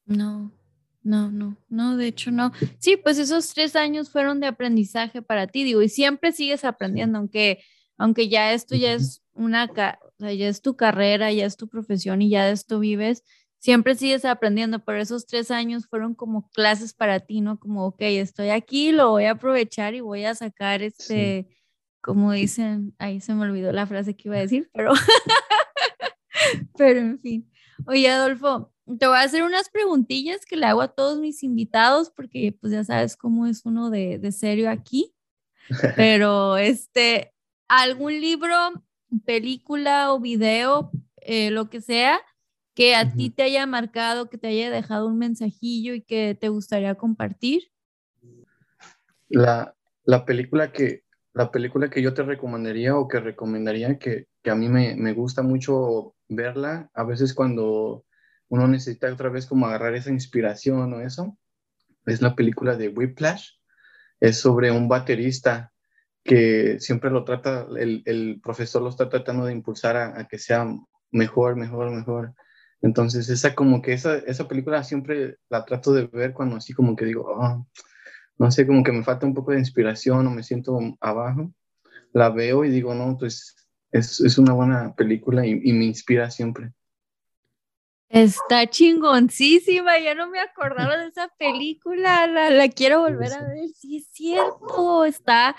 No, 0.07 0.53
no, 1.03 1.31
no, 1.31 1.57
no, 1.69 1.97
de 1.97 2.07
hecho 2.07 2.31
no. 2.31 2.53
Sí, 2.79 2.97
pues 2.97 3.19
esos 3.19 3.53
tres 3.53 3.77
años 3.77 4.11
fueron 4.11 4.41
de 4.41 4.47
aprendizaje 4.47 5.23
para 5.23 5.47
ti, 5.47 5.65
digo, 5.65 5.83
y 5.83 5.89
siempre 5.89 6.33
sigues 6.33 6.65
aprendiendo, 6.65 7.19
aunque, 7.19 7.63
aunque 7.99 8.29
ya 8.29 8.53
esto 8.55 8.75
ya 8.75 8.95
es 8.95 9.23
una, 9.35 9.65
o 9.65 10.13
sea, 10.19 10.33
ya 10.33 10.49
es 10.49 10.63
tu 10.63 10.77
carrera, 10.77 11.31
ya 11.33 11.45
es 11.45 11.57
tu 11.57 11.69
profesión 11.69 12.23
y 12.23 12.31
ya 12.31 12.47
de 12.47 12.53
esto 12.53 12.81
vives, 12.81 13.23
siempre 13.65 13.95
sigues 13.95 14.27
aprendiendo, 14.27 14.81
pero 14.81 15.01
esos 15.01 15.25
tres 15.25 15.51
años 15.51 15.87
fueron 15.87 16.15
como 16.15 16.51
clases 16.51 16.93
para 16.93 17.21
ti, 17.21 17.41
¿no? 17.41 17.59
Como, 17.59 17.87
ok, 17.87 18.03
estoy 18.03 18.51
aquí, 18.51 18.93
lo 18.93 19.09
voy 19.09 19.25
a 19.25 19.31
aprovechar 19.31 19.95
y 19.95 20.03
voy 20.03 20.27
a 20.27 20.35
sacar 20.35 20.83
este, 20.83 21.49
como 22.03 22.33
dicen, 22.33 22.95
ahí 22.99 23.23
se 23.23 23.33
me 23.33 23.45
olvidó 23.45 23.73
la 23.73 23.87
frase 23.87 24.15
que 24.15 24.29
iba 24.29 24.37
a 24.37 24.41
decir, 24.41 24.69
pero, 24.75 24.93
pero 26.77 27.01
en 27.01 27.19
fin. 27.21 27.51
Oye, 27.87 28.11
Adolfo, 28.11 28.71
te 28.99 29.07
voy 29.07 29.17
a 29.17 29.23
hacer 29.23 29.43
unas 29.43 29.71
preguntillas 29.71 30.45
que 30.45 30.59
le 30.59 30.67
hago 30.67 30.83
a 30.83 30.89
todos 30.89 31.19
mis 31.19 31.43
invitados 31.43 32.11
porque 32.15 32.55
pues 32.61 32.71
ya 32.71 32.85
sabes 32.85 33.17
cómo 33.17 33.47
es 33.47 33.65
uno 33.65 33.89
de, 33.89 34.19
de 34.19 34.31
serio 34.31 34.69
aquí. 34.69 35.15
Pero 35.97 36.59
este, 36.59 37.33
algún 37.67 38.21
libro, 38.21 38.55
película 39.25 40.13
o 40.13 40.21
video, 40.21 40.91
eh, 41.23 41.51
lo 41.51 41.71
que 41.71 41.81
sea, 41.81 42.21
que 42.75 42.95
a 42.95 43.13
ti 43.13 43.31
te 43.31 43.43
haya 43.43 43.67
marcado, 43.67 44.29
que 44.29 44.39
te 44.39 44.49
haya 44.49 44.71
dejado 44.71 45.09
un 45.09 45.19
mensajillo 45.19 45.95
y 45.95 46.03
que 46.03 46.37
te 46.39 46.49
gustaría 46.49 46.95
compartir. 46.97 47.71
La, 49.29 49.75
la 50.05 50.25
película 50.25 50.73
que 50.73 51.05
la 51.35 51.51
película 51.51 51.91
que 51.91 52.01
yo 52.01 52.15
te 52.15 52.23
recomendaría 52.23 52.97
o 52.97 53.09
que 53.09 53.19
recomendaría 53.19 53.99
que, 53.99 54.29
que 54.43 54.51
a 54.51 54.55
mí 54.55 54.69
me, 54.69 54.95
me 54.95 55.13
gusta 55.13 55.43
mucho 55.43 56.15
verla, 56.29 56.91
a 56.95 57.03
veces 57.03 57.35
cuando 57.35 58.05
uno 58.49 58.69
necesita 58.69 59.13
otra 59.13 59.31
vez 59.31 59.47
como 59.47 59.67
agarrar 59.67 59.95
esa 59.97 60.11
inspiración 60.11 60.93
o 60.95 61.01
eso. 61.01 61.37
Es 62.07 62.23
la 62.23 62.37
película 62.37 62.77
de 62.77 62.89
Whiplash. 62.89 63.49
Es 64.21 64.39
sobre 64.39 64.71
un 64.71 64.89
baterista 64.89 65.73
que 66.23 66.79
siempre 66.79 67.11
lo 67.11 67.25
trata, 67.25 67.67
el, 67.77 68.03
el 68.07 68.41
profesor 68.41 68.83
lo 68.83 68.91
está 68.91 69.09
tratando 69.09 69.45
de 69.45 69.53
impulsar 69.53 69.97
a, 69.97 70.27
que 70.29 70.39
sea 70.39 70.67
mejor, 71.11 71.57
mejor, 71.57 71.91
mejor. 71.91 72.35
Entonces, 72.83 73.29
esa 73.29 73.55
como 73.55 73.81
que 73.83 73.93
esa, 73.93 74.17
esa 74.19 74.47
película 74.47 74.85
siempre 74.85 75.39
la 75.49 75.65
trato 75.65 75.93
de 75.93 76.07
ver 76.07 76.33
cuando 76.33 76.57
así 76.57 76.73
como 76.73 76.97
que 76.97 77.07
digo, 77.07 77.25
oh, 77.27 77.67
no 78.39 78.51
sé, 78.51 78.67
como 78.67 78.83
que 78.83 78.93
me 78.93 79.05
falta 79.05 79.27
un 79.27 79.35
poco 79.35 79.53
de 79.53 79.59
inspiración 79.59 80.27
o 80.27 80.31
me 80.31 80.43
siento 80.43 80.79
abajo, 81.01 81.53
la 82.13 82.31
veo 82.31 82.65
y 82.65 82.71
digo, 82.71 82.95
no, 82.95 83.17
pues 83.19 83.57
es, 83.91 84.21
es 84.21 84.39
una 84.39 84.53
buena 84.53 84.95
película 84.95 85.47
y, 85.47 85.61
y, 85.63 85.73
me 85.73 85.85
inspira 85.85 86.31
siempre. 86.31 86.73
Está 88.09 88.67
chingoncísima, 88.69 89.99
ya 89.99 90.15
no 90.15 90.29
me 90.29 90.41
acordaba 90.41 90.97
de 90.97 91.09
esa 91.09 91.29
película, 91.39 92.27
la, 92.27 92.51
la 92.51 92.69
quiero 92.69 93.01
volver 93.01 93.33
a 93.33 93.43
ver, 93.43 93.69
sí 93.69 93.97
es 93.97 94.09
cierto, 94.13 95.05
está, 95.05 95.57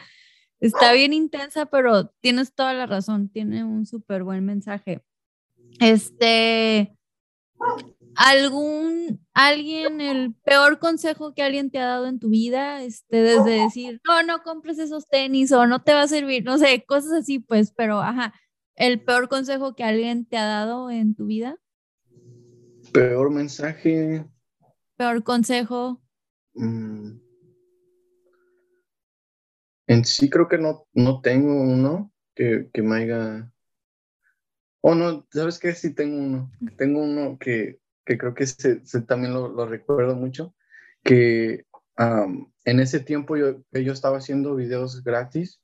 está 0.59 0.93
bien 0.93 1.13
intensa, 1.13 1.65
pero 1.65 2.09
tienes 2.21 2.53
toda 2.53 2.73
la 2.73 2.85
razón, 2.85 3.29
tiene 3.29 3.63
un 3.63 3.85
súper 3.85 4.23
buen 4.23 4.45
mensaje. 4.45 5.01
Este, 5.79 6.94
algún, 8.15 9.25
alguien, 9.33 10.01
el 10.01 10.33
peor 10.43 10.79
consejo 10.79 11.33
que 11.33 11.43
alguien 11.43 11.69
te 11.69 11.79
ha 11.79 11.85
dado 11.85 12.07
en 12.07 12.19
tu 12.19 12.29
vida, 12.29 12.81
este, 12.81 13.21
desde 13.21 13.63
decir, 13.63 14.01
no, 14.07 14.23
no 14.23 14.41
compres 14.43 14.79
esos 14.79 15.07
tenis 15.07 15.51
o 15.51 15.67
no 15.67 15.83
te 15.83 15.93
va 15.93 16.03
a 16.03 16.07
servir, 16.07 16.43
no 16.43 16.57
sé, 16.57 16.83
cosas 16.85 17.11
así, 17.11 17.39
pues, 17.39 17.73
pero, 17.75 18.01
ajá, 18.01 18.33
el 18.75 19.01
peor 19.03 19.29
consejo 19.29 19.75
que 19.75 19.83
alguien 19.83 20.25
te 20.25 20.37
ha 20.37 20.45
dado 20.45 20.89
en 20.89 21.15
tu 21.15 21.25
vida. 21.25 21.57
Peor 22.91 23.31
mensaje. 23.31 24.25
Peor 24.97 25.23
consejo. 25.23 26.01
Mm. 26.53 27.19
En 29.87 30.05
sí 30.05 30.29
creo 30.29 30.47
que 30.47 30.57
no, 30.57 30.87
no 30.93 31.21
tengo 31.21 31.61
uno 31.61 32.11
que, 32.33 32.69
que 32.73 32.81
me 32.81 32.95
haya 32.97 33.51
Oh, 34.87 34.93
no, 34.93 35.25
¿sabes 35.31 35.57
qué? 35.57 35.73
Sí 35.73 35.95
tengo 35.95 36.15
uno. 36.15 36.51
Tengo 36.77 37.01
uno 37.01 37.39
que, 37.39 37.79
que 38.05 38.19
creo 38.19 38.35
que 38.35 38.45
también 39.07 39.33
lo, 39.33 39.65
recuerdo 39.65 40.15
mucho, 40.15 40.53
que 41.03 41.65
en 41.97 42.79
ese 42.79 42.99
tiempo 42.99 43.35
yo, 43.35 43.63
yo 43.71 43.93
estaba 43.93 44.19
haciendo 44.19 44.53
videos 44.53 45.03
gratis, 45.03 45.59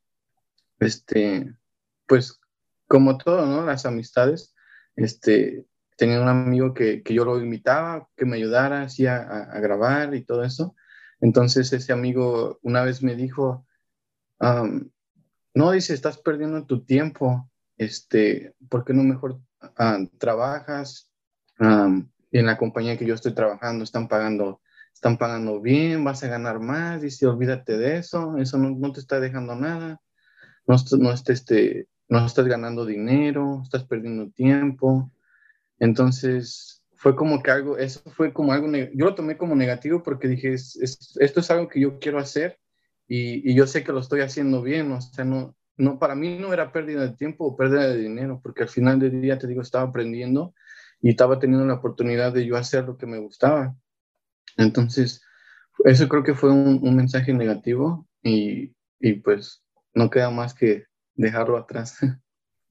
este, 0.80 1.54
pues 2.08 2.40
como 2.88 3.16
todo, 3.16 3.46
¿no? 3.46 3.64
Las 3.64 3.86
amistades, 3.86 4.56
este, 4.96 5.68
tenía 5.96 6.20
un 6.20 6.26
amigo 6.26 6.74
que, 6.74 7.04
que 7.04 7.14
yo 7.14 7.24
lo 7.24 7.40
invitaba, 7.40 8.08
que 8.16 8.24
me 8.24 8.38
ayudara 8.38 8.82
así 8.82 9.06
a, 9.06 9.18
a, 9.18 9.60
grabar 9.60 10.16
y 10.16 10.24
todo 10.24 10.42
eso. 10.42 10.74
Entonces 11.20 11.72
ese 11.72 11.92
amigo 11.92 12.58
una 12.62 12.82
vez 12.82 13.04
me 13.04 13.14
dijo, 13.14 13.68
no, 15.54 15.70
dice, 15.70 15.94
estás 15.94 16.18
perdiendo 16.18 16.66
tu 16.66 16.84
tiempo, 16.84 17.48
este, 17.84 18.54
¿por 18.68 18.84
qué 18.84 18.92
no 18.92 19.02
mejor 19.02 19.40
ah, 19.78 19.98
trabajas? 20.18 21.08
en 21.58 22.46
la 22.46 22.58
compañía 22.58 22.96
que 22.96 23.06
yo 23.06 23.14
estoy 23.14 23.34
trabajando 23.34 23.84
están 23.84 24.08
pagando, 24.08 24.60
están 24.92 25.16
pagando 25.16 25.60
bien, 25.60 26.02
vas 26.02 26.24
a 26.24 26.28
ganar 26.28 26.58
más, 26.58 27.02
dice, 27.02 27.26
olvídate 27.26 27.76
de 27.78 27.98
eso, 27.98 28.36
eso 28.38 28.58
no, 28.58 28.70
no 28.70 28.90
te 28.90 28.98
está 28.98 29.20
dejando 29.20 29.54
nada, 29.54 30.00
no, 30.66 30.76
no, 30.98 31.12
este, 31.12 31.88
no 32.08 32.26
estás 32.26 32.46
ganando 32.46 32.84
dinero, 32.84 33.60
estás 33.62 33.84
perdiendo 33.84 34.30
tiempo. 34.30 35.10
Entonces, 35.78 36.82
fue 36.96 37.16
como 37.16 37.42
que 37.42 37.50
algo, 37.50 37.78
eso 37.78 38.00
fue 38.10 38.32
como 38.32 38.52
algo, 38.52 38.68
yo 38.70 39.06
lo 39.06 39.14
tomé 39.14 39.36
como 39.36 39.54
negativo 39.54 40.02
porque 40.02 40.28
dije, 40.28 40.54
es, 40.54 40.78
esto 41.18 41.40
es 41.40 41.50
algo 41.50 41.68
que 41.68 41.80
yo 41.80 41.98
quiero 41.98 42.18
hacer 42.18 42.58
y, 43.08 43.50
y, 43.50 43.54
yo 43.54 43.66
sé 43.66 43.82
que 43.82 43.92
lo 43.92 43.98
estoy 43.98 44.20
haciendo 44.20 44.62
bien, 44.62 44.92
o 44.92 45.00
sea, 45.00 45.24
no, 45.24 45.56
no, 45.82 45.98
para 45.98 46.14
mí 46.14 46.38
no 46.38 46.52
era 46.52 46.72
pérdida 46.72 47.02
de 47.02 47.16
tiempo 47.16 47.44
o 47.44 47.56
pérdida 47.56 47.88
de 47.88 47.98
dinero, 47.98 48.40
porque 48.40 48.62
al 48.62 48.68
final 48.68 49.00
del 49.00 49.20
día, 49.20 49.36
te 49.36 49.48
digo, 49.48 49.62
estaba 49.62 49.88
aprendiendo 49.88 50.54
y 51.00 51.10
estaba 51.10 51.40
teniendo 51.40 51.66
la 51.66 51.74
oportunidad 51.74 52.32
de 52.32 52.46
yo 52.46 52.56
hacer 52.56 52.84
lo 52.84 52.96
que 52.96 53.06
me 53.06 53.18
gustaba. 53.18 53.74
Entonces, 54.56 55.22
eso 55.84 56.08
creo 56.08 56.22
que 56.22 56.34
fue 56.34 56.50
un, 56.52 56.94
mensaje 56.94 57.32
negativo 57.32 58.06
y, 58.22 58.72
y, 59.00 59.14
pues 59.14 59.64
no 59.92 60.08
queda 60.08 60.30
más 60.30 60.54
que 60.54 60.86
dejarlo 61.14 61.56
atrás. 61.56 61.98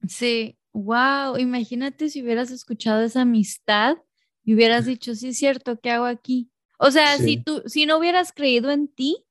Sí, 0.08 0.58
wow, 0.72 1.38
imagínate 1.38 2.08
si 2.08 2.24
hubieras 2.24 2.50
escuchado 2.50 3.02
esa 3.02 3.20
amistad 3.20 3.98
y 4.42 4.54
hubieras 4.54 4.84
dicho, 4.86 5.14
sí 5.14 5.28
es 5.28 5.38
cierto, 5.38 5.78
¿qué 5.78 5.92
hago 5.92 6.06
aquí? 6.06 6.50
O 6.76 6.90
sea, 6.90 7.18
si 7.18 7.36
tú, 7.36 7.62
si 7.66 7.86
no 7.86 7.98
hubieras 7.98 8.32
creído 8.32 8.72
en 8.72 8.88
ti 8.88 9.24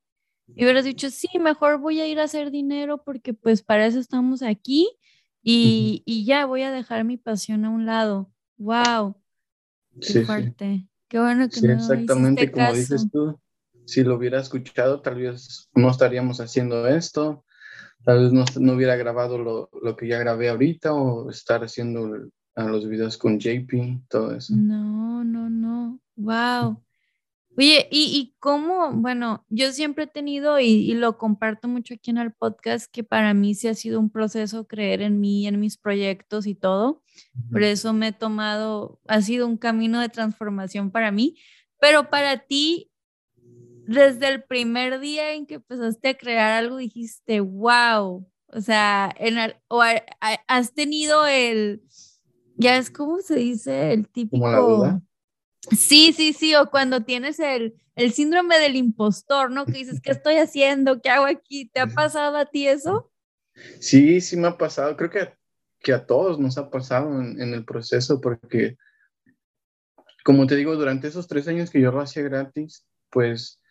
y 0.55 0.63
hubieras 0.63 0.85
dicho, 0.85 1.09
sí, 1.09 1.27
mejor 1.39 1.79
voy 1.79 1.99
a 2.01 2.07
ir 2.07 2.19
a 2.19 2.23
hacer 2.23 2.51
dinero 2.51 3.03
porque 3.03 3.33
pues 3.33 3.63
para 3.63 3.85
eso 3.85 3.99
estamos 3.99 4.41
aquí 4.41 4.89
y, 5.43 6.03
y 6.05 6.25
ya 6.25 6.45
voy 6.45 6.63
a 6.63 6.71
dejar 6.71 7.03
mi 7.03 7.17
pasión 7.17 7.65
a 7.65 7.69
un 7.69 7.85
lado. 7.85 8.31
Wow. 8.57 9.15
Qué 9.99 10.25
fuerte. 10.25 10.87
Qué 11.07 11.19
bueno 11.19 11.49
que 11.49 11.59
sí, 11.59 11.67
exactamente 11.67 12.51
como 12.51 12.73
dices 12.73 13.09
tú. 13.11 13.39
Si 13.85 14.03
lo 14.03 14.15
hubiera 14.15 14.39
escuchado, 14.39 15.01
tal 15.01 15.15
vez 15.15 15.69
no 15.73 15.89
estaríamos 15.89 16.39
haciendo 16.39 16.87
esto. 16.87 17.43
Tal 18.03 18.23
vez 18.23 18.33
no, 18.33 18.45
no 18.59 18.73
hubiera 18.73 18.95
grabado 18.95 19.37
lo, 19.37 19.69
lo, 19.81 19.95
que 19.95 20.07
ya 20.07 20.17
grabé 20.19 20.49
ahorita 20.49 20.93
o 20.93 21.29
estar 21.29 21.63
haciendo 21.63 22.29
los 22.55 22.87
videos 22.87 23.17
con 23.17 23.39
JP, 23.39 24.07
todo 24.07 24.35
eso. 24.35 24.55
No, 24.55 25.23
no, 25.23 25.49
no. 25.49 25.99
Wow. 26.15 26.81
Oye, 27.57 27.87
y, 27.91 28.33
cómo, 28.39 28.91
bueno, 28.93 29.45
yo 29.49 29.73
siempre 29.73 30.05
he 30.05 30.07
tenido 30.07 30.59
y, 30.59 30.93
lo 30.93 31.17
comparto 31.17 31.67
mucho 31.67 31.95
aquí 31.95 32.09
en 32.09 32.17
el 32.17 32.31
podcast, 32.31 32.89
que 32.89 33.03
para 33.03 33.33
mí 33.33 33.55
sí 33.55 33.67
ha 33.67 33.73
sido 33.73 33.99
un 33.99 34.09
proceso 34.09 34.67
creer 34.67 35.01
en 35.01 35.19
mí, 35.19 35.45
en 35.47 35.59
mis 35.59 35.77
proyectos 35.77 36.47
y 36.47 36.55
todo. 36.55 37.03
Por 37.51 37.63
eso 37.63 37.91
me 37.91 38.09
he 38.09 38.11
tomado, 38.13 39.01
ha 39.07 39.21
sido 39.21 39.47
un 39.47 39.57
camino 39.57 39.99
de 39.99 40.07
transformación 40.07 40.91
para 40.91 41.11
mí, 41.11 41.35
pero 41.79 42.09
para 42.09 42.37
ti, 42.37 42.89
desde 43.85 44.29
el 44.29 44.43
primer 44.43 45.01
día 45.01 45.33
en 45.33 45.45
que 45.45 45.55
empezaste 45.55 46.09
a 46.09 46.17
crear 46.17 46.51
algo, 46.51 46.77
dijiste, 46.77 47.41
wow, 47.41 48.25
o 48.47 48.61
sea, 48.61 49.13
en 49.17 49.53
o 49.67 49.83
has 50.47 50.73
tenido 50.73 51.27
el, 51.27 51.83
ya 52.55 52.77
es 52.77 52.89
como 52.89 53.19
se 53.19 53.35
dice, 53.35 53.91
el 53.91 54.07
típico... 54.07 55.01
Sí, 55.69 56.13
sí, 56.13 56.33
sí, 56.33 56.55
o 56.55 56.69
cuando 56.69 57.03
tienes 57.03 57.39
el, 57.39 57.75
el 57.95 58.11
síndrome 58.13 58.57
del 58.59 58.75
impostor, 58.75 59.51
¿no? 59.51 59.65
Que 59.65 59.73
dices, 59.73 60.01
¿qué 60.01 60.11
estoy 60.11 60.35
haciendo? 60.35 61.01
¿Qué 61.01 61.09
hago 61.09 61.25
aquí? 61.25 61.69
¿Te 61.69 61.79
ha 61.79 61.87
pasado 61.87 62.37
a 62.37 62.45
ti 62.45 62.67
eso? 62.67 63.11
Sí, 63.79 64.21
sí 64.21 64.37
me 64.37 64.47
ha 64.47 64.57
pasado. 64.57 64.95
Creo 64.97 65.09
que, 65.09 65.33
que 65.79 65.93
a 65.93 66.05
todos 66.05 66.39
nos 66.39 66.57
ha 66.57 66.69
pasado 66.69 67.21
en, 67.21 67.39
en, 67.41 67.53
el 67.53 67.65
proceso 67.65 68.19
porque, 68.21 68.77
como 70.23 70.47
te 70.47 70.55
digo, 70.55 70.75
durante 70.75 71.07
esos 71.07 71.27
tres 71.27 71.47
años 71.47 71.69
que 71.69 71.81
yo 71.81 71.91
lo 71.91 72.01
hacía 72.01 72.23
gratis, 72.23 72.85
pues 73.09 73.61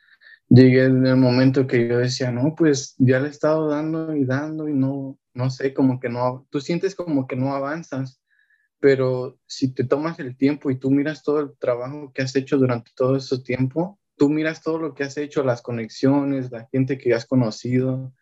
llegué 0.48 0.84
en 0.84 1.06
el 1.06 1.16
momento 1.16 1.66
que 1.66 1.88
yo 1.88 1.98
decía, 1.98 2.30
no, 2.30 2.54
pues 2.56 2.94
ya 2.98 3.20
le 3.20 3.28
he 3.28 3.30
estado 3.30 3.68
dando 3.68 4.14
y 4.14 4.24
dando 4.24 4.68
y 4.68 4.74
no, 4.74 5.18
no 5.32 5.50
sé, 5.50 5.72
como 5.72 5.98
que 6.00 6.08
no, 6.08 6.46
tú 6.50 6.60
sientes 6.60 6.94
como 6.94 7.26
que 7.26 7.36
no 7.36 7.54
avanzas 7.54 8.19
pero 8.80 9.38
si 9.46 9.72
te 9.72 9.84
tomas 9.84 10.18
el 10.18 10.36
tiempo 10.36 10.70
y 10.70 10.78
tú 10.78 10.90
miras 10.90 11.22
todo 11.22 11.40
el 11.40 11.56
trabajo 11.58 12.12
que 12.12 12.22
has 12.22 12.34
hecho 12.34 12.56
durante 12.56 12.90
todo 12.96 13.16
ese 13.16 13.38
tiempo, 13.38 14.00
tú 14.16 14.30
miras 14.30 14.62
todo 14.62 14.78
lo 14.78 14.94
que 14.94 15.04
has 15.04 15.16
hecho, 15.18 15.44
las 15.44 15.62
conexiones, 15.62 16.50
la 16.50 16.66
gente 16.72 16.98
que 16.98 17.14
has 17.14 17.26
conocido, 17.26 18.12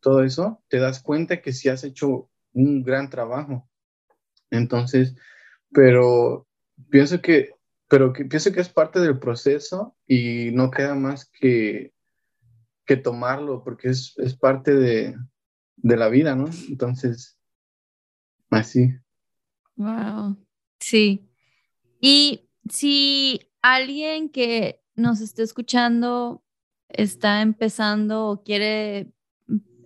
todo 0.00 0.24
eso, 0.24 0.62
te 0.68 0.78
das 0.78 1.02
cuenta 1.02 1.42
que 1.42 1.52
sí 1.52 1.68
has 1.68 1.84
hecho 1.84 2.30
un 2.52 2.82
gran 2.82 3.10
trabajo. 3.10 3.68
Entonces, 4.50 5.14
pero 5.70 6.46
pienso 6.90 7.20
que, 7.20 7.50
pero 7.88 8.12
que, 8.12 8.24
pienso 8.24 8.52
que 8.52 8.60
es 8.60 8.68
parte 8.68 9.00
del 9.00 9.18
proceso 9.18 9.96
y 10.06 10.50
no 10.52 10.70
queda 10.70 10.94
más 10.94 11.30
que, 11.30 11.92
que 12.86 12.96
tomarlo 12.96 13.62
porque 13.62 13.88
es, 13.88 14.14
es 14.16 14.34
parte 14.34 14.74
de, 14.74 15.16
de 15.76 15.96
la 15.96 16.08
vida, 16.08 16.34
¿no? 16.34 16.48
Entonces, 16.68 17.38
así. 18.50 18.94
Wow. 19.78 20.36
Sí. 20.80 21.30
Y 22.00 22.50
si 22.68 23.40
alguien 23.62 24.28
que 24.28 24.82
nos 24.96 25.20
esté 25.20 25.44
escuchando 25.44 26.42
está 26.88 27.42
empezando 27.42 28.26
o 28.26 28.42
quiere 28.42 29.12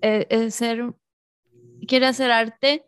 eh, 0.01 0.27
eh, 0.31 0.51
ser, 0.51 0.95
quiere 1.87 2.07
hacer 2.07 2.31
arte, 2.31 2.87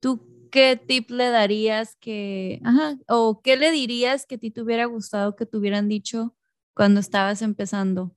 ¿tú 0.00 0.48
qué 0.50 0.76
tip 0.76 1.10
le 1.10 1.30
darías 1.30 1.96
que, 2.00 2.60
ajá, 2.64 2.98
o 3.08 3.40
qué 3.42 3.56
le 3.56 3.70
dirías 3.70 4.26
que 4.26 4.34
a 4.34 4.38
ti 4.38 4.50
te 4.50 4.60
hubiera 4.60 4.86
gustado 4.86 5.36
que 5.36 5.46
te 5.46 5.56
hubieran 5.56 5.88
dicho 5.88 6.34
cuando 6.74 7.00
estabas 7.00 7.42
empezando? 7.42 8.14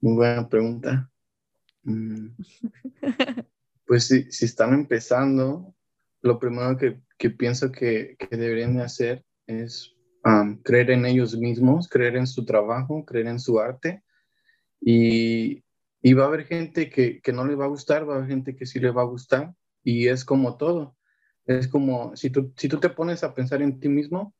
muy 0.00 0.14
buena 0.14 0.48
pregunta. 0.48 1.10
Mm. 1.82 2.28
pues 3.88 4.06
si, 4.06 4.44
están 4.44 4.74
empezando, 4.74 5.74
lo 6.20 6.38
primero 6.38 6.76
que, 6.76 7.30
pienso 7.30 7.72
que, 7.72 8.16
deberían 8.30 8.76
de 8.76 8.82
hacer 8.82 9.24
es 9.46 9.96
creer 10.62 10.90
en 10.90 11.06
ellos 11.06 11.36
mismos, 11.38 11.88
creer 11.88 12.16
en 12.16 12.26
su 12.26 12.44
trabajo, 12.44 13.06
creer 13.06 13.28
en 13.28 13.40
su 13.40 13.58
arte. 13.58 14.04
Y, 14.80 15.64
va 16.12 16.24
a 16.24 16.26
haber 16.26 16.44
gente 16.44 16.90
que, 16.90 17.20
que, 17.22 17.32
no 17.32 17.46
le 17.46 17.54
va 17.54 17.64
a 17.64 17.68
gustar, 17.68 18.06
va 18.06 18.14
a 18.14 18.16
haber 18.18 18.28
gente 18.28 18.54
que 18.54 18.66
sí 18.66 18.78
le 18.78 18.90
va 18.90 19.02
a 19.02 19.06
gustar. 19.06 19.54
Y 19.82 20.08
es 20.08 20.22
como 20.22 20.58
todo. 20.58 20.96
Es 21.46 21.66
como, 21.66 22.14
si 22.14 22.28
tú, 22.28 22.52
si 22.58 22.68
tú 22.68 22.78
te 22.78 22.90
pones 22.90 23.24
a 23.24 23.34
pensar 23.34 23.62
en 23.62 23.80
ti 23.80 23.88
mismo, 23.88 24.34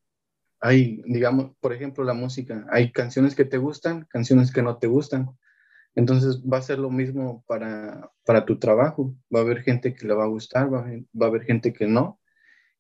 hay, 0.61 1.03
digamos, 1.07 1.53
por 1.61 1.73
ejemplo, 1.73 2.05
la 2.05 2.13
música. 2.13 2.67
Hay 2.71 2.93
canciones 2.93 3.35
que 3.35 3.47
te 3.47 3.57
gustan, 3.57 4.07
canciones 4.11 4.53
que 4.53 4.63
no 4.63 4.77
te 4.77 4.89
gustan. 4.89 5.31
Entonces 5.95 6.43
va 6.43 6.59
a 6.59 6.63
ser 6.63 6.79
lo 6.79 6.91
mismo 6.91 7.45
para, 7.47 8.11
para 8.25 8.45
tu 8.45 8.59
trabajo. 8.59 9.15
Va 9.35 9.41
a 9.41 9.43
haber 9.43 9.63
gente 9.63 9.95
que 9.95 10.07
le 10.07 10.15
va 10.15 10.25
a 10.25 10.29
gustar, 10.29 10.73
va 10.73 10.87
a, 10.87 11.27
haber 11.27 11.43
gente 11.43 11.73
que 11.73 11.87
no. 11.87 12.21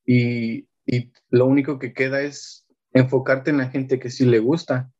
Y, 0.04 0.68
y, 0.86 1.12
lo 1.30 1.46
único 1.46 1.78
que 1.78 1.92
queda 1.92 2.22
es 2.22 2.66
enfocarte 2.92 3.50
en 3.50 3.58
la 3.58 3.68
gente 3.70 3.98
que 3.98 4.10
sí 4.10 4.24
le 4.24 4.38
gusta. 4.38 4.90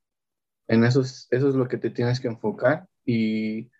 En 0.67 0.85
eso 0.85 1.01
es, 1.01 1.29
eso 1.31 1.49
es 1.49 1.55
lo 1.55 1.69
que 1.69 1.79
te 1.79 1.91
tienes 1.91 2.21
que 2.21 2.29
enfocar. 2.29 2.89
Y, 3.05 3.71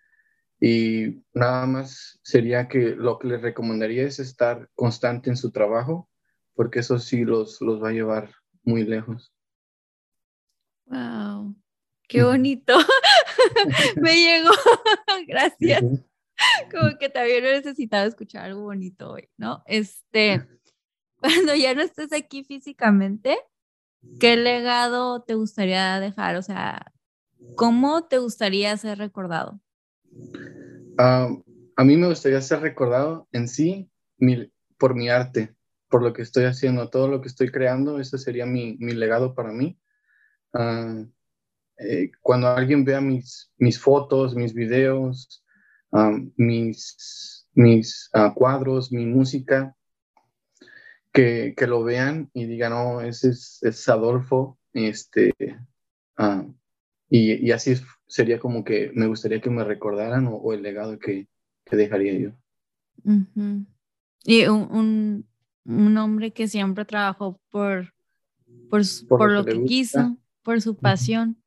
y 0.59 1.23
nada 1.33 1.65
más 1.65 2.19
sería 2.23 2.67
que 2.67 2.95
lo 2.95 3.19
que 3.19 3.27
les 3.27 3.41
recomendaría 3.41 4.03
es 4.03 4.19
estar 4.19 4.69
constante 4.75 5.29
en 5.29 5.37
su 5.37 5.51
trabajo, 5.51 6.09
porque 6.53 6.79
eso 6.79 6.99
sí 6.99 7.23
los, 7.23 7.61
los 7.61 7.81
va 7.81 7.89
a 7.89 7.93
llevar 7.93 8.31
muy 8.63 8.83
lejos. 8.83 9.33
Wow, 10.85 11.55
qué 12.07 12.23
bonito. 12.23 12.75
Me 13.97 14.15
llegó. 14.15 14.51
Gracias. 15.27 15.83
Como 16.71 16.97
que 16.97 17.09
también 17.09 17.45
he 17.45 17.51
necesitado 17.51 18.07
escuchar 18.07 18.45
algo 18.45 18.61
bonito 18.63 19.11
hoy, 19.11 19.29
¿no? 19.37 19.63
Este, 19.65 20.47
cuando 21.19 21.55
ya 21.55 21.73
no 21.73 21.81
estés 21.81 22.13
aquí 22.13 22.43
físicamente, 22.43 23.37
¿qué 24.19 24.37
legado 24.37 25.21
te 25.23 25.35
gustaría 25.35 25.99
dejar? 25.99 26.35
O 26.37 26.41
sea, 26.41 26.93
¿cómo 27.55 28.05
te 28.05 28.17
gustaría 28.19 28.75
ser 28.77 28.97
recordado? 28.97 29.59
Ah, 30.97 31.29
a 31.75 31.83
mí 31.83 31.97
me 31.97 32.07
gustaría 32.07 32.41
ser 32.41 32.61
recordado 32.61 33.27
en 33.31 33.47
sí 33.47 33.89
por 34.77 34.95
mi 34.95 35.09
arte, 35.09 35.55
por 35.89 36.03
lo 36.03 36.13
que 36.13 36.21
estoy 36.21 36.45
haciendo, 36.45 36.89
todo 36.89 37.07
lo 37.07 37.21
que 37.21 37.27
estoy 37.27 37.51
creando, 37.51 37.99
ese 37.99 38.17
sería 38.17 38.45
mi, 38.45 38.77
mi 38.79 38.93
legado 38.93 39.33
para 39.33 39.51
mí. 39.51 39.79
Uh, 40.53 41.05
eh, 41.79 42.11
cuando 42.21 42.47
alguien 42.47 42.83
vea 42.83 43.01
mis, 43.01 43.51
mis 43.57 43.79
fotos, 43.79 44.35
mis 44.35 44.53
videos, 44.53 45.43
mis, 46.35 47.47
mis 47.53 48.09
uh, 48.13 48.33
cuadros, 48.33 48.91
mi 48.91 49.05
música, 49.05 49.75
que, 51.11 51.53
que, 51.57 51.67
lo 51.67 51.83
vean 51.83 52.29
y 52.33 52.45
digan, 52.45 52.73
oh, 52.73 53.01
ese 53.01 53.29
es, 53.29 53.59
es 53.63 53.89
Adolfo, 53.89 54.59
este, 54.73 55.33
uh, 56.19 56.53
y, 57.09 57.47
y, 57.47 57.51
así 57.51 57.75
sería 58.07 58.39
como 58.39 58.63
que 58.63 58.91
me 58.93 59.07
gustaría 59.07 59.41
que 59.41 59.49
me 59.49 59.63
recordaran 59.63 60.27
o, 60.29 60.53
el 60.53 60.61
legado 60.61 60.99
que, 60.99 61.27
que, 61.65 61.75
dejaría 61.75 62.13
yo. 62.13 62.31
Y 64.23 64.45
un, 64.45 64.67
un, 64.71 65.27
un, 65.65 65.97
hombre 65.97 66.31
que 66.31 66.47
siempre 66.47 66.85
trabajó 66.85 67.39
por, 67.49 67.93
por, 68.69 68.81
por, 69.07 69.31
lo, 69.31 69.45
que, 69.45 69.63
quiso, 69.63 70.17
por 70.43 70.61
su 70.61 70.75
pasión. 70.75 71.38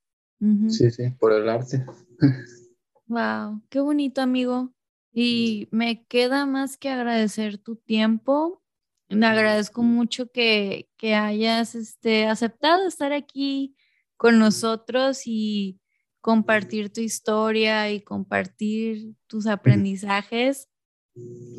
Sí, 0.69 0.91
sí, 0.91 1.11
por 1.19 1.33
el 1.33 1.49
arte. 1.49 1.85
Wow, 3.07 3.61
qué 3.69 3.81
bonito, 3.81 4.23
amigo. 4.23 4.73
Y 5.13 5.69
me 5.71 6.07
queda 6.07 6.47
más 6.47 6.79
que 6.79 6.89
agradecer 6.89 7.59
tu 7.59 7.77
tiempo. 7.77 8.63
Me 9.11 9.27
agradezco 9.27 9.83
mucho 9.83 10.31
que, 10.33 10.89
que 10.97 11.15
hayas 11.15 11.75
este, 11.75 12.27
aceptado 12.27 12.89
estar 12.89 13.13
aquí 13.13 13.77
con 14.17 14.39
nosotros 14.39 15.23
y 15.27 15.79
compartir 16.23 16.91
tu 16.91 17.03
historia 17.03 17.91
y 17.91 18.01
compartir 18.01 19.15
tus 19.27 19.47
aprendizajes, 19.47 20.71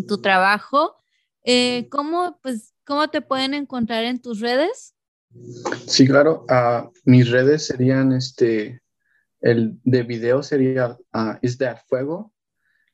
tu 0.07 0.21
trabajo. 0.21 0.95
Eh, 1.43 1.87
¿cómo, 1.91 2.39
pues, 2.41 2.73
¿Cómo 2.85 3.09
te 3.09 3.21
pueden 3.21 3.53
encontrar 3.53 4.05
en 4.05 4.21
tus 4.21 4.39
redes? 4.39 4.95
Sí, 5.87 6.07
claro. 6.07 6.45
Uh, 6.49 6.89
mis 7.05 7.29
redes 7.29 7.67
serían, 7.67 8.13
este, 8.13 8.81
el 9.41 9.77
de 9.83 10.03
video 10.03 10.41
sería 10.43 10.97
uh, 11.13 11.33
Is 11.41 11.57
That 11.57 11.79
Fuego. 11.87 12.31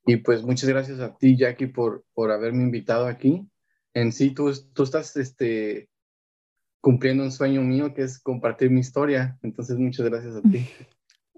Y 0.03 0.15
pues 0.15 0.41
muchas 0.41 0.67
gracias 0.67 0.99
a 1.01 1.15
ti, 1.15 1.37
Jackie, 1.37 1.67
por, 1.67 2.03
por 2.15 2.31
haberme 2.31 2.63
invitado 2.63 3.05
aquí. 3.05 3.47
En 3.93 4.11
sí, 4.11 4.31
tú, 4.31 4.51
tú 4.73 4.81
estás 4.81 5.15
este, 5.17 5.87
cumpliendo 6.81 7.23
un 7.23 7.31
sueño 7.31 7.61
mío 7.61 7.93
que 7.93 8.01
es 8.01 8.17
compartir 8.17 8.71
mi 8.71 8.79
historia. 8.79 9.37
Entonces, 9.43 9.77
muchas 9.77 10.09
gracias 10.09 10.35
a 10.35 10.41
ti. 10.41 10.67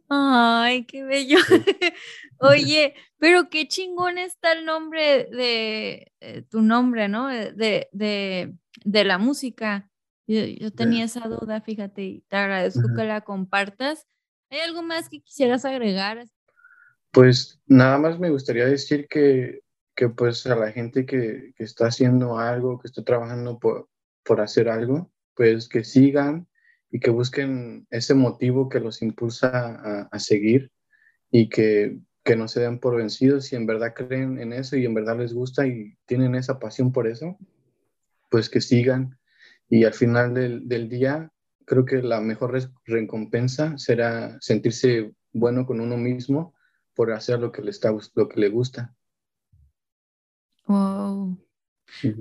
Ay, 0.08 0.86
qué 0.86 1.04
bello. 1.04 1.40
Oye, 2.40 2.94
pero 3.18 3.50
qué 3.50 3.68
chingón 3.68 4.18
está 4.18 4.54
el 4.54 4.64
nombre 4.64 5.26
de 5.26 6.14
eh, 6.22 6.44
tu 6.50 6.62
nombre, 6.62 7.10
¿no? 7.10 7.28
De, 7.28 7.90
de, 7.92 8.54
de 8.86 9.04
la 9.04 9.18
música. 9.18 9.89
Yo, 10.30 10.72
tenía 10.72 11.06
esa 11.06 11.28
duda, 11.28 11.60
fíjate, 11.60 12.04
y 12.04 12.22
te 12.28 12.36
agradezco 12.36 12.84
que 12.96 13.04
la 13.04 13.22
compartas. 13.22 14.06
¿Hay 14.52 14.60
algo 14.60 14.84
más 14.84 15.10
que 15.10 15.22
quisieras 15.22 15.66
agregar? 15.66 16.24
Pues 17.10 17.60
nada 17.66 17.98
más 17.98 18.20
me 18.20 18.30
gustaría 18.30 18.68
decir 18.68 19.08
que, 19.10 19.62
que 19.96 20.10
pues 20.10 20.46
a 20.46 20.56
la 20.56 20.72
gente 20.72 21.08
que, 21.08 21.54
que, 21.58 21.64
está 21.64 21.88
haciendo 21.88 22.38
algo, 22.38 22.78
que 22.78 22.90
está 22.90 23.04
trabajando 23.04 23.58
por, 23.58 23.90
por 24.24 24.40
hacer 24.40 24.70
algo, 24.70 25.12
pues 25.34 25.68
que 25.68 25.84
sigan 25.84 26.48
y 26.92 27.00
que 27.00 27.10
busquen 27.10 27.88
ese 27.90 28.14
motivo 28.14 28.70
que 28.70 28.80
los 28.80 29.02
impulsa 29.02 30.08
a, 30.12 30.20
seguir 30.20 30.72
y 31.32 31.50
que, 31.50 31.98
que, 32.24 32.36
no 32.36 32.48
se 32.48 32.62
den 32.62 32.78
por 32.78 32.98
vencidos 32.98 33.46
si 33.46 33.56
en 33.56 33.66
verdad 33.66 33.96
creen 33.96 34.40
en 34.40 34.54
eso 34.54 34.78
y 34.78 34.86
en 34.86 34.94
verdad 34.94 35.18
les 35.18 35.34
gusta 35.34 35.66
y 35.66 35.98
tienen 36.06 36.36
esa 36.36 36.60
pasión 36.60 36.92
por 36.92 37.08
eso, 37.08 37.36
pues 38.30 38.48
que 38.48 38.62
sigan. 38.62 39.19
Y 39.70 39.84
al 39.86 39.94
final 39.94 40.34
del, 40.34 40.68
del 40.68 40.90
día, 40.90 41.32
creo 41.66 41.86
que 41.86 42.02
la 42.02 42.20
mejor 42.20 42.60
recompensa 42.86 43.78
será 43.78 44.38
sentirse 44.42 45.14
bueno 45.32 45.66
con 45.66 45.80
uno 45.80 45.98
mismo 45.98 46.56
por 46.96 47.12
hacer 47.14 47.40
lo 47.40 47.52
que 47.52 47.62
le, 47.62 47.70
está, 47.72 47.92
lo 48.16 48.28
que 48.28 48.40
le 48.40 48.50
gusta. 48.50 48.96
Wow. 50.68 51.38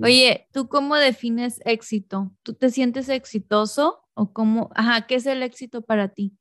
Oye, 0.01 0.47
¿tú 0.51 0.67
cómo 0.67 0.95
defines 0.95 1.59
éxito? 1.65 2.35
¿Tú 2.43 2.53
te 2.53 2.69
sientes 2.69 3.09
exitoso 3.09 4.01
o 4.13 4.33
cómo, 4.33 4.69
ajá, 4.75 5.05
qué 5.07 5.15
es 5.15 5.25
el 5.25 5.43
éxito 5.43 5.81
para 5.81 6.09
ti? 6.09 6.37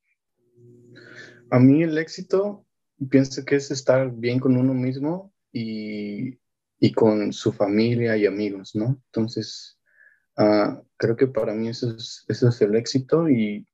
A 1.50 1.58
mí 1.58 1.82
el 1.82 1.96
éxito 1.98 2.66
pienso 3.10 3.44
que 3.44 3.56
es 3.56 3.70
estar 3.70 4.10
bien 4.10 4.38
con 4.38 4.56
uno 4.56 4.74
mismo 4.74 5.32
y, 5.52 6.38
y 6.78 6.92
con 6.92 7.32
su 7.32 7.52
familia 7.52 8.16
y 8.16 8.26
amigos, 8.26 8.74
¿no? 8.74 9.00
Entonces, 9.06 9.77
uh, 10.38 10.82
creo 10.96 11.16
que 11.16 11.26
para 11.26 11.54
mí 11.54 11.68
eso 11.68 11.94
es, 11.96 12.24
eso 12.28 12.48
es 12.48 12.60
el 12.62 12.74
éxito 12.76 13.28
y, 13.28 13.66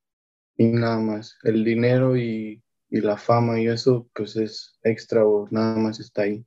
y 0.57 0.67
nada 0.67 0.99
más. 0.99 1.37
El 1.43 1.65
dinero 1.65 2.17
y, 2.17 2.62
y, 2.91 3.01
la 3.01 3.17
fama 3.17 3.61
y 3.61 3.69
eso 3.69 4.09
pues 4.15 4.37
es 4.37 4.79
extra 4.83 5.25
o 5.27 5.49
nada 5.51 5.77
más 5.77 6.01
está 6.01 6.23
ahí. 6.23 6.45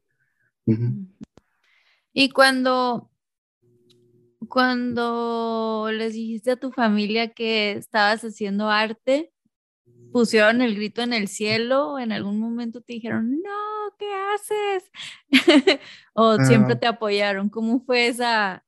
Y 2.13 2.29
cuando, 2.29 3.09
cuando 4.49 5.89
les 5.91 6.13
dijiste 6.13 6.51
a 6.51 6.59
tu 6.59 6.71
familia 6.71 7.33
que 7.33 7.71
estabas 7.73 8.21
haciendo 8.23 8.69
arte, 8.69 9.31
pusieron 10.11 10.61
el 10.61 10.75
grito 10.75 11.01
en 11.01 11.13
el 11.13 11.27
cielo, 11.27 11.99
en 11.99 12.11
algún 12.11 12.39
momento 12.39 12.81
te 12.81 12.93
dijeron, 12.93 13.41
no, 13.41 13.95
¿qué 13.97 14.11
haces? 14.33 14.91
o 16.13 16.37
siempre 16.43 16.75
te 16.75 16.87
apoyaron. 16.87 17.49
¿Cómo 17.49 17.81
fue 17.85 18.07
esa, 18.07 18.65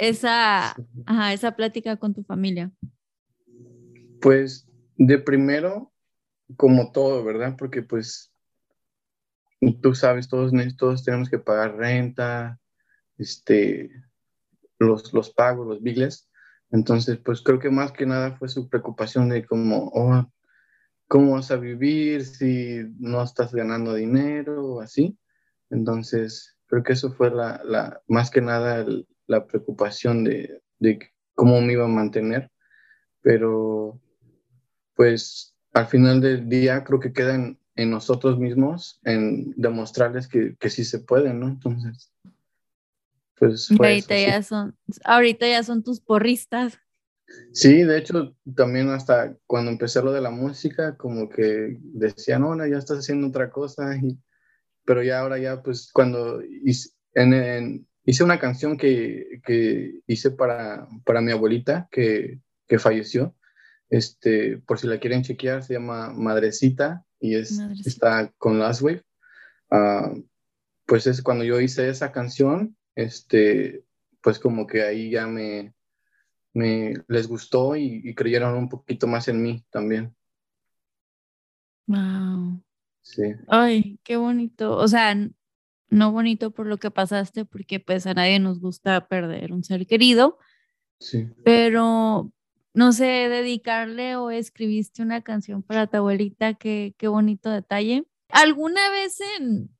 esa, 0.00 0.74
esa 1.32 1.52
plática 1.52 1.96
con 1.96 2.14
tu 2.14 2.24
familia? 2.24 2.72
Pues 4.20 4.66
de 4.96 5.18
primero 5.18 5.92
como 6.56 6.90
todo, 6.90 7.22
¿verdad? 7.22 7.54
Porque 7.58 7.82
pues 7.82 8.32
tú 9.82 9.94
sabes, 9.94 10.28
todos, 10.28 10.52
todos 10.76 11.04
tenemos 11.04 11.28
que 11.28 11.38
pagar 11.38 11.76
renta, 11.76 12.58
este, 13.18 13.90
los, 14.78 15.12
los 15.12 15.30
pagos, 15.30 15.66
los 15.66 15.82
biles. 15.82 16.28
Entonces, 16.70 17.18
pues 17.18 17.42
creo 17.42 17.58
que 17.58 17.70
más 17.70 17.92
que 17.92 18.06
nada 18.06 18.36
fue 18.38 18.48
su 18.48 18.68
preocupación 18.68 19.28
de 19.28 19.44
cómo, 19.44 19.90
oh, 19.92 20.32
¿cómo 21.08 21.32
vas 21.32 21.50
a 21.50 21.56
vivir 21.56 22.24
si 22.24 22.80
no 22.98 23.22
estás 23.22 23.52
ganando 23.52 23.94
dinero 23.94 24.64
o 24.64 24.80
así? 24.80 25.18
Entonces, 25.68 26.56
creo 26.66 26.82
que 26.82 26.94
eso 26.94 27.12
fue 27.12 27.30
la, 27.30 27.60
la 27.64 28.00
más 28.08 28.30
que 28.30 28.40
nada 28.40 28.86
la 29.30 29.46
preocupación 29.46 30.24
de, 30.24 30.60
de 30.80 30.98
cómo 31.36 31.60
me 31.60 31.74
iba 31.74 31.84
a 31.84 31.88
mantener. 31.88 32.50
Pero, 33.22 34.00
pues, 34.96 35.54
al 35.72 35.86
final 35.86 36.20
del 36.20 36.48
día 36.48 36.82
creo 36.82 36.98
que 36.98 37.12
queda 37.12 37.36
en, 37.36 37.58
en 37.76 37.90
nosotros 37.90 38.38
mismos, 38.38 38.98
en 39.04 39.54
demostrarles 39.56 40.26
que, 40.26 40.56
que 40.58 40.68
sí 40.68 40.84
se 40.84 40.98
puede, 40.98 41.32
¿no? 41.32 41.46
Entonces, 41.46 42.12
pues... 43.38 43.70
Ahorita, 43.70 44.18
ya 44.18 44.42
son, 44.42 44.76
ahorita 45.04 45.46
ya 45.46 45.62
son 45.62 45.84
tus 45.84 46.00
porristas. 46.00 46.76
Sí, 47.52 47.84
de 47.84 47.98
hecho, 47.98 48.34
también 48.56 48.88
hasta 48.88 49.36
cuando 49.46 49.70
empecé 49.70 50.02
lo 50.02 50.12
de 50.12 50.20
la 50.20 50.30
música, 50.30 50.96
como 50.96 51.28
que 51.28 51.78
decían, 51.80 52.42
no, 52.42 52.56
no, 52.56 52.66
ya 52.66 52.78
estás 52.78 52.98
haciendo 52.98 53.28
otra 53.28 53.50
cosa, 53.50 53.96
y, 53.96 54.18
pero 54.84 55.04
ya 55.04 55.20
ahora 55.20 55.38
ya, 55.38 55.62
pues 55.62 55.90
cuando 55.92 56.42
hice, 56.42 56.90
en, 57.14 57.86
hice 58.10 58.24
una 58.24 58.40
canción 58.40 58.76
que, 58.76 59.40
que 59.44 60.00
hice 60.08 60.32
para, 60.32 60.88
para, 61.04 61.20
mi 61.20 61.30
abuelita 61.30 61.88
que, 61.92 62.40
que, 62.66 62.80
falleció, 62.80 63.36
este, 63.88 64.58
por 64.58 64.80
si 64.80 64.88
la 64.88 64.98
quieren 64.98 65.22
chequear, 65.22 65.62
se 65.62 65.74
llama 65.74 66.12
Madrecita 66.12 67.04
y 67.20 67.36
es, 67.36 67.60
está 67.84 68.32
con 68.36 68.58
Last 68.58 68.82
Wave. 68.82 69.04
Ah, 69.70 70.12
pues 70.86 71.06
es 71.06 71.22
cuando 71.22 71.44
yo 71.44 71.60
hice 71.60 71.88
esa 71.88 72.10
canción, 72.10 72.76
este, 72.96 73.84
pues 74.20 74.40
como 74.40 74.66
que 74.66 74.82
ahí 74.82 75.10
ya 75.10 75.28
me, 75.28 75.72
me 76.52 76.94
les 77.06 77.28
gustó 77.28 77.76
y, 77.76 78.12
creyeron 78.16 78.56
un 78.56 78.68
poquito 78.68 79.06
más 79.06 79.28
en 79.28 79.40
mí 79.40 79.64
también. 79.70 80.12
Wow. 81.86 82.60
Sí. 83.02 83.22
Ay, 83.46 84.00
qué 84.02 84.16
bonito. 84.16 84.76
O 84.76 84.88
sea, 84.88 85.14
no 85.90 86.12
bonito 86.12 86.50
por 86.52 86.66
lo 86.66 86.78
que 86.78 86.90
pasaste, 86.90 87.44
porque 87.44 87.80
pues 87.80 88.06
a 88.06 88.14
nadie 88.14 88.38
nos 88.38 88.60
gusta 88.60 89.06
perder 89.08 89.52
un 89.52 89.64
ser 89.64 89.86
querido. 89.86 90.38
Sí. 90.98 91.28
Pero 91.44 92.32
no 92.72 92.92
sé, 92.92 93.04
dedicarle 93.04 94.16
o 94.16 94.30
escribiste 94.30 95.02
una 95.02 95.22
canción 95.22 95.62
para 95.62 95.86
tu 95.86 95.96
abuelita, 95.98 96.54
qué, 96.54 96.94
qué 96.96 97.08
bonito 97.08 97.50
detalle. 97.50 98.06
¿Alguna 98.28 98.90
vez 98.90 99.18
en, 99.38 99.70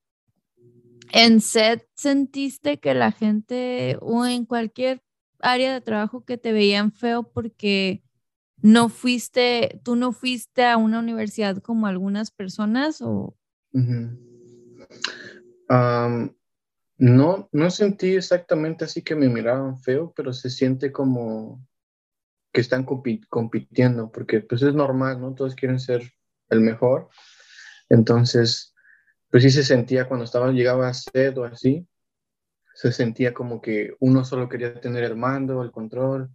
en 1.12 1.40
set 1.40 1.88
sentiste 1.94 2.80
que 2.80 2.94
la 2.94 3.12
gente 3.12 3.96
o 4.00 4.26
en 4.26 4.44
cualquier 4.44 5.02
área 5.38 5.72
de 5.72 5.80
trabajo 5.80 6.24
que 6.24 6.36
te 6.36 6.52
veían 6.52 6.92
feo 6.92 7.22
porque 7.22 8.02
no 8.62 8.88
fuiste, 8.88 9.80
tú 9.84 9.96
no 9.96 10.12
fuiste 10.12 10.66
a 10.66 10.76
una 10.76 10.98
universidad 10.98 11.58
como 11.58 11.86
algunas 11.86 12.30
personas 12.30 13.00
o... 13.00 13.36
no, 15.70 17.48
no 17.52 17.70
sentí 17.70 18.14
exactamente 18.14 18.84
así 18.84 19.02
que 19.02 19.14
me 19.14 19.28
miraban 19.28 19.78
feo, 19.80 20.12
pero 20.16 20.32
se 20.32 20.50
siente 20.50 20.92
como 20.92 21.64
que 22.52 22.60
están 22.60 22.84
compitiendo, 22.84 24.10
porque 24.10 24.40
pues 24.40 24.62
es 24.62 24.74
normal, 24.74 25.20
¿no? 25.20 25.34
Todos 25.34 25.54
quieren 25.54 25.78
ser 25.78 26.02
el 26.48 26.60
mejor. 26.60 27.08
Entonces, 27.88 28.74
pues 29.30 29.44
sí 29.44 29.50
se 29.50 29.62
sentía 29.62 30.08
cuando 30.08 30.24
estaba, 30.24 30.50
llegaba 30.50 30.88
a 30.88 30.94
sed 30.94 31.38
así, 31.38 31.86
se 32.74 32.92
sentía 32.92 33.32
como 33.32 33.60
que 33.60 33.94
uno 34.00 34.24
solo 34.24 34.48
quería 34.48 34.80
tener 34.80 35.04
el 35.04 35.16
mando, 35.16 35.62
el 35.62 35.70
control, 35.70 36.30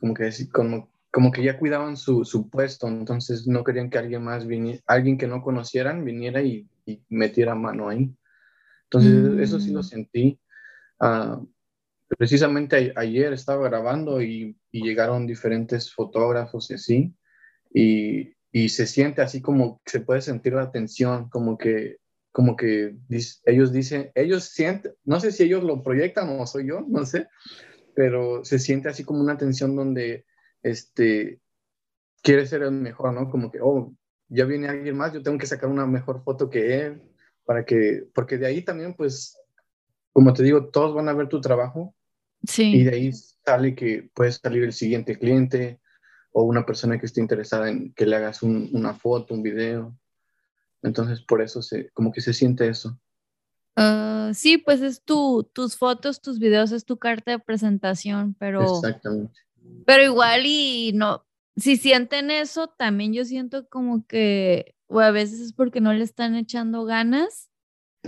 como 0.00 0.14
que, 0.14 0.30
como, 0.52 0.90
como 1.10 1.30
que 1.32 1.42
ya 1.42 1.58
cuidaban 1.58 1.96
su, 1.96 2.24
su 2.24 2.48
puesto, 2.48 2.88
entonces 2.88 3.46
no 3.46 3.64
querían 3.64 3.90
que 3.90 3.98
alguien 3.98 4.22
más 4.22 4.46
viniera, 4.46 4.80
alguien 4.86 5.18
que 5.18 5.26
no 5.26 5.42
conocieran 5.42 6.04
viniera 6.04 6.40
y, 6.42 6.68
y 6.86 7.02
metiera 7.08 7.54
mano 7.54 7.88
ahí. 7.88 8.14
Entonces, 8.90 9.40
eso 9.40 9.60
sí 9.60 9.70
lo 9.70 9.80
mm. 9.80 9.84
sentí. 9.84 10.40
Uh, 11.00 11.46
precisamente 12.08 12.92
ayer 12.96 13.32
estaba 13.32 13.68
grabando 13.68 14.22
y, 14.22 14.56
y, 14.72 14.82
llegaron 14.82 15.26
diferentes 15.26 15.92
fotógrafos 15.92 16.70
y 16.70 16.74
así, 16.74 17.14
y, 17.72 18.34
y, 18.50 18.68
se 18.70 18.86
siente 18.86 19.20
así 19.20 19.42
como 19.42 19.80
se 19.84 20.00
puede 20.00 20.22
sentir 20.22 20.54
la 20.54 20.72
tensión, 20.72 21.28
como 21.28 21.58
que 21.58 21.98
como 22.32 22.54
que 22.56 22.96
ellos 23.46 23.72
dicen, 23.72 24.12
ellos 24.14 24.44
sienten, 24.44 24.92
no 25.04 25.18
sé 25.18 25.32
si 25.32 25.42
ellos 25.42 25.64
lo 25.64 25.82
proyectan 25.82 26.38
o 26.38 26.46
soy 26.46 26.68
yo, 26.68 26.84
no 26.86 27.04
sé, 27.04 27.26
pero 27.96 28.44
se 28.44 28.60
siente 28.60 28.88
así 28.88 29.02
como 29.02 29.20
una 29.20 29.36
tensión 29.36 29.74
donde 29.74 30.24
este, 30.62 31.40
quiere 32.22 32.46
ser 32.46 32.62
el 32.62 32.70
mejor, 32.70 33.12
¿no? 33.12 33.28
Como 33.28 33.50
que, 33.50 33.58
oh, 33.60 33.92
ya 34.28 34.44
viene 34.44 34.68
alguien 34.68 34.96
más, 34.96 35.12
yo 35.12 35.20
tengo 35.20 35.36
que 35.36 35.46
sacar 35.46 35.68
una 35.68 35.84
mejor 35.84 36.22
foto 36.22 36.48
que 36.48 36.80
él, 36.80 37.02
para 37.48 37.64
que, 37.64 38.04
porque 38.12 38.36
de 38.36 38.46
ahí 38.46 38.60
también, 38.60 38.92
pues, 38.92 39.40
como 40.12 40.34
te 40.34 40.42
digo, 40.42 40.66
todos 40.66 40.94
van 40.94 41.08
a 41.08 41.14
ver 41.14 41.30
tu 41.30 41.40
trabajo. 41.40 41.94
Sí. 42.46 42.74
Y 42.74 42.84
de 42.84 42.94
ahí 42.94 43.10
sale 43.10 43.74
que 43.74 44.10
puede 44.12 44.32
salir 44.32 44.64
el 44.64 44.74
siguiente 44.74 45.18
cliente 45.18 45.80
o 46.30 46.42
una 46.42 46.66
persona 46.66 47.00
que 47.00 47.06
esté 47.06 47.22
interesada 47.22 47.70
en 47.70 47.94
que 47.94 48.04
le 48.04 48.16
hagas 48.16 48.42
una 48.42 48.92
foto, 48.92 49.32
un 49.32 49.42
video. 49.42 49.96
Entonces, 50.82 51.22
por 51.22 51.40
eso 51.40 51.62
se, 51.62 51.88
como 51.92 52.12
que 52.12 52.20
se 52.20 52.34
siente 52.34 52.68
eso. 52.68 53.00
Ah, 53.76 54.30
sí, 54.34 54.58
pues 54.58 54.82
es 54.82 55.02
tu, 55.02 55.48
tus 55.54 55.74
fotos, 55.74 56.20
tus 56.20 56.38
videos, 56.38 56.70
es 56.70 56.84
tu 56.84 56.98
carta 56.98 57.30
de 57.30 57.38
presentación, 57.38 58.36
pero... 58.38 58.60
Exactamente. 58.60 59.40
Pero 59.86 60.02
igual 60.02 60.42
y 60.44 60.92
no, 60.94 61.24
si 61.56 61.78
sienten 61.78 62.30
eso, 62.30 62.68
también 62.68 63.14
yo 63.14 63.24
siento 63.24 63.70
como 63.70 64.06
que, 64.06 64.74
o 64.88 65.00
a 65.00 65.10
veces 65.10 65.40
es 65.40 65.52
porque 65.52 65.80
no 65.80 65.92
le 65.92 66.02
están 66.02 66.34
echando 66.34 66.84
ganas 66.84 67.48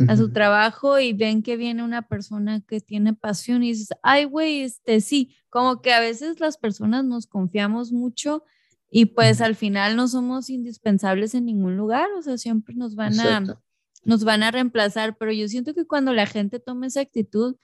a 0.08 0.16
su 0.16 0.32
trabajo 0.32 0.98
y 0.98 1.12
ven 1.12 1.42
que 1.42 1.56
viene 1.56 1.82
una 1.82 2.02
persona 2.02 2.62
que 2.66 2.80
tiene 2.80 3.12
pasión 3.12 3.62
y 3.62 3.68
dices, 3.68 3.88
ay, 4.02 4.24
güey, 4.24 4.60
este 4.62 5.00
sí, 5.00 5.34
como 5.48 5.82
que 5.82 5.92
a 5.92 6.00
veces 6.00 6.40
las 6.40 6.56
personas 6.56 7.04
nos 7.04 7.26
confiamos 7.26 7.92
mucho 7.92 8.44
y 8.88 9.06
pues 9.06 9.40
al 9.40 9.56
final 9.56 9.96
no 9.96 10.08
somos 10.08 10.48
indispensables 10.48 11.34
en 11.34 11.44
ningún 11.44 11.76
lugar, 11.76 12.08
o 12.16 12.22
sea, 12.22 12.38
siempre 12.38 12.74
nos 12.74 12.94
van 12.94 13.18
a 13.20 13.60
nos 14.02 14.24
van 14.24 14.42
a 14.42 14.50
reemplazar, 14.50 15.18
pero 15.18 15.30
yo 15.30 15.46
siento 15.46 15.74
que 15.74 15.86
cuando 15.86 16.14
la 16.14 16.24
gente 16.24 16.58
toma 16.58 16.86
esa 16.86 17.00
actitud 17.00 17.56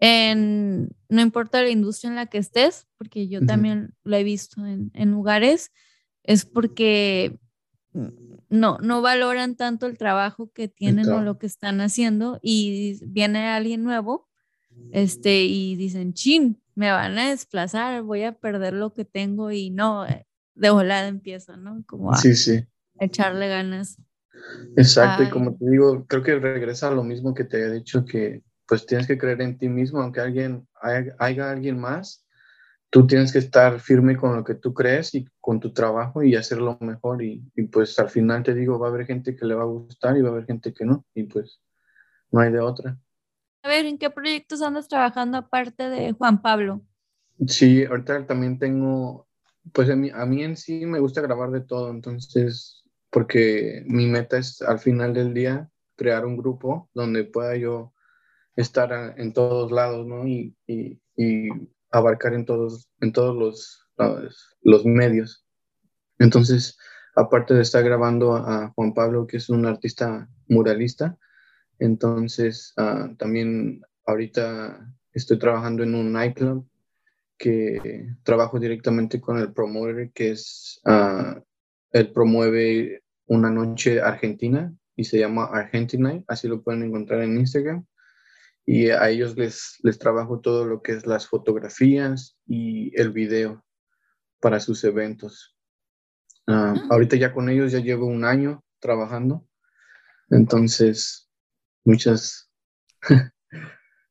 en 0.00 0.90
no 1.08 1.22
importa 1.22 1.62
la 1.62 1.70
industria 1.70 2.10
en 2.10 2.16
la 2.16 2.26
que 2.26 2.38
estés, 2.38 2.86
porque 2.98 3.28
yo 3.28 3.44
también 3.46 3.94
lo 4.04 4.16
he 4.16 4.22
visto 4.22 4.66
en, 4.66 4.90
en 4.94 5.10
lugares, 5.10 5.72
es 6.24 6.44
porque 6.44 7.40
no, 8.48 8.78
no 8.78 9.02
valoran 9.02 9.56
tanto 9.56 9.86
el 9.86 9.98
trabajo 9.98 10.50
que 10.52 10.68
tienen 10.68 11.08
o 11.10 11.20
lo 11.20 11.38
que 11.38 11.46
están 11.46 11.80
haciendo 11.80 12.38
y 12.42 12.98
viene 13.06 13.48
alguien 13.48 13.84
nuevo 13.84 14.28
este, 14.90 15.44
y 15.44 15.76
dicen, 15.76 16.14
chin, 16.14 16.62
me 16.74 16.90
van 16.90 17.18
a 17.18 17.30
desplazar, 17.30 18.02
voy 18.02 18.22
a 18.22 18.32
perder 18.32 18.72
lo 18.72 18.94
que 18.94 19.04
tengo 19.04 19.50
y 19.50 19.70
no, 19.70 20.06
eh, 20.06 20.26
de 20.54 20.70
volada 20.70 21.08
empieza, 21.08 21.56
¿no? 21.56 21.82
Como 21.86 22.12
a 22.12 22.16
sí, 22.16 22.34
sí. 22.34 22.64
echarle 22.98 23.48
ganas. 23.48 24.00
Exacto, 24.76 25.24
y 25.24 25.30
como 25.30 25.56
te 25.56 25.68
digo, 25.68 26.06
creo 26.06 26.22
que 26.22 26.38
regresa 26.38 26.88
a 26.88 26.92
lo 26.92 27.02
mismo 27.02 27.34
que 27.34 27.44
te 27.44 27.58
he 27.58 27.70
dicho, 27.72 28.04
que 28.04 28.42
pues 28.66 28.86
tienes 28.86 29.06
que 29.06 29.18
creer 29.18 29.40
en 29.40 29.58
ti 29.58 29.68
mismo, 29.68 30.00
aunque 30.00 30.20
alguien 30.20 30.68
haya, 30.80 31.14
haya, 31.18 31.50
alguien 31.50 31.78
más, 31.78 32.24
tú 32.90 33.06
tienes 33.06 33.32
que 33.32 33.38
estar 33.38 33.80
firme 33.80 34.16
con 34.16 34.36
lo 34.36 34.44
que 34.44 34.54
tú 34.54 34.72
crees 34.72 35.14
y 35.14 35.26
con 35.40 35.60
tu 35.60 35.72
trabajo 35.72 36.22
y 36.22 36.36
hacerlo 36.36 36.78
mejor 36.80 37.22
y, 37.22 37.42
y, 37.54 37.64
pues 37.64 37.98
al 37.98 38.08
final 38.08 38.42
te 38.42 38.54
digo, 38.54 38.78
va 38.78 38.88
a 38.88 38.90
haber 38.90 39.06
gente 39.06 39.36
que 39.36 39.44
le 39.44 39.54
va 39.54 39.62
a 39.62 39.66
gustar 39.66 40.16
y 40.16 40.22
va 40.22 40.28
a 40.28 40.32
haber 40.32 40.46
gente 40.46 40.72
que 40.72 40.84
no 40.84 41.04
y 41.14 41.24
pues 41.24 41.60
no 42.30 42.40
hay 42.40 42.52
de 42.52 42.60
otra. 42.60 42.98
A 43.62 43.68
ver, 43.68 43.86
¿en 43.86 43.98
qué 43.98 44.08
proyectos 44.10 44.62
andas 44.62 44.88
trabajando 44.88 45.38
aparte 45.38 45.88
de 45.88 46.12
Juan 46.12 46.40
Pablo? 46.40 46.82
Sí, 47.46 47.84
ahorita 47.84 48.26
también 48.26 48.58
tengo 48.58 49.28
pues 49.72 49.90
a 49.90 49.96
mí, 49.96 50.10
a 50.12 50.24
mí 50.26 50.42
en 50.42 50.56
sí 50.56 50.86
me 50.86 51.00
gusta 51.00 51.20
grabar 51.20 51.50
de 51.50 51.60
todo, 51.60 51.90
entonces, 51.90 52.84
porque 53.10 53.82
mi 53.86 54.06
meta 54.06 54.38
es 54.38 54.62
al 54.62 54.78
final 54.78 55.14
del 55.14 55.34
día 55.34 55.70
crear 55.96 56.24
un 56.26 56.36
grupo 56.36 56.90
donde 56.94 57.24
pueda 57.24 57.56
yo 57.56 57.92
estar 58.56 59.14
en 59.18 59.32
todos 59.32 59.70
lados, 59.72 60.06
¿no? 60.06 60.26
Y, 60.26 60.56
y, 60.66 61.00
y 61.16 61.48
abarcar 61.90 62.34
en 62.34 62.44
todos, 62.44 62.88
en 63.00 63.12
todos 63.12 63.36
los, 63.36 63.86
los, 64.62 64.84
medios. 64.84 65.44
Entonces, 66.18 66.78
aparte 67.14 67.54
de 67.54 67.62
estar 67.62 67.82
grabando 67.82 68.36
a 68.36 68.72
Juan 68.74 68.94
Pablo, 68.94 69.26
que 69.26 69.38
es 69.38 69.48
un 69.48 69.66
artista 69.66 70.28
muralista, 70.48 71.16
entonces 71.78 72.72
ah, 72.76 73.10
también 73.18 73.82
ahorita 74.04 74.92
estoy 75.12 75.38
trabajando 75.38 75.82
en 75.82 75.94
un 75.94 76.12
nightclub 76.12 76.68
que 77.38 78.16
trabajo 78.24 78.58
directamente 78.58 79.20
con 79.20 79.38
el 79.38 79.52
promoter, 79.52 80.10
que 80.12 80.32
es, 80.32 80.80
uh, 80.84 81.40
él 81.92 82.12
promueve 82.12 83.04
una 83.26 83.48
noche 83.48 84.00
argentina 84.00 84.74
y 84.96 85.04
se 85.04 85.20
llama 85.20 85.44
Argentina, 85.44 86.20
así 86.26 86.48
lo 86.48 86.62
pueden 86.62 86.82
encontrar 86.82 87.22
en 87.22 87.38
Instagram. 87.38 87.86
Y 88.70 88.90
a 88.90 89.08
ellos 89.08 89.34
les, 89.34 89.78
les 89.82 89.98
trabajo 89.98 90.40
todo 90.40 90.66
lo 90.66 90.82
que 90.82 90.92
es 90.92 91.06
las 91.06 91.26
fotografías 91.26 92.36
y 92.46 92.92
el 93.00 93.12
video 93.12 93.64
para 94.40 94.60
sus 94.60 94.84
eventos. 94.84 95.56
Ah. 96.46 96.74
ahorita 96.90 97.16
ya 97.16 97.32
con 97.32 97.48
ellos 97.48 97.72
ya 97.72 97.78
llevo 97.78 98.06
un 98.06 98.26
año 98.26 98.62
trabajando, 98.78 99.46
entonces 100.28 101.30
muchas, 101.84 102.50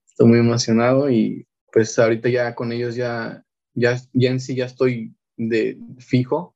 estoy 0.08 0.28
muy 0.28 0.40
emocionado 0.40 1.12
y 1.12 1.48
pues 1.72 2.00
ahorita 2.00 2.30
ya 2.30 2.56
con 2.56 2.72
ellos 2.72 2.96
ya, 2.96 3.46
ya, 3.76 4.00
ya 4.14 4.32
en 4.32 4.40
sí 4.40 4.56
ya 4.56 4.66
estoy 4.66 5.16
de 5.36 5.80
fijo, 6.00 6.56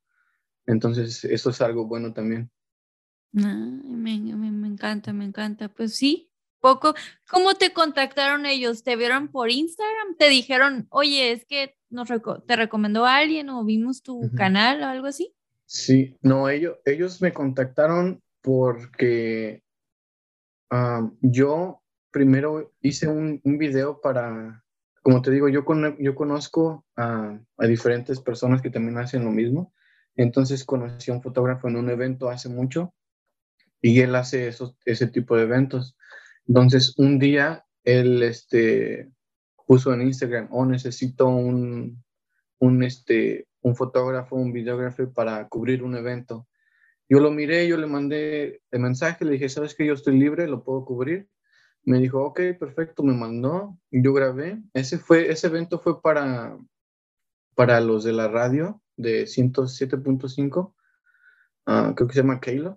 entonces 0.66 1.24
eso 1.24 1.52
es 1.52 1.62
algo 1.62 1.86
bueno 1.86 2.14
también. 2.14 2.49
me, 3.32 4.20
me, 4.20 4.68
encanta, 4.68 5.14
me 5.14 5.26
encanta. 5.26 5.70
Pues 5.70 5.95
sí, 5.95 6.31
poco. 6.62 6.93
¿Cómo 7.30 7.55
te 7.55 7.74
contactaron 7.74 8.45
ellos? 8.45 8.84
¿Te 8.84 8.95
vieron 8.95 9.28
por 9.28 9.49
Instagram? 9.49 10.16
¿Te 10.18 10.30
dijeron, 10.30 10.88
oye, 10.89 11.32
es 11.34 11.45
que 11.45 11.76
nos 11.89 12.07
te 12.47 12.55
recomendó 12.55 13.05
alguien 13.05 13.49
o 13.49 13.66
vimos 13.66 14.01
tu 14.01 14.32
canal 14.36 14.82
o 14.82 14.86
algo 14.86 15.07
así? 15.07 15.34
Sí, 15.66 16.18
no, 16.22 16.49
ellos, 16.49 16.78
ellos 16.86 17.22
me 17.22 17.34
contactaron 17.34 18.22
porque 18.41 19.64
yo 21.22 21.82
primero 22.12 22.74
hice 22.82 23.07
un, 23.07 23.41
un, 23.43 23.57
video 23.57 23.99
para, 24.01 24.64
como 25.01 25.22
te 25.22 25.32
digo, 25.32 25.49
yo, 25.49 25.66
con, 25.66 25.97
yo 25.97 26.16
conozco 26.16 26.86
a, 26.95 27.39
a, 27.57 27.68
diferentes 27.68 28.20
personas 28.22 28.62
que 28.62 28.70
también 28.70 28.97
hacen 28.97 29.26
lo 29.26 29.32
mismo. 29.32 29.74
Entonces 30.16 30.66
conocí 30.66 31.12
a 31.12 31.14
un 31.14 31.22
fotógrafo 31.22 31.68
en 31.68 31.78
un 31.78 31.89
evento 31.89 32.30
hace 32.30 32.49
mucho 32.49 32.93
y 33.82 34.01
él 34.01 34.16
hace 34.16 34.47
esos, 34.47 34.76
ese 34.86 35.07
tipo 35.07 35.36
de 35.36 35.43
eventos. 35.43 35.97
Entonces 36.52 36.95
un 36.97 37.18
día 37.18 37.66
él 37.86 38.22
este, 38.24 39.10
puso 39.66 39.93
en 39.93 40.02
Instagram, 40.02 40.49
oh, 40.52 40.66
necesito 40.66 41.30
un, 41.30 42.04
un, 42.60 42.84
este, 42.84 43.47
un 43.62 43.74
fotógrafo, 43.74 44.36
un 44.36 44.52
videógrafo 44.52 45.14
para 45.14 45.47
cubrir 45.47 45.82
un 45.82 45.95
evento. 45.95 46.49
Yo 47.08 47.22
lo 47.22 47.32
miré, 47.32 47.70
yo 47.70 47.78
le 47.78 47.88
mandé 47.88 48.62
el 48.70 48.82
mensaje, 48.82 49.24
le 49.24 49.32
dije, 49.32 49.47
¿sabes 49.47 49.76
que 49.76 49.86
yo 49.86 49.93
estoy 49.93 50.20
libre? 50.20 50.45
¿Lo 50.45 50.62
puedo 50.66 50.84
cubrir? 50.84 51.30
Me 51.86 51.99
dijo, 51.99 52.22
ok, 52.22 52.41
perfecto, 52.60 53.02
me 53.02 53.14
mandó, 53.14 53.78
yo 53.89 54.12
grabé. 54.12 54.62
Ese, 54.74 54.97
fue, 54.97 55.32
ese 55.32 55.47
evento 55.47 55.80
fue 55.80 56.02
para, 56.02 56.58
para 57.56 57.80
los 57.80 58.04
de 58.04 58.12
la 58.12 58.28
radio 58.28 58.82
de 58.97 59.24
107.5, 59.24 60.74
ah, 61.66 61.93
creo 61.95 62.10
que 62.10 62.14
se 62.14 62.20
llama 62.20 62.41
Caleb. 62.41 62.76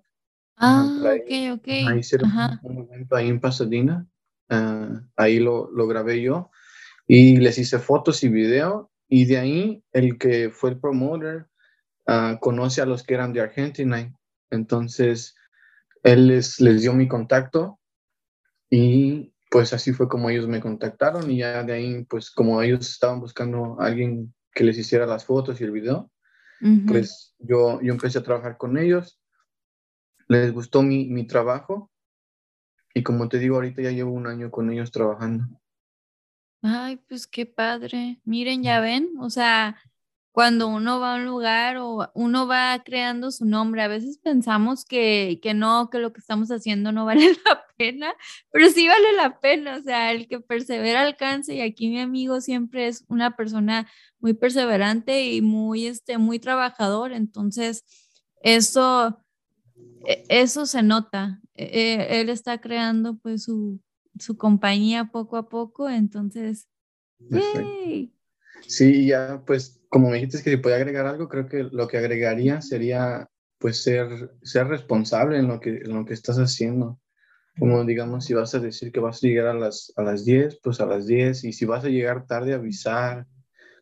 Ah, 0.57 0.87
ok, 1.01 1.59
ok. 1.59 1.69
Ahí 1.89 1.99
hicieron 1.99 2.31
un 2.63 2.79
evento 2.79 3.17
ahí 3.17 3.29
en 3.29 3.41
Pasadena, 3.41 4.07
ah, 4.49 5.01
ahí 5.17 5.39
lo, 5.39 5.71
lo 5.71 5.87
grabé 5.87 6.23
yo 6.23 6.51
y 7.07 7.37
les 7.37 7.59
hice 7.59 7.79
fotos 7.79 8.23
y 8.25 8.29
video 8.29 8.91
y 9.09 9.27
de 9.27 9.39
ahí, 9.39 9.85
el 9.93 10.19
que 10.19 10.51
fue 10.51 10.71
el 10.71 10.81
promoter 10.81 11.47
uh, 12.07 12.39
conoce 12.41 12.81
a 12.81 12.87
los 12.87 13.03
que 13.03 13.15
eran 13.15 13.33
de 13.33 13.43
Argentina. 13.43 14.13
Entonces, 14.51 15.35
él 16.03 16.29
les, 16.29 16.61
les 16.61 16.83
dio 16.83 16.95
mi 16.95 17.07
contacto 17.07 17.79
y 18.71 19.33
pues 19.51 19.73
así 19.73 19.93
fue 19.93 20.09
como 20.09 20.31
ellos 20.31 20.49
me 20.49 20.61
contactaron 20.61 21.31
y 21.31 21.39
ya 21.39 21.63
de 21.63 21.73
ahí, 21.75 22.05
pues 22.05 22.31
como 22.31 22.61
ellos 22.61 22.91
estaban 22.91 23.21
buscando 23.21 23.81
a 23.81 23.87
alguien 23.87 24.35
que 24.53 24.65
les 24.65 24.77
hiciera 24.79 25.07
las 25.07 25.25
fotos 25.25 25.61
y 25.61 25.65
el 25.65 25.71
video, 25.71 26.11
pues 26.89 27.35
yo, 27.39 27.81
yo 27.83 27.93
empecé 27.93 28.19
a 28.19 28.23
trabajar 28.23 28.57
con 28.57 28.79
ellos. 28.79 29.21
Les 30.29 30.53
gustó 30.53 30.83
mi, 30.83 31.07
mi 31.07 31.27
trabajo 31.27 31.91
y 32.95 33.03
como 33.03 33.29
te 33.29 33.39
digo, 33.39 33.57
ahorita 33.57 33.83
ya 33.83 33.91
llevo 33.91 34.13
un 34.13 34.27
año 34.27 34.51
con 34.51 34.71
ellos 34.71 34.93
trabajando. 34.93 35.45
Ay, 36.63 36.97
pues 37.09 37.27
qué 37.27 37.45
padre. 37.45 38.21
Miren, 38.25 38.63
ya 38.63 38.81
ven, 38.81 39.11
o 39.19 39.29
sea, 39.29 39.77
cuando 40.35 40.69
uno 40.69 40.99
va 40.99 41.15
a 41.15 41.17
un 41.17 41.27
lugar 41.27 41.77
o 41.77 42.11
uno 42.15 42.47
va 42.47 42.83
creando 42.85 43.31
su 43.31 43.45
nombre, 43.45 43.83
a 43.83 43.89
veces 43.89 44.19
pensamos 44.19 44.85
que, 44.85 45.39
que 45.43 45.55
no, 45.55 45.91
que 45.91 45.99
lo 45.99 46.13
que 46.13 46.21
estamos 46.21 46.51
haciendo 46.51 46.91
no 46.91 47.05
vale 47.07 47.37
la 47.45 47.65
pena, 47.77 48.15
pero 48.51 48.69
sí 48.71 48.89
vale 48.89 49.13
la 49.13 49.39
pena, 49.41 49.77
o 49.77 49.83
sea, 49.83 50.11
el 50.13 50.27
que 50.27 50.41
persevera 50.41 51.03
alcance 51.03 51.55
y 51.55 51.61
aquí 51.61 51.89
mi 51.89 52.01
amigo 52.01 52.41
siempre 52.41 52.89
es 52.89 53.05
una 53.09 53.37
persona 53.37 53.89
muy 54.19 54.35
perseverante 54.35 55.25
y 55.25 55.43
muy, 55.43 55.87
este, 55.87 56.19
muy 56.19 56.39
trabajador, 56.39 57.13
entonces 57.13 57.85
eso, 58.41 59.24
eso 60.29 60.67
se 60.67 60.83
nota. 60.83 61.41
E, 61.55 61.65
e, 61.65 62.21
él 62.21 62.29
está 62.29 62.61
creando 62.61 63.19
pues 63.19 63.45
su, 63.45 63.81
su 64.19 64.37
compañía 64.37 65.11
poco 65.13 65.37
a 65.37 65.49
poco, 65.49 65.89
entonces, 65.89 66.69
Sí, 68.67 69.07
ya 69.07 69.43
pues 69.47 69.81
como 69.89 70.11
me 70.11 70.17
dijiste 70.17 70.43
que 70.43 70.51
si 70.51 70.57
podía 70.57 70.77
agregar 70.77 71.07
algo, 71.07 71.29
creo 71.29 71.47
que 71.47 71.65
lo 71.65 71.87
que 71.87 71.99
agregaría 71.99 72.61
sería 72.61 73.29
pues 73.59 73.83
ser, 73.83 74.33
ser 74.43 74.67
responsable 74.67 75.39
en 75.39 75.49
lo, 75.49 75.61
que, 75.61 75.71
en 75.71 75.95
lo 75.95 76.05
que 76.05 76.15
estás 76.15 76.37
haciendo. 76.37 77.01
Como 77.59 77.85
digamos, 77.85 78.25
si 78.25 78.35
vas 78.35 78.55
a 78.55 78.59
decir 78.59 78.91
que 78.91 79.01
vas 79.01 79.23
a 79.23 79.27
llegar 79.27 79.47
a 79.47 79.55
las, 79.55 79.93
a 79.97 80.03
las 80.03 80.25
10, 80.25 80.59
pues 80.63 80.81
a 80.81 80.87
las 80.87 81.07
10, 81.07 81.45
y 81.45 81.53
si 81.53 81.65
vas 81.65 81.85
a 81.85 81.89
llegar 81.89 82.27
tarde, 82.27 82.53
avisar 82.53 83.27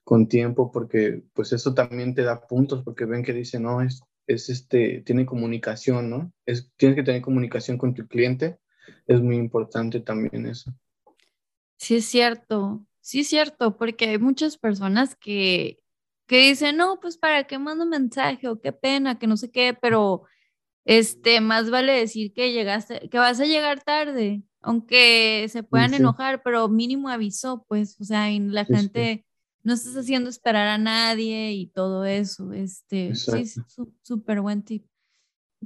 con 0.05 0.29
tiempo, 0.29 0.71
porque 0.71 1.23
pues 1.33 1.53
eso 1.53 1.73
también 1.73 2.15
te 2.15 2.23
da 2.23 2.47
puntos, 2.47 2.83
porque 2.85 3.07
ven 3.07 3.23
que 3.23 3.33
dice, 3.33 3.59
no, 3.59 3.81
es, 3.81 4.03
es 4.35 4.49
este, 4.49 5.03
tiene 5.05 5.27
comunicación, 5.27 6.11
¿no? 6.11 6.33
Es, 6.47 6.71
tienes 6.77 6.97
que 6.97 7.03
tener 7.03 7.23
comunicación 7.23 7.79
con 7.79 7.95
tu 7.95 8.07
cliente 8.07 8.59
es 9.07 9.21
muy 9.21 9.37
importante 9.37 10.01
también 10.01 10.47
eso. 10.47 10.73
Sí, 11.77 11.97
es 11.97 12.07
cierto, 12.07 12.85
sí 13.01 13.21
es 13.21 13.29
cierto, 13.29 13.77
porque 13.77 14.07
hay 14.07 14.19
muchas 14.19 14.57
personas 14.57 15.17
que, 15.17 15.81
que 16.27 16.49
dicen, 16.49 16.77
no, 16.77 17.01
pues 17.01 17.19
para 17.19 17.45
qué 17.45 17.59
mando 17.59 17.85
mensaje 17.87 18.49
o 18.49 18.61
qué 18.61 18.73
pena, 18.73 19.19
que 19.19 19.27
no 19.27 19.37
sé 19.37 19.51
qué, 19.51 19.77
pero 19.81 20.23
este, 20.85 21.41
más 21.41 21.71
vale 21.71 21.93
decir 21.93 22.33
que 22.33 22.53
llegaste, 22.53 23.09
que 23.09 23.19
vas 23.19 23.41
a 23.41 23.47
llegar 23.47 23.83
tarde, 23.83 24.43
aunque 24.61 25.47
se 25.49 25.65
puedan 25.65 25.95
enojar, 25.95 26.43
pero 26.45 26.69
mínimo 26.69 27.09
avisó, 27.09 27.65
pues, 27.69 28.01
o 28.01 28.05
sea, 28.05 28.31
y 28.31 28.39
la 28.39 28.65
gente 28.65 29.25
no 29.63 29.75
estás 29.75 29.97
haciendo 29.97 30.29
esperar 30.29 30.69
a 30.69 30.79
nadie 30.79 31.53
y 31.53 31.67
todo 31.69 32.05
eso, 32.05 32.53
este, 32.53 33.15
sí, 33.15 33.61
súper 34.03 34.41
buen 34.41 34.63
tip 34.63 34.85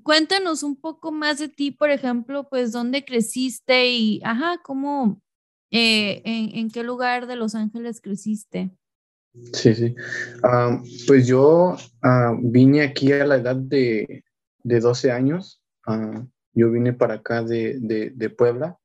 cuéntanos 0.03 0.63
un 0.63 0.77
poco 0.77 1.13
más 1.13 1.39
de 1.39 1.49
ti, 1.49 1.71
por 1.71 1.91
ejemplo, 1.91 2.49
pues 2.49 2.73
dónde 2.73 3.05
creciste 3.05 3.89
y, 3.91 4.21
ajá, 4.25 4.61
cómo, 4.63 5.23
eh, 5.71 6.23
en, 6.25 6.71
qué 6.71 6.83
lugar 6.83 7.27
de 7.27 7.37
Los 7.37 7.55
Ángeles 7.55 8.01
creciste. 8.01 8.71
Sí, 9.53 9.75
sí. 9.75 9.95
pues 11.07 11.27
yo 11.27 11.77
vine 12.41 12.83
aquí 12.83 13.13
a 13.13 13.27
la 13.27 13.37
edad 13.37 13.57
de, 13.57 14.25
de 14.63 14.81
12 14.81 15.11
años. 15.11 15.63
yo 16.55 16.71
vine 16.71 16.93
para 16.93 17.15
acá 17.15 17.43
de, 17.43 17.79
de, 18.15 18.31
Puebla. 18.31 18.79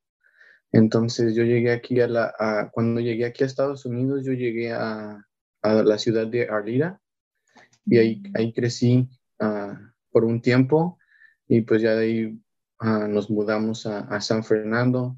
Entonces 0.72 1.36
yo 1.36 1.44
llegué 1.44 1.72
aquí 1.72 2.00
a 2.00 2.08
la, 2.08 2.70
cuando 2.74 3.02
llegué 3.02 3.26
aquí 3.26 3.44
a 3.44 3.48
Estados 3.48 3.86
Unidos, 3.86 4.24
yo 4.26 4.34
llegué 4.34 4.72
a, 4.72 5.26
a 5.62 5.74
la 5.84 5.98
ciudad 5.98 6.28
de 6.28 6.48
Arlira. 6.48 7.00
Y 7.86 7.98
ahí, 7.98 8.22
mm. 8.22 8.34
ahí 8.36 8.54
crecí 8.54 9.10
por 10.12 10.26
un 10.26 10.42
tiempo. 10.42 10.98
Y 11.48 11.62
pues 11.62 11.82
ya 11.82 11.96
de 11.96 12.06
ahí 12.06 12.40
ah, 12.80 13.08
nos 13.08 13.30
mudamos 13.30 13.86
a, 13.86 14.22
San 14.22 14.44
Fernando. 14.44 15.18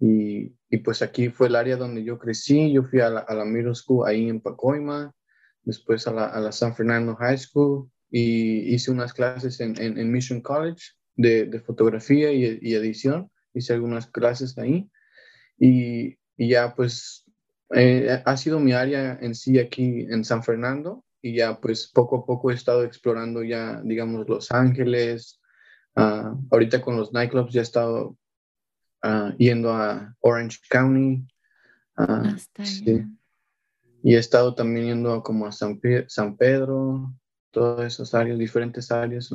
Y, 0.00 0.54
y, 0.70 0.78
pues 0.78 1.02
aquí 1.02 1.28
fue 1.28 1.48
el 1.48 1.56
área 1.56 1.76
donde 1.76 2.04
yo 2.04 2.18
crecí, 2.18 2.72
yo 2.72 2.82
fui 2.84 3.00
a 3.00 3.08
la, 3.08 3.20
a 3.20 3.34
la 3.34 3.44
middle 3.44 3.74
school 3.74 4.06
ahí 4.06 4.28
en 4.28 4.40
Pacoima, 4.40 5.14
después 5.62 6.06
a 6.06 6.12
la, 6.12 6.26
a 6.26 6.40
la 6.40 6.52
San 6.52 6.74
Fernando 6.74 7.16
High 7.16 7.38
School. 7.38 7.90
Y 8.10 8.74
hice 8.74 8.90
unas 8.90 9.12
clases 9.12 9.60
en, 9.60 9.74
en, 9.80 10.12
Mission 10.12 10.40
College 10.40 10.92
de, 11.16 11.46
de 11.46 11.60
fotografía 11.60 12.30
y, 12.32 12.58
y, 12.62 12.74
edición, 12.74 13.30
hice 13.56 13.72
algunas 13.72 14.06
clases 14.06 14.56
ahí 14.58 14.90
y, 15.58 16.18
y 16.36 16.48
ya 16.48 16.74
pues 16.74 17.24
eh, 17.74 18.22
ha 18.24 18.36
sido 18.36 18.60
mi 18.60 18.72
área 18.72 19.18
en 19.20 19.34
sí 19.34 19.58
aquí 19.58 20.06
en 20.10 20.24
San 20.24 20.42
Fernando 20.42 21.04
y 21.22 21.36
ya 21.36 21.60
pues 21.60 21.90
poco 21.92 22.18
a 22.18 22.26
poco 22.26 22.50
he 22.50 22.54
estado 22.54 22.84
explorando 22.84 23.42
ya 23.42 23.80
digamos 23.82 24.28
Los 24.28 24.52
Ángeles, 24.52 25.40
Ah, 25.96 26.36
ahorita 26.50 26.82
con 26.82 26.98
los 26.98 27.14
nightclubs 27.14 27.54
ya 27.54 27.60
he 27.60 27.62
estado 27.62 28.18
ah, 29.02 29.32
yendo 29.38 29.72
a 29.72 30.14
Orange 30.20 30.58
County. 30.68 31.26
Uh, 31.96 32.36
sí. 32.62 33.02
Y 34.02 34.14
he 34.14 34.18
estado 34.18 34.54
también 34.54 34.86
yendo 34.88 35.22
como 35.22 35.46
a 35.46 35.52
San, 35.52 35.80
San 36.06 36.36
Pedro, 36.36 37.14
todas 37.50 37.94
esas 37.94 38.12
áreas, 38.14 38.38
diferentes 38.38 38.92
áreas. 38.92 39.30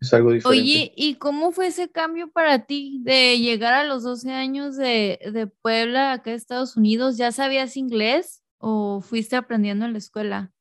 Es 0.00 0.14
algo 0.14 0.32
diferente. 0.32 0.62
Oye, 0.62 0.92
¿y 0.96 1.16
cómo 1.16 1.52
fue 1.52 1.66
ese 1.66 1.90
cambio 1.90 2.30
para 2.30 2.64
ti 2.66 3.00
de 3.02 3.38
llegar 3.38 3.74
a 3.74 3.84
los 3.84 4.02
12 4.02 4.32
años 4.32 4.76
de, 4.76 5.18
de 5.32 5.46
Puebla 5.46 6.12
acá 6.12 6.30
a 6.30 6.34
Estados 6.34 6.76
Unidos? 6.76 7.18
¿Ya 7.18 7.32
sabías 7.32 7.76
inglés 7.76 8.42
o 8.58 9.02
fuiste 9.02 9.36
aprendiendo 9.36 9.84
en 9.84 9.92
la 9.92 9.98
escuela? 9.98 10.52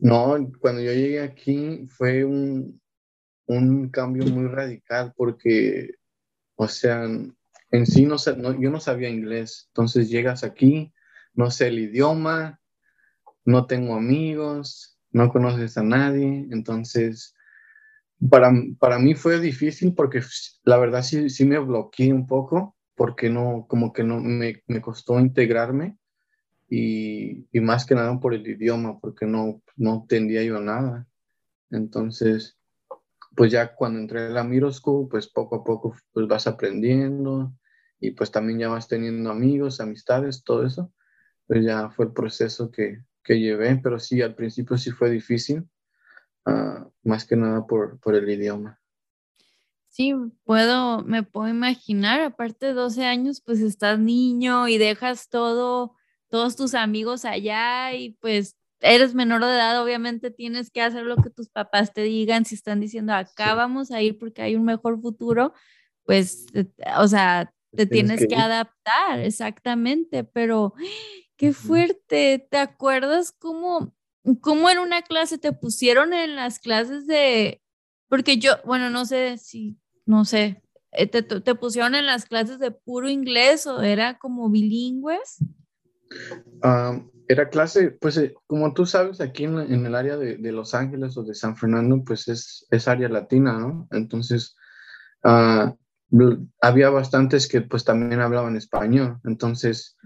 No, 0.00 0.36
cuando 0.60 0.80
yo 0.80 0.92
llegué 0.92 1.20
aquí 1.20 1.86
fue 1.88 2.24
un, 2.24 2.80
un 3.46 3.88
cambio 3.90 4.24
muy 4.26 4.48
radical 4.48 5.12
porque, 5.16 5.94
o 6.56 6.66
sea, 6.66 7.04
en 7.04 7.86
sí 7.86 8.04
no, 8.04 8.18
sé, 8.18 8.36
yo 8.58 8.70
no 8.70 8.80
sabía 8.80 9.08
inglés, 9.08 9.66
entonces 9.68 10.08
llegas 10.08 10.44
aquí, 10.44 10.92
no 11.34 11.50
sé 11.50 11.68
el 11.68 11.78
idioma, 11.78 12.60
no 13.44 13.66
tengo 13.66 13.94
amigos, 13.94 14.98
no 15.10 15.30
conoces 15.30 15.76
a 15.78 15.82
nadie, 15.82 16.46
entonces 16.50 17.34
para, 18.28 18.52
para 18.78 18.98
mí 18.98 19.14
fue 19.14 19.40
difícil 19.40 19.94
porque 19.94 20.20
la 20.64 20.76
verdad 20.76 21.02
sí, 21.02 21.30
sí 21.30 21.46
me 21.46 21.58
bloqueé 21.58 22.12
un 22.12 22.26
poco 22.26 22.76
porque 22.94 23.30
no, 23.30 23.66
como 23.68 23.92
que 23.92 24.04
no 24.04 24.20
me, 24.20 24.62
me 24.66 24.82
costó 24.82 25.18
integrarme 25.18 25.96
y, 26.68 27.46
y, 27.50 27.60
más 27.60 27.86
que 27.86 27.94
nada 27.94 28.20
por 28.20 28.34
el 28.34 28.46
idioma, 28.46 29.00
porque 29.00 29.26
no, 29.26 29.62
no 29.76 29.94
entendía 29.94 30.42
yo 30.44 30.60
nada. 30.60 31.08
Entonces, 31.70 32.58
pues 33.34 33.50
ya 33.50 33.74
cuando 33.74 33.98
entré 33.98 34.26
a 34.26 34.28
la 34.28 34.44
Miro 34.44 34.70
School, 34.70 35.08
pues 35.08 35.28
poco 35.28 35.56
a 35.56 35.64
poco 35.64 35.96
pues 36.12 36.28
vas 36.28 36.46
aprendiendo 36.46 37.52
y 37.98 38.12
pues 38.12 38.30
también 38.30 38.58
ya 38.58 38.68
vas 38.68 38.86
teniendo 38.86 39.30
amigos, 39.30 39.80
amistades, 39.80 40.44
todo 40.44 40.66
eso. 40.66 40.92
Pues 41.46 41.64
ya 41.64 41.90
fue 41.90 42.04
el 42.06 42.12
proceso 42.12 42.70
que, 42.70 43.02
que 43.24 43.40
llevé, 43.40 43.80
pero 43.82 43.98
sí, 43.98 44.22
al 44.22 44.34
principio 44.34 44.76
sí 44.78 44.90
fue 44.90 45.10
difícil, 45.10 45.68
uh, 46.46 46.90
más 47.02 47.24
que 47.24 47.36
nada 47.36 47.66
por, 47.66 47.98
por 48.00 48.14
el 48.14 48.28
idioma. 48.28 48.80
Sí, 49.88 50.14
puedo, 50.44 51.02
me 51.02 51.24
puedo 51.24 51.48
imaginar, 51.48 52.20
aparte 52.20 52.66
de 52.66 52.74
12 52.74 53.04
años, 53.04 53.40
pues 53.40 53.60
estás 53.60 53.98
niño 53.98 54.68
y 54.68 54.78
dejas 54.78 55.28
todo, 55.28 55.96
todos 56.28 56.54
tus 56.54 56.74
amigos 56.74 57.24
allá 57.24 57.92
y 57.94 58.10
pues 58.20 58.56
eres 58.80 59.14
menor 59.14 59.44
de 59.44 59.50
edad, 59.50 59.82
obviamente 59.82 60.30
tienes 60.30 60.70
que 60.70 60.80
hacer 60.80 61.04
lo 61.04 61.16
que 61.16 61.30
tus 61.30 61.48
papás 61.48 61.92
te 61.92 62.02
digan, 62.02 62.44
si 62.44 62.54
están 62.54 62.80
diciendo 62.80 63.12
acá 63.12 63.54
vamos 63.54 63.90
a 63.90 64.00
ir 64.00 64.18
porque 64.18 64.42
hay 64.42 64.56
un 64.56 64.64
mejor 64.64 65.00
futuro, 65.00 65.52
pues, 66.04 66.46
o 66.96 67.08
sea, 67.08 67.52
te 67.76 67.86
tienes, 67.86 68.26
que, 68.26 68.36
adaptar, 68.36 69.20
exactamente, 69.20 70.24
pero 70.24 70.74
qué 71.36 71.52
fuerte, 71.52 72.46
¿te 72.50 72.58
acuerdas 72.58 73.32
cómo, 73.32 73.92
cómo 74.40 74.70
en 74.70 74.78
una 74.78 75.02
clase 75.02 75.38
te 75.38 75.52
pusieron 75.52 76.12
en 76.12 76.36
las 76.36 76.58
clases 76.58 77.06
de, 77.06 77.62
porque 78.08 78.38
yo, 78.38 78.54
bueno, 78.64 78.90
no 78.90 79.06
sé 79.06 79.38
si, 79.38 79.78
no 80.06 80.24
sé, 80.24 80.62
eh, 80.92 81.06
te, 81.06 81.22
te 81.22 81.54
pusieron 81.54 81.94
en 81.94 82.06
las 82.06 82.26
clases 82.26 82.58
de 82.58 82.70
puro 82.70 83.08
inglés 83.08 83.66
o 83.66 83.80
era 83.82 84.18
como 84.18 84.50
bilingües? 84.50 85.38
era 87.28 87.48
clase, 87.48 87.92
pues 87.92 88.16
eh, 88.16 88.34
como 88.48 88.74
tú 88.74 88.84
sabes, 88.84 89.20
aquí 89.20 89.44
en, 89.44 89.56
en 89.58 89.86
el 89.86 89.94
área 89.94 90.16
de, 90.16 90.36
de, 90.36 90.50
Los 90.50 90.74
Ángeles 90.74 91.16
o 91.16 91.22
de 91.22 91.36
San 91.36 91.56
Fernando, 91.56 92.02
pues 92.04 92.26
es, 92.26 92.66
es 92.72 92.88
área 92.88 93.08
latina, 93.08 93.56
¿no? 93.56 93.86
Entonces, 93.92 94.56
uh, 95.22 95.72
había 96.60 96.90
bastantes 96.90 97.46
que 97.46 97.60
pues 97.60 97.84
también 97.84 98.20
hablaban 98.20 98.56
español. 98.56 99.20
Entonces, 99.22 99.96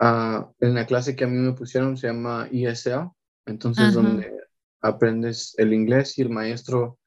uh, 0.00 0.46
en 0.60 0.74
la 0.74 0.86
clase 0.86 1.14
que 1.14 1.24
a 1.24 1.26
mí 1.26 1.36
me 1.36 1.52
pusieron 1.52 1.98
se 1.98 2.06
llama 2.06 2.48
ESL, 2.50 3.10
entonces 3.46 3.94
donde 3.94 4.32
aprendes 4.80 5.54
el 5.58 5.72
inglés 5.72 6.18
y 6.18 6.22
el 6.22 6.30
maestro, 6.30 6.98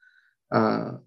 uh, 0.50 0.98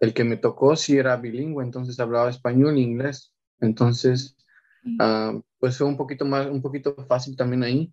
el 0.00 0.14
que 0.14 0.24
me 0.24 0.36
tocó 0.36 0.76
sí 0.76 0.96
era 0.96 1.16
bilingüe, 1.16 1.64
entonces 1.64 1.98
hablaba 2.00 2.30
español 2.30 2.76
e 2.76 2.80
inglés. 2.80 3.32
Entonces, 3.60 4.36
uh, 4.84 5.40
pues 5.58 5.78
fue 5.78 5.86
un 5.86 5.96
poquito 5.96 6.24
más, 6.24 6.46
un 6.46 6.62
poquito 6.62 6.94
fácil 7.06 7.36
también 7.36 7.62
ahí, 7.62 7.92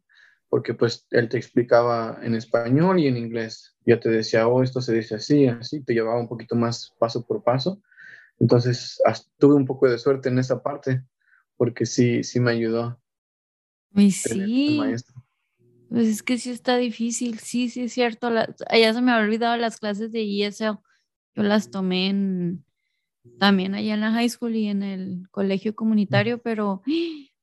porque 0.49 0.73
pues 0.73 1.07
él 1.11 1.29
te 1.29 1.37
explicaba 1.37 2.19
en 2.21 2.35
español 2.35 2.99
y 2.99 3.07
en 3.07 3.17
inglés. 3.17 3.75
Ya 3.85 3.99
te 3.99 4.09
decía, 4.09 4.47
oh, 4.47 4.63
esto 4.63 4.81
se 4.81 4.93
dice 4.93 5.15
así, 5.15 5.47
así, 5.47 5.83
te 5.83 5.93
llevaba 5.93 6.19
un 6.19 6.27
poquito 6.27 6.55
más 6.55 6.93
paso 6.99 7.25
por 7.25 7.43
paso. 7.43 7.81
Entonces, 8.39 9.01
tuve 9.37 9.55
un 9.55 9.65
poco 9.65 9.89
de 9.89 9.97
suerte 9.97 10.29
en 10.29 10.39
esa 10.39 10.61
parte, 10.61 11.03
porque 11.57 11.85
sí, 11.85 12.23
sí 12.23 12.39
me 12.39 12.51
ayudó. 12.51 12.99
Y 13.93 14.11
sí. 14.11 14.81
Pues 15.95 16.09
es 16.09 16.23
que 16.23 16.37
sí 16.37 16.51
está 16.51 16.75
difícil, 16.75 17.39
sí, 17.39 17.69
sí 17.69 17.83
es 17.83 17.93
cierto. 17.93 18.29
ya 18.29 18.93
se 18.93 19.01
me 19.01 19.13
había 19.13 19.23
olvidado 19.23 19.55
las 19.55 19.79
clases 19.79 20.11
de 20.11 20.23
ESL. 20.23 20.77
Yo 21.35 21.43
las 21.43 21.71
tomé 21.71 22.09
en, 22.09 22.65
también 23.39 23.75
allá 23.75 23.93
en 23.93 24.01
la 24.01 24.11
high 24.11 24.27
school 24.27 24.57
y 24.57 24.67
en 24.67 24.83
el 24.83 25.29
colegio 25.31 25.73
comunitario, 25.73 26.39
pero, 26.39 26.81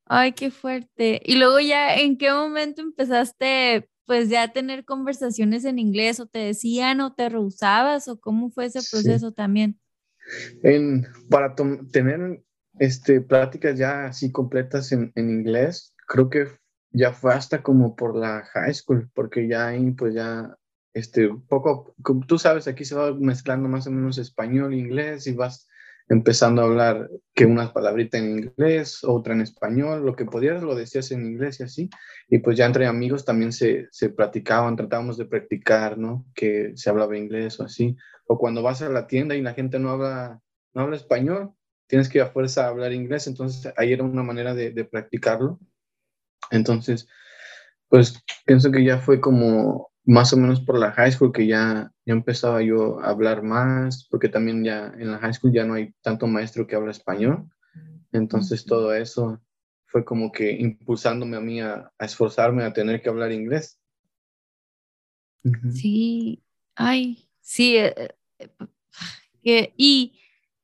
ay, 0.04 0.32
qué 0.32 0.50
fuerte. 0.50 1.22
Y 1.24 1.36
luego 1.36 1.60
ya, 1.60 1.94
¿en 1.94 2.18
qué 2.18 2.30
momento 2.30 2.82
empezaste, 2.82 3.88
pues 4.04 4.28
ya 4.28 4.42
a 4.42 4.52
tener 4.52 4.84
conversaciones 4.84 5.64
en 5.64 5.78
inglés 5.78 6.20
o 6.20 6.26
te 6.26 6.40
decían 6.40 7.00
o 7.00 7.14
te 7.14 7.30
rehusabas 7.30 8.06
o 8.06 8.20
cómo 8.20 8.50
fue 8.50 8.66
ese 8.66 8.80
proceso 8.90 9.32
también? 9.32 9.80
En, 10.62 11.06
para 11.30 11.54
tener 11.54 12.42
este, 12.78 13.22
pláticas 13.22 13.78
ya 13.78 14.04
así 14.04 14.30
completas 14.30 14.92
en, 14.92 15.10
en, 15.14 15.30
inglés, 15.30 15.94
creo 16.06 16.28
que 16.28 16.48
ya 16.92 17.12
fue 17.12 17.34
hasta 17.34 17.62
como 17.62 17.96
por 17.96 18.16
la 18.16 18.44
high 18.52 18.74
school, 18.74 19.10
porque 19.14 19.48
ya 19.48 19.68
ahí 19.68 19.90
pues 19.92 20.14
ya, 20.14 20.56
este, 20.94 21.28
poco, 21.48 21.94
tú 22.26 22.38
sabes, 22.38 22.68
aquí 22.68 22.84
se 22.84 22.94
va 22.94 23.14
mezclando 23.14 23.68
más 23.68 23.86
o 23.86 23.90
menos 23.90 24.18
español, 24.18 24.74
inglés 24.74 25.26
y 25.26 25.34
vas 25.34 25.68
empezando 26.08 26.62
a 26.62 26.66
hablar 26.66 27.10
que 27.34 27.46
una 27.46 27.72
palabrita 27.72 28.18
en 28.18 28.30
inglés, 28.30 29.02
otra 29.04 29.34
en 29.34 29.40
español, 29.40 30.04
lo 30.04 30.14
que 30.14 30.26
podías 30.26 30.62
lo 30.62 30.74
decías 30.74 31.10
en 31.12 31.24
inglés 31.24 31.60
y 31.60 31.62
así, 31.62 31.90
y 32.28 32.38
pues 32.38 32.56
ya 32.56 32.66
entre 32.66 32.86
amigos 32.86 33.24
también 33.24 33.52
se, 33.52 33.88
se 33.90 34.10
practicaban, 34.10 34.76
tratábamos 34.76 35.16
de 35.16 35.26
practicar, 35.26 35.98
¿no? 35.98 36.26
Que 36.34 36.72
se 36.76 36.90
hablaba 36.90 37.16
inglés 37.16 37.58
o 37.60 37.64
así, 37.64 37.96
o 38.26 38.38
cuando 38.38 38.62
vas 38.62 38.82
a 38.82 38.88
la 38.88 39.06
tienda 39.06 39.34
y 39.34 39.42
la 39.42 39.54
gente 39.54 39.78
no 39.78 39.90
habla, 39.90 40.40
no 40.74 40.82
habla 40.82 40.96
español, 40.96 41.52
tienes 41.86 42.08
que 42.08 42.20
a 42.20 42.30
fuerza 42.30 42.68
hablar 42.68 42.92
inglés, 42.92 43.26
entonces 43.26 43.72
ahí 43.76 43.92
era 43.92 44.04
una 44.04 44.22
manera 44.22 44.54
de, 44.54 44.70
de 44.70 44.84
practicarlo. 44.84 45.58
Entonces, 46.50 47.08
pues 47.88 48.22
pienso 48.46 48.70
que 48.70 48.84
ya 48.84 48.98
fue 48.98 49.20
como 49.20 49.90
más 50.04 50.32
o 50.32 50.36
menos 50.36 50.60
por 50.60 50.78
la 50.78 50.92
high 50.92 51.12
school 51.12 51.32
que 51.32 51.46
ya, 51.46 51.92
ya 52.04 52.12
empezaba 52.12 52.62
yo 52.62 53.00
a 53.00 53.10
hablar 53.10 53.42
más, 53.42 54.06
porque 54.10 54.28
también 54.28 54.64
ya 54.64 54.92
en 54.98 55.12
la 55.12 55.18
high 55.18 55.34
school 55.34 55.52
ya 55.52 55.64
no 55.64 55.74
hay 55.74 55.94
tanto 56.02 56.26
maestro 56.26 56.66
que 56.66 56.74
habla 56.74 56.90
español. 56.90 57.48
Entonces 58.12 58.64
todo 58.64 58.94
eso 58.94 59.40
fue 59.86 60.04
como 60.04 60.32
que 60.32 60.52
impulsándome 60.52 61.36
a 61.36 61.40
mí 61.40 61.60
a, 61.60 61.92
esforzarme 61.98 62.64
a 62.64 62.72
tener 62.72 63.02
que 63.02 63.08
hablar 63.08 63.30
inglés. 63.30 63.78
Sí, 65.72 66.42
ay, 66.74 67.28
sí. 67.40 67.76
Eh, 67.76 68.14
eh, 69.44 69.74
y 69.76 70.18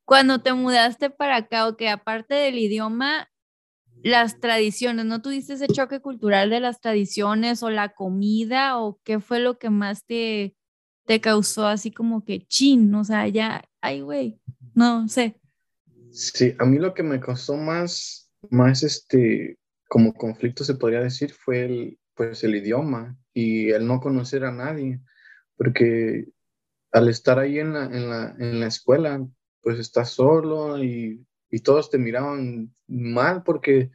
cuando 0.05 0.41
te 0.41 0.53
mudaste 0.53 1.09
para 1.09 1.37
acá, 1.37 1.67
o 1.67 1.77
que 1.77 1.89
aparte 1.89 2.33
del 2.33 2.57
idioma, 2.57 3.29
las 4.03 4.39
tradiciones, 4.39 5.05
¿no 5.05 5.21
tuviste 5.21 5.53
ese 5.53 5.67
choque 5.67 5.99
cultural 5.99 6.49
de 6.49 6.59
las 6.59 6.79
tradiciones 6.79 7.63
o 7.63 7.69
la 7.69 7.89
comida 7.89 8.79
o 8.79 8.99
qué 9.03 9.19
fue 9.19 9.39
lo 9.39 9.59
que 9.59 9.69
más 9.69 10.05
te, 10.05 10.55
te 11.05 11.21
causó 11.21 11.67
así 11.67 11.91
como 11.91 12.23
que 12.23 12.45
chin, 12.45 12.93
o 12.95 13.03
sea, 13.03 13.27
ya, 13.27 13.63
ay, 13.81 14.01
güey, 14.01 14.39
no 14.73 15.07
sé. 15.07 15.39
Sí, 16.11 16.55
a 16.59 16.65
mí 16.65 16.79
lo 16.79 16.93
que 16.93 17.03
me 17.03 17.19
causó 17.19 17.55
más, 17.55 18.31
más 18.49 18.83
este, 18.83 19.57
como 19.87 20.13
conflicto 20.13 20.63
se 20.63 20.75
podría 20.75 21.01
decir, 21.01 21.33
fue 21.33 21.65
el, 21.65 21.99
pues 22.15 22.43
el 22.43 22.55
idioma 22.55 23.17
y 23.33 23.69
el 23.69 23.85
no 23.85 23.99
conocer 23.99 24.45
a 24.45 24.51
nadie, 24.51 25.01
porque 25.57 26.25
al 26.91 27.09
estar 27.09 27.39
ahí 27.39 27.59
en 27.59 27.73
la, 27.73 27.85
en 27.85 28.09
la, 28.09 28.35
en 28.39 28.59
la 28.59 28.67
escuela, 28.67 29.25
pues 29.61 29.79
estás 29.79 30.11
solo 30.11 30.81
y 30.81 31.25
y 31.49 31.59
todos 31.59 31.89
te 31.89 31.97
miraban 31.97 32.73
mal 32.87 33.43
porque 33.43 33.91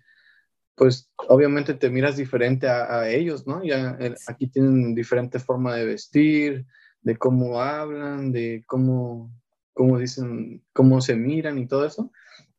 pues 0.75 1.11
obviamente 1.29 1.75
te 1.75 1.89
miras 1.89 2.17
diferente 2.17 2.69
a, 2.69 3.09
ellos, 3.09 3.47
¿no? 3.47 3.65
Ya 3.65 3.97
aquí 4.27 4.49
tienen 4.49 4.95
diferente 4.95 5.39
forma 5.39 5.75
de 5.77 5.85
vestir, 5.85 6.67
de 7.03 7.17
cómo 7.17 7.61
hablan, 7.61 8.33
de 8.33 8.65
cómo, 8.67 9.33
cómo 9.73 9.99
dicen, 9.99 10.65
cómo 10.73 11.01
se 11.01 11.15
miran 11.15 11.59
y 11.59 11.69
todo 11.69 11.87
eso. 11.87 12.11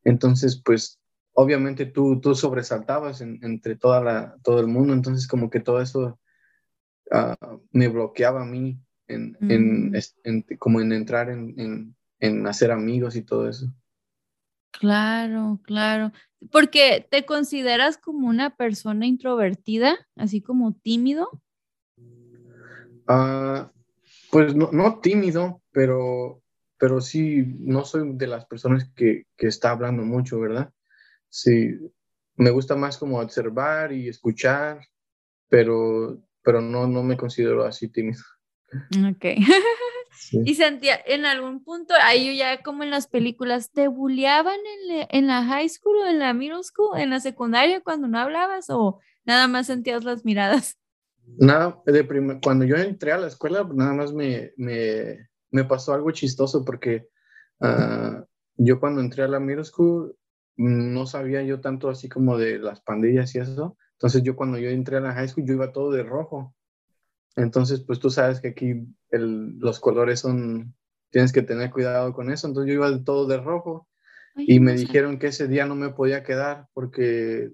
Entonces, 0.06 0.62
pues 0.64 1.00
obviamente 1.34 1.86
tú, 1.86 2.22
tú 2.22 2.36
sobresaltabas 2.36 3.20
entre 3.20 3.76
toda 3.76 4.02
la, 4.02 4.38
todo 4.44 4.62
el 4.62 4.68
mundo, 4.68 4.94
entonces 4.94 5.28
como 5.28 5.50
que 5.50 5.60
todo 5.60 5.82
eso 5.82 6.18
ah, 7.12 7.36
me 7.72 7.90
bloqueaba 7.90 8.44
a 8.44 8.46
mí 8.46 8.80
en, 9.08 9.38
en, 9.42 9.92
mm. 9.92 10.58
como 10.58 10.80
en 10.80 10.94
entrar 10.94 11.30
en, 11.30 11.96
en 12.20 12.48
hacer 12.48 12.72
amigos 12.72 13.18
y 13.18 13.24
todo 13.24 13.50
eso. 13.50 13.68
Claro, 14.80 15.60
claro. 15.64 16.12
Porque 16.52 17.08
te 17.10 17.26
consideras 17.26 17.98
como 17.98 18.28
una 18.28 18.56
persona 18.56 19.06
introvertida, 19.06 19.96
así 20.16 20.42
como 20.42 20.74
tímido. 20.74 21.42
Ah, 23.08 23.72
pues 24.32 24.56
no, 24.56 25.00
tímido, 25.00 25.62
pero, 25.72 26.42
pero 26.78 27.02
sí, 27.02 27.46
no 27.60 27.86
soy 27.86 28.14
de 28.14 28.28
las 28.28 28.46
personas 28.46 28.90
que, 28.96 29.26
que, 29.38 29.48
está 29.48 29.72
hablando 29.72 30.04
mucho, 30.04 30.40
¿verdad? 30.40 30.72
Sí, 31.30 31.80
me 32.36 32.50
gusta 32.50 32.76
más 32.76 32.98
como 32.98 33.20
observar 33.20 33.92
y 33.92 34.10
escuchar, 34.10 34.82
pero, 35.50 36.20
pero 36.44 36.62
no, 36.62 36.88
no 36.88 37.04
me 37.04 37.18
considero 37.18 37.64
así 37.64 37.88
tímido. 37.88 38.22
Ok. 39.10 39.26
Y 40.32 40.56
sentía, 40.56 41.00
en 41.06 41.26
algún 41.26 41.64
punto, 41.64 41.94
ahí 42.02 42.28
yo 42.28 42.34
ya 42.34 42.62
como 42.64 42.84
en 42.84 42.90
las 42.90 43.08
películas, 43.08 43.72
¿te 43.72 43.88
bulleaban 43.88 44.58
en, 44.90 45.08
en, 45.10 45.28
la 45.28 45.44
high 45.44 45.70
school 45.70 45.98
o 45.98 46.08
en 46.08 46.20
la 46.20 46.34
middle 46.34 46.64
school, 46.64 46.98
en 46.98 47.10
la 47.10 47.20
secundaria 47.20 47.82
cuando 47.82 48.08
no 48.08 48.20
hablabas 48.20 48.70
o 48.70 49.00
nada 49.26 49.48
más 49.48 49.68
sentías 49.68 50.04
las 50.04 50.26
miradas? 50.26 50.78
Nada, 51.38 51.82
de 51.86 52.40
cuando 52.42 52.66
yo 52.66 52.76
entré 52.76 53.12
a 53.12 53.18
la 53.18 53.28
escuela, 53.28 53.68
nada 53.74 53.94
más 53.94 54.14
me, 54.14 54.54
me, 54.58 55.28
me 55.52 55.64
pasó 55.64 55.94
algo 55.94 56.12
chistoso 56.12 56.64
porque 56.64 57.10
uh, 57.60 58.24
yo 58.58 58.80
cuando 58.80 59.02
entré 59.02 59.24
a 59.24 59.28
la 59.28 59.40
middle 59.40 59.66
school 59.66 60.16
no 60.58 61.06
sabía 61.06 61.42
yo 61.44 61.60
tanto 61.60 61.90
así 61.90 62.08
como 62.08 62.38
de 62.38 62.60
las 62.60 62.82
pandillas 62.82 63.36
y 63.36 63.40
eso. 63.40 63.78
Entonces 63.94 64.24
yo 64.24 64.36
cuando 64.36 64.58
yo 64.58 64.70
entré 64.70 64.98
a 64.98 65.02
la 65.02 65.14
high 65.14 65.28
school 65.28 65.46
yo 65.46 65.54
iba 65.54 65.74
todo 65.74 65.92
de 65.92 66.04
rojo. 66.04 66.55
Entonces 67.36 67.82
pues 67.82 68.00
tú 68.00 68.10
sabes 68.10 68.40
que 68.42 68.50
aquí 68.50 68.88
el, 69.10 69.58
los 69.60 69.80
colores 69.80 70.22
son, 70.22 70.76
tienes 71.10 71.32
que 71.32 71.42
tener 71.42 71.72
cuidado 71.72 72.14
con 72.14 72.32
eso. 72.32 72.48
Entonces 72.48 72.74
yo 72.74 72.76
iba 72.76 73.04
todo 73.04 73.28
de 73.28 73.38
rojo 73.38 73.88
y 74.36 74.60
me 74.60 74.74
dijeron 74.74 75.18
que 75.18 75.28
ese 75.28 75.48
día 75.48 75.66
no 75.66 75.76
me 75.76 75.90
podía 75.90 76.24
quedar 76.24 76.68
porque 76.74 77.52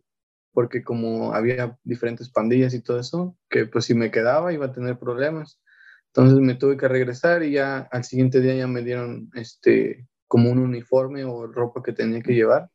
porque 0.53 0.83
como 0.83 1.33
había 1.33 1.77
diferentes 1.83 2.29
pandillas 2.29 2.73
y 2.73 2.81
todo 2.81 2.99
eso, 2.99 3.37
que 3.49 3.65
pues 3.67 3.85
si 3.85 3.93
me 3.93 4.11
quedaba 4.11 4.51
iba 4.51 4.65
a 4.65 4.73
tener 4.73 4.99
problemas. 4.99 5.61
Entonces 6.07 6.39
me 6.39 6.55
tuve 6.55 6.75
que 6.75 6.89
regresar 6.89 7.43
y 7.43 7.53
ya 7.53 7.87
al 7.89 8.03
siguiente 8.03 8.41
día 8.41 8.55
ya 8.55 8.67
me 8.67 8.81
dieron 8.81 9.29
este 9.33 10.07
como 10.27 10.49
un 10.51 10.59
uniforme 10.59 11.23
o 11.23 11.47
ropa 11.47 11.81
que 11.83 11.93
tenía 11.93 12.21
que 12.21 12.33
llevar 12.33 12.69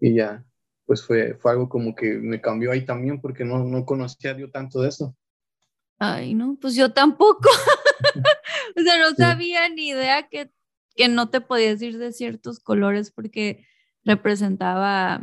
y 0.00 0.14
ya 0.14 0.44
pues 0.86 1.04
fue, 1.04 1.34
fue 1.34 1.52
algo 1.52 1.68
como 1.68 1.94
que 1.94 2.18
me 2.18 2.40
cambió 2.40 2.72
ahí 2.72 2.84
también 2.84 3.20
porque 3.20 3.44
no, 3.44 3.64
no 3.64 3.84
conocía 3.84 4.36
yo 4.36 4.50
tanto 4.50 4.80
de 4.80 4.88
eso. 4.88 5.14
Ay, 6.02 6.34
no, 6.34 6.56
pues 6.58 6.74
yo 6.74 6.92
tampoco. 6.92 7.48
o 8.76 8.80
sea, 8.80 8.98
no 8.98 9.14
sabía 9.14 9.68
ni 9.68 9.90
idea 9.90 10.28
que, 10.28 10.50
que 10.96 11.08
no 11.08 11.28
te 11.28 11.42
podías 11.42 11.80
ir 11.82 11.98
de 11.98 12.12
ciertos 12.12 12.58
colores 12.58 13.10
porque 13.10 13.66
representaba 14.02 15.22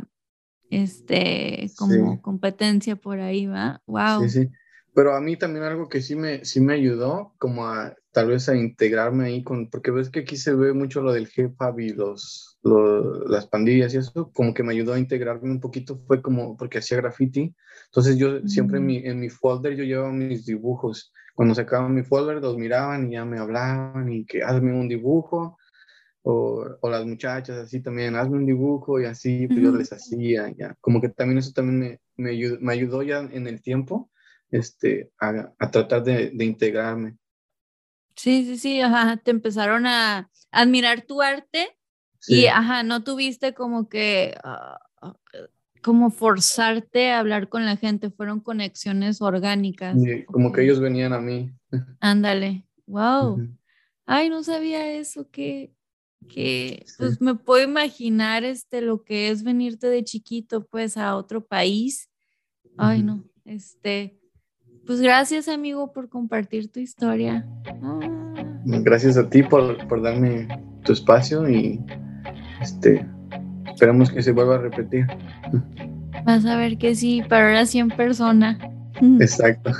este, 0.70 1.68
como 1.76 2.22
competencia 2.22 2.94
por 2.94 3.18
ahí, 3.18 3.46
¿va? 3.46 3.82
Wow. 3.86 4.22
Sí, 4.22 4.30
sí. 4.30 4.48
Pero 4.94 5.16
a 5.16 5.20
mí 5.20 5.36
también 5.36 5.64
algo 5.64 5.88
que 5.88 6.00
sí 6.00 6.14
me, 6.14 6.44
sí 6.44 6.60
me 6.60 6.74
ayudó, 6.74 7.34
como 7.38 7.66
a 7.66 7.96
tal 8.12 8.28
vez 8.28 8.48
a 8.48 8.56
integrarme 8.56 9.26
ahí 9.26 9.42
con, 9.42 9.68
porque 9.70 9.90
ves 9.90 10.10
que 10.10 10.20
aquí 10.20 10.36
se 10.36 10.54
ve 10.54 10.72
mucho 10.74 11.00
lo 11.00 11.12
del 11.12 11.28
hop 11.58 11.80
y 11.80 11.90
los, 11.90 12.47
las 12.62 13.46
pandillas 13.46 13.94
y 13.94 13.98
eso, 13.98 14.30
como 14.32 14.52
que 14.52 14.62
me 14.62 14.72
ayudó 14.72 14.94
a 14.94 14.98
integrarme 14.98 15.50
un 15.50 15.60
poquito, 15.60 15.98
fue 16.06 16.20
como 16.20 16.56
porque 16.56 16.78
hacía 16.78 16.98
graffiti. 16.98 17.54
Entonces 17.86 18.16
yo 18.16 18.40
siempre 18.46 18.78
en 18.78 18.84
mm. 18.84 18.86
mi, 18.86 18.96
en 18.98 19.20
mi 19.20 19.28
folder 19.28 19.76
yo 19.76 19.84
llevaba 19.84 20.12
mis 20.12 20.44
dibujos. 20.44 21.12
Cuando 21.34 21.54
sacaba 21.54 21.88
mi 21.88 22.02
folder 22.02 22.42
los 22.42 22.56
miraban 22.56 23.08
y 23.08 23.12
ya 23.12 23.24
me 23.24 23.38
hablaban 23.38 24.12
y 24.12 24.24
que 24.24 24.42
hazme 24.42 24.72
un 24.72 24.88
dibujo 24.88 25.56
o, 26.22 26.66
o, 26.80 26.90
las 26.90 27.06
muchachas 27.06 27.56
así 27.58 27.80
también, 27.80 28.16
hazme 28.16 28.38
un 28.38 28.46
dibujo 28.46 29.00
y 29.00 29.06
así, 29.06 29.46
pues 29.46 29.60
yo 29.60 29.70
les 29.72 29.92
hacía, 29.92 30.52
ya. 30.58 30.74
Como 30.80 31.00
que 31.00 31.08
también 31.08 31.38
eso 31.38 31.52
también 31.52 31.78
me, 31.78 32.00
me, 32.16 32.30
ayudó, 32.30 32.58
me 32.60 32.72
ayudó 32.72 33.02
ya 33.02 33.20
en 33.20 33.46
el 33.46 33.62
tiempo 33.62 34.10
este, 34.50 35.10
a, 35.20 35.52
a 35.58 35.70
tratar 35.70 36.02
de, 36.02 36.30
de, 36.34 36.44
integrarme. 36.44 37.16
Sí, 38.16 38.44
sí, 38.44 38.58
sí, 38.58 38.80
ajá, 38.80 39.16
te 39.18 39.30
empezaron 39.30 39.86
a 39.86 40.28
admirar 40.50 41.02
tu 41.02 41.22
arte 41.22 41.77
y, 42.26 42.46
ajá, 42.46 42.82
no 42.82 43.04
tuviste 43.04 43.54
como 43.54 43.88
que, 43.88 44.34
uh, 44.44 45.08
como 45.82 46.10
forzarte 46.10 47.10
a 47.10 47.20
hablar 47.20 47.48
con 47.48 47.64
la 47.64 47.76
gente, 47.76 48.10
fueron 48.10 48.40
conexiones 48.40 49.22
orgánicas. 49.22 49.96
como 50.26 50.52
que 50.52 50.62
ellos 50.62 50.80
venían 50.80 51.12
a 51.12 51.20
mí. 51.20 51.52
Ándale, 52.00 52.66
wow. 52.86 53.48
Ay, 54.06 54.30
no 54.30 54.42
sabía 54.42 54.92
eso, 54.92 55.30
que 55.30 55.72
que 56.26 56.84
pues 56.98 57.20
me 57.20 57.34
puedo 57.34 57.62
imaginar 57.62 58.44
este 58.44 58.80
lo 58.80 59.04
que 59.04 59.30
es 59.30 59.44
venirte 59.44 59.88
de 59.88 60.02
chiquito 60.04 60.66
pues 60.66 60.96
a 60.96 61.16
otro 61.16 61.46
país. 61.46 62.10
Ay, 62.76 63.02
no, 63.02 63.24
este 63.44 64.18
pues 64.86 65.00
gracias 65.00 65.48
amigo 65.48 65.92
por 65.92 66.08
compartir 66.08 66.72
tu 66.72 66.80
historia. 66.80 67.46
Ah. 67.82 68.00
Gracias 68.64 69.16
a 69.16 69.28
ti 69.28 69.42
por, 69.42 69.86
por, 69.88 70.02
darme 70.02 70.48
tu 70.84 70.92
espacio 70.92 71.48
y 71.48 71.80
este 72.60 73.06
esperamos 73.66 74.10
que 74.10 74.22
se 74.22 74.32
vuelva 74.32 74.56
a 74.56 74.58
repetir. 74.58 75.06
Vas 76.24 76.44
a 76.44 76.56
ver 76.56 76.78
que 76.78 76.94
sí, 76.94 77.22
pero 77.28 77.46
ahora 77.46 77.66
sí 77.66 77.78
en 77.78 77.88
persona. 77.88 78.58
Exacto. 79.20 79.70